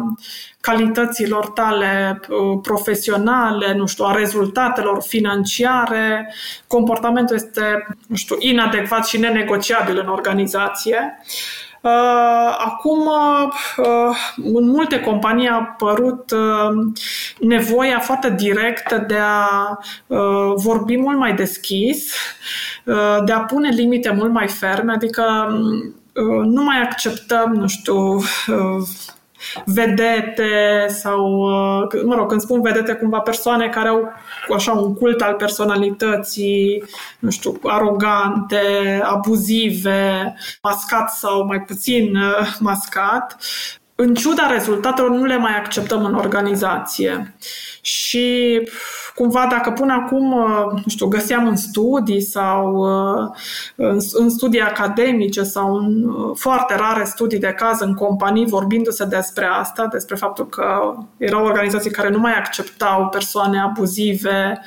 calităților 0.60 1.46
tale 1.46 2.20
uh, 2.28 2.58
profesionale, 2.62 3.74
nu 3.74 3.86
știu, 3.86 4.04
a 4.04 4.14
rezultatelor 4.14 5.02
financiare, 5.02 6.34
comportamentul 6.66 7.36
este, 7.36 7.86
nu 8.06 8.16
știu, 8.16 8.36
inadecvat 8.38 9.06
și 9.06 9.18
nenegociabil 9.18 9.98
în 9.98 10.08
organizație. 10.08 11.18
Uh, 11.18 11.69
acum, 12.58 13.06
uh, 13.06 14.16
în 14.36 14.68
multe 14.68 15.00
companii 15.00 15.48
a 15.48 15.54
apărut 15.54 16.30
uh, 16.30 16.92
nevoia 17.38 17.98
foarte 17.98 18.30
directă 18.30 19.04
de 19.08 19.18
a 19.18 19.78
vorbi 20.54 20.96
mult 20.96 21.18
mai 21.18 21.34
deschis, 21.34 22.14
de 23.24 23.32
a 23.32 23.40
pune 23.40 23.68
limite 23.68 24.10
mult 24.10 24.32
mai 24.32 24.48
ferme, 24.48 24.92
adică 24.92 25.22
nu 26.44 26.62
mai 26.62 26.82
acceptăm, 26.82 27.52
nu 27.52 27.66
știu, 27.66 28.22
vedete 29.64 30.86
sau, 30.88 31.24
uh, 31.82 32.02
mă 32.04 32.14
rog, 32.14 32.28
când 32.28 32.40
spun 32.40 32.60
vedete, 32.60 32.92
cumva 32.92 33.18
persoane 33.18 33.68
care 33.68 33.88
au 33.88 34.12
așa 34.54 34.72
un 34.72 34.94
cult 34.94 35.20
al 35.20 35.34
personalității, 35.34 36.84
nu 37.18 37.30
știu, 37.30 37.58
arogante, 37.62 39.00
abuzive, 39.02 40.34
mascat 40.62 41.10
sau 41.10 41.44
mai 41.44 41.60
puțin 41.60 42.16
uh, 42.16 42.56
mascat, 42.60 43.36
în 44.00 44.14
ciuda 44.14 44.50
rezultatelor 44.50 45.10
nu 45.10 45.24
le 45.24 45.36
mai 45.36 45.56
acceptăm 45.56 46.04
în 46.04 46.14
organizație. 46.14 47.34
Și 47.80 48.60
cumva 49.14 49.46
dacă 49.50 49.70
până 49.70 49.92
acum, 49.92 50.32
uh, 50.32 50.72
nu 50.72 50.88
știu, 50.88 51.06
găseam 51.06 51.46
în 51.46 51.56
studii 51.56 52.20
sau 52.20 52.74
uh, 52.74 53.28
în, 53.76 53.98
în 54.12 54.30
studii 54.30 54.60
academice 54.60 55.42
sau 55.42 55.74
în 55.74 56.04
uh, 56.04 56.36
foarte 56.36 56.76
rare 56.76 57.04
studii 57.04 57.38
de 57.38 57.54
caz 57.56 57.80
în 57.80 57.94
companii 57.94 58.46
vorbindu-se 58.46 59.04
despre 59.04 59.44
asta, 59.44 59.86
despre 59.86 60.16
faptul 60.16 60.48
că 60.48 60.94
erau 61.16 61.44
organizații 61.44 61.90
care 61.90 62.08
nu 62.08 62.18
mai 62.18 62.32
acceptau 62.32 63.08
persoane 63.08 63.60
abuzive, 63.60 64.60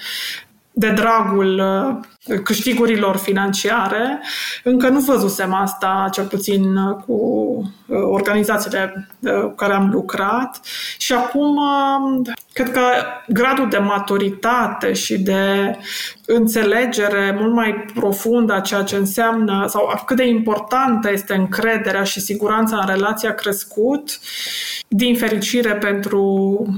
de 0.72 0.90
dragul 0.90 1.60
uh, 1.60 2.13
câștigurilor 2.44 3.18
financiare. 3.18 4.22
Încă 4.64 4.90
nu 4.90 5.00
văzusem 5.00 5.54
asta, 5.54 6.10
cel 6.12 6.26
puțin 6.26 6.76
uh, 6.76 6.96
cu 7.06 7.14
uh, 7.86 7.98
organizațiile 8.02 9.10
cu 9.22 9.54
care 9.56 9.74
am 9.74 9.90
lucrat. 9.90 10.60
Și 10.98 11.14
acum, 11.14 11.60
cred 12.54 12.72
că 12.72 12.82
gradul 13.28 13.70
de 13.70 13.78
maturitate 13.78 14.94
și 14.94 15.18
de 15.18 15.76
înțelegere 16.26 17.36
mult 17.40 17.54
mai 17.54 17.86
profundă 17.94 18.54
a 18.54 18.60
ceea 18.60 18.84
ce 18.84 18.96
înseamnă 18.96 19.66
sau 19.68 20.04
cât 20.06 20.18
de 20.18 20.28
importantă 20.28 21.12
este 21.12 21.34
încrederea 21.34 22.04
și 22.04 22.20
siguranța 22.20 22.78
în 22.78 22.88
relație 22.88 23.30
a 23.30 23.34
crescut 23.34 24.20
din 24.88 25.16
fericire 25.16 25.74
pentru, 25.76 26.22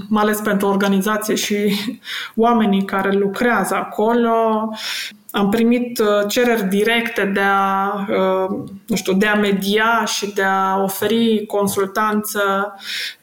mai 0.10 0.24
ales 0.24 0.40
pentru 0.40 0.68
organizație 0.68 1.36
și 1.36 1.76
oamenii 2.36 2.86
care 2.86 3.12
lucrează 3.12 3.76
acolo, 3.76 4.70
am 5.36 5.50
primit 5.50 6.00
uh, 6.00 6.08
cereri 6.28 6.64
directe 6.64 7.26
de 7.26 7.40
a, 7.40 7.94
uh, 8.10 8.58
nu 8.88 8.96
știu, 8.96 9.14
de 9.14 9.26
a 9.26 9.36
media 9.36 10.06
și 10.06 10.34
de 10.34 10.44
a 10.44 10.82
oferi 10.84 11.46
consultanță, 11.46 12.74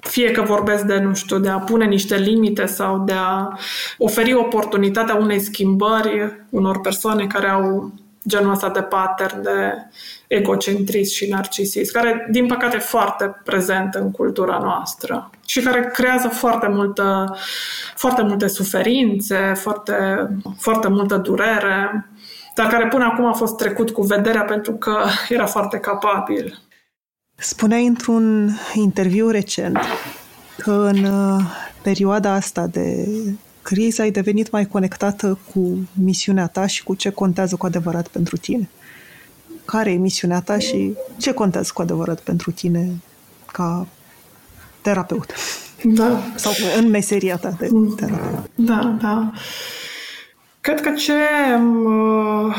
fie 0.00 0.30
că 0.30 0.42
vorbesc 0.42 0.84
de, 0.84 0.98
nu 0.98 1.14
știu, 1.14 1.38
de 1.38 1.48
a 1.48 1.58
pune 1.58 1.84
niște 1.84 2.16
limite 2.16 2.66
sau 2.66 3.04
de 3.04 3.12
a 3.16 3.48
oferi 3.98 4.34
oportunitatea 4.34 5.14
unei 5.14 5.40
schimbări 5.40 6.44
unor 6.50 6.80
persoane 6.80 7.26
care 7.26 7.48
au 7.48 7.92
genul 8.28 8.52
ăsta 8.52 8.68
de 8.68 8.82
pattern 8.82 9.42
de 9.42 9.72
egocentrism 10.26 11.14
și 11.14 11.28
narcisism, 11.28 11.92
care, 11.92 12.28
din 12.30 12.46
păcate, 12.46 12.76
e 12.76 12.78
foarte 12.78 13.40
prezent 13.44 13.94
în 13.94 14.10
cultura 14.10 14.58
noastră 14.58 15.30
și 15.46 15.60
care 15.60 15.90
creează 15.92 16.28
foarte, 16.28 16.68
multă, 16.68 17.36
foarte 17.96 18.22
multe 18.22 18.46
suferințe, 18.46 19.52
foarte, 19.56 19.94
foarte 20.58 20.88
multă 20.88 21.16
durere, 21.16 22.08
dar 22.54 22.66
care 22.66 22.88
până 22.88 23.04
acum 23.04 23.24
a 23.24 23.32
fost 23.32 23.56
trecut 23.56 23.90
cu 23.90 24.02
vederea 24.02 24.42
pentru 24.42 24.72
că 24.72 25.04
era 25.28 25.46
foarte 25.46 25.78
capabil. 25.78 26.58
Spuneai 27.36 27.86
într-un 27.86 28.50
interviu 28.74 29.28
recent 29.28 29.78
că 30.58 30.70
în 30.70 31.04
uh, 31.04 31.40
perioada 31.82 32.32
asta 32.32 32.66
de 32.66 33.08
criză 33.62 34.02
ai 34.02 34.10
devenit 34.10 34.50
mai 34.50 34.66
conectată 34.66 35.38
cu 35.54 35.88
misiunea 35.92 36.46
ta 36.46 36.66
și 36.66 36.82
cu 36.82 36.94
ce 36.94 37.10
contează 37.10 37.56
cu 37.56 37.66
adevărat 37.66 38.08
pentru 38.08 38.36
tine 38.36 38.68
care 39.64 39.90
e 39.90 39.96
misiunea 39.96 40.40
ta 40.40 40.58
și 40.58 40.94
ce 41.16 41.32
contează 41.32 41.70
cu 41.74 41.82
adevărat 41.82 42.20
pentru 42.20 42.50
tine 42.50 42.90
ca 43.52 43.86
terapeut. 44.80 45.32
Da. 45.84 46.18
Sau 46.34 46.52
în 46.78 46.90
meseria 46.90 47.36
ta 47.36 47.50
de 47.58 47.68
mm. 47.70 47.94
terapeut. 47.94 48.50
Da, 48.54 48.96
da. 49.00 49.32
Cred 50.60 50.80
că 50.80 50.90
ce 50.90 51.12
uh, 51.54 52.56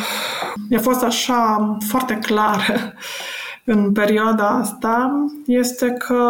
mi-a 0.70 0.80
fost 0.80 1.04
așa 1.04 1.78
foarte 1.88 2.18
clar 2.22 2.62
în 3.74 3.92
perioada 3.92 4.48
asta 4.48 5.12
este 5.46 5.88
că, 5.88 6.24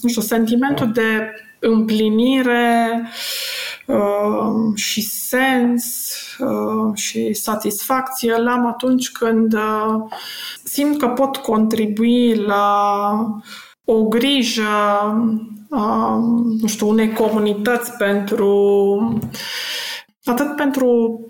nu 0.00 0.08
știu, 0.08 0.22
sentimentul 0.22 0.92
de 0.92 1.32
împlinire 1.58 3.02
uh, 3.86 4.74
și 4.74 5.00
sens 5.02 6.16
uh, 6.38 6.94
și 6.94 7.32
satisfacție 7.32 8.34
îl 8.34 8.48
am 8.48 8.66
atunci 8.66 9.10
când 9.10 9.52
uh, 9.52 10.02
simt 10.64 10.98
că 10.98 11.08
pot 11.08 11.36
contribui 11.36 12.34
la 12.34 13.12
o 13.84 14.02
grijă 14.02 14.64
uh, 15.68 16.16
nu 16.60 16.66
știu, 16.66 16.88
unei 16.88 17.12
comunități 17.12 17.92
pentru 17.92 19.18
atât 20.24 20.56
pentru 20.56 21.20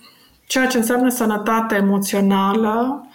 ceea 0.47 0.66
ce 0.66 0.76
înseamnă 0.76 1.09
sănătate 1.09 1.74
emoțională 1.74 3.07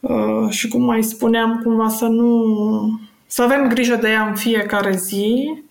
uh, 0.00 0.50
și 0.50 0.68
cum 0.68 0.84
mai 0.84 1.02
spuneam, 1.02 1.60
cumva 1.64 1.88
să 1.88 2.04
nu 2.04 2.42
să 3.26 3.42
avem 3.42 3.68
grijă 3.68 3.96
de 3.96 4.08
ea 4.08 4.26
în 4.26 4.34
fiecare 4.34 4.96
zi, 4.96 5.62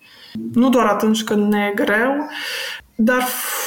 nu 0.53 0.69
doar 0.69 0.85
atunci 0.85 1.23
când 1.23 1.53
ne 1.53 1.71
e 1.71 1.83
greu, 1.83 2.27
dar, 2.95 3.23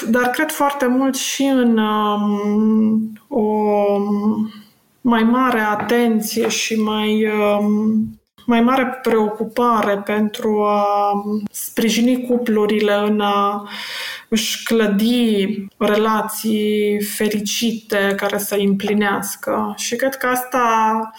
dar 0.08 0.30
cred 0.30 0.50
foarte 0.50 0.86
mult 0.86 1.16
și 1.16 1.42
în 1.42 1.78
um, 1.78 3.12
o 3.28 3.62
mai 5.00 5.22
mare 5.22 5.60
atenție 5.60 6.48
și 6.48 6.74
mai, 6.74 7.26
um, 7.26 8.20
mai 8.46 8.60
mare 8.60 8.98
preocupare 9.02 9.96
pentru 9.98 10.62
a 10.64 11.12
sprijini 11.50 12.26
cuplurile 12.26 12.94
în 12.94 13.20
a 13.20 13.68
își 14.28 14.64
clădi 14.64 15.64
relații 15.78 17.02
fericite 17.02 18.14
care 18.16 18.38
să 18.38 18.54
împlinească. 18.54 19.74
Și 19.76 19.96
cred 19.96 20.14
că 20.14 20.26
asta 20.26 21.10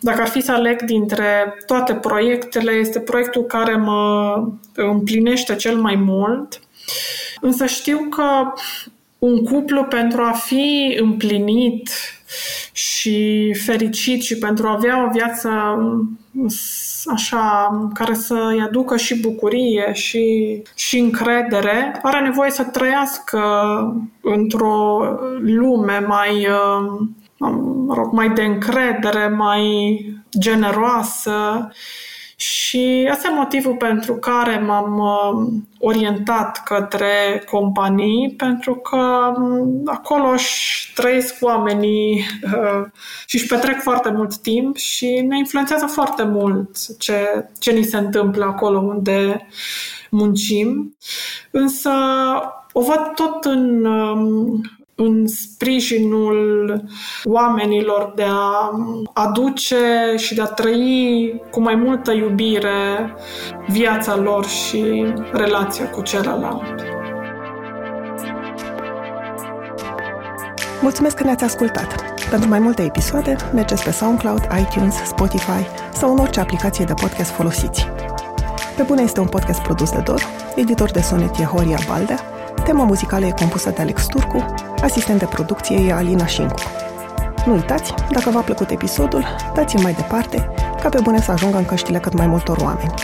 dacă 0.00 0.20
ar 0.20 0.28
fi 0.28 0.40
să 0.40 0.52
aleg 0.52 0.82
dintre 0.82 1.54
toate 1.66 1.94
proiectele, 1.94 2.70
este 2.70 3.00
proiectul 3.00 3.42
care 3.42 3.76
mă 3.76 4.34
împlinește 4.74 5.56
cel 5.56 5.76
mai 5.76 5.94
mult. 5.94 6.60
Însă 7.40 7.66
știu 7.66 7.98
că 7.98 8.52
un 9.18 9.44
cuplu 9.44 9.84
pentru 9.84 10.22
a 10.22 10.32
fi 10.32 10.96
împlinit 11.00 11.90
și 12.72 13.54
fericit 13.64 14.22
și 14.22 14.38
pentru 14.38 14.66
a 14.66 14.72
avea 14.72 15.04
o 15.04 15.10
viață 15.10 15.50
așa 17.06 17.70
care 17.94 18.14
să-i 18.14 18.60
aducă 18.64 18.96
și 18.96 19.20
bucurie 19.20 19.90
și, 19.92 20.62
și 20.74 20.98
încredere, 20.98 21.98
are 22.02 22.20
nevoie 22.20 22.50
să 22.50 22.62
trăiască 22.62 23.40
într-o 24.20 25.02
lume 25.40 25.98
mai 25.98 26.46
mă 27.48 27.94
rog, 27.94 28.12
mai 28.12 28.30
de 28.30 28.42
încredere, 28.42 29.28
mai 29.28 30.04
generoasă 30.38 31.68
și 32.40 33.08
asta 33.10 33.28
e 33.28 33.34
motivul 33.34 33.74
pentru 33.74 34.14
care 34.14 34.58
m-am 34.58 34.98
uh, 34.98 35.60
orientat 35.78 36.62
către 36.64 37.44
companii, 37.50 38.34
pentru 38.36 38.74
că 38.74 39.32
um, 39.36 39.82
acolo 39.84 40.28
își 40.28 40.92
trăiesc 40.94 41.36
oamenii 41.40 42.24
uh, 42.44 42.86
și 43.26 43.36
își 43.36 43.46
petrec 43.46 43.80
foarte 43.80 44.10
mult 44.10 44.36
timp 44.36 44.76
și 44.76 45.24
ne 45.28 45.38
influențează 45.38 45.86
foarte 45.86 46.22
mult 46.22 46.98
ce, 46.98 47.48
ce 47.58 47.70
ni 47.70 47.82
se 47.82 47.96
întâmplă 47.96 48.44
acolo 48.44 48.78
unde 48.78 49.46
muncim. 50.10 50.96
Însă 51.50 51.90
o 52.72 52.80
văd 52.80 53.12
tot 53.14 53.44
în 53.44 53.84
um, 53.84 54.60
în 55.02 55.26
sprijinul 55.26 56.84
oamenilor 57.24 58.12
de 58.16 58.24
a 58.26 58.70
aduce 59.12 60.14
și 60.16 60.34
de 60.34 60.40
a 60.40 60.46
trăi 60.46 61.42
cu 61.50 61.60
mai 61.60 61.74
multă 61.74 62.12
iubire 62.12 63.14
viața 63.68 64.16
lor 64.16 64.46
și 64.46 65.12
relația 65.32 65.90
cu 65.90 66.02
celălalt. 66.02 66.82
Mulțumesc 70.80 71.16
că 71.16 71.24
ne-ați 71.24 71.44
ascultat! 71.44 72.04
Pentru 72.30 72.48
mai 72.48 72.58
multe 72.58 72.82
episoade, 72.82 73.36
mergeți 73.54 73.84
pe 73.84 73.90
SoundCloud, 73.90 74.40
iTunes, 74.60 74.94
Spotify 74.94 75.66
sau 75.92 76.12
în 76.12 76.18
orice 76.18 76.40
aplicație 76.40 76.84
de 76.84 76.94
podcast 76.94 77.30
folosiți. 77.30 77.86
Pe 78.76 78.82
bune 78.82 79.02
este 79.02 79.20
un 79.20 79.26
podcast 79.26 79.60
produs 79.60 79.90
de 79.90 80.00
Dor, 80.04 80.22
editor 80.56 80.90
de 80.90 81.00
sonet 81.00 81.38
e 81.38 81.44
Horia 81.44 81.78
Baldea, 81.88 82.20
tema 82.62 82.84
muzicală 82.84 83.26
e 83.26 83.30
compusă 83.30 83.70
de 83.70 83.80
Alex 83.80 84.06
Turcu, 84.06 84.44
Asistent 84.82 85.18
de 85.18 85.24
producție 85.24 85.86
e 85.86 85.92
Alina 85.92 86.26
Șincu. 86.26 86.60
Nu 87.46 87.52
uitați, 87.52 87.94
dacă 88.10 88.30
v-a 88.30 88.40
plăcut 88.40 88.70
episodul, 88.70 89.24
dați-l 89.54 89.80
mai 89.80 89.92
departe, 89.92 90.50
ca 90.82 90.88
pe 90.88 90.98
bune 91.02 91.20
să 91.20 91.30
ajungă 91.30 91.56
în 91.56 91.64
căștile 91.64 91.98
cât 91.98 92.16
mai 92.16 92.26
multor 92.26 92.56
oameni. 92.60 92.94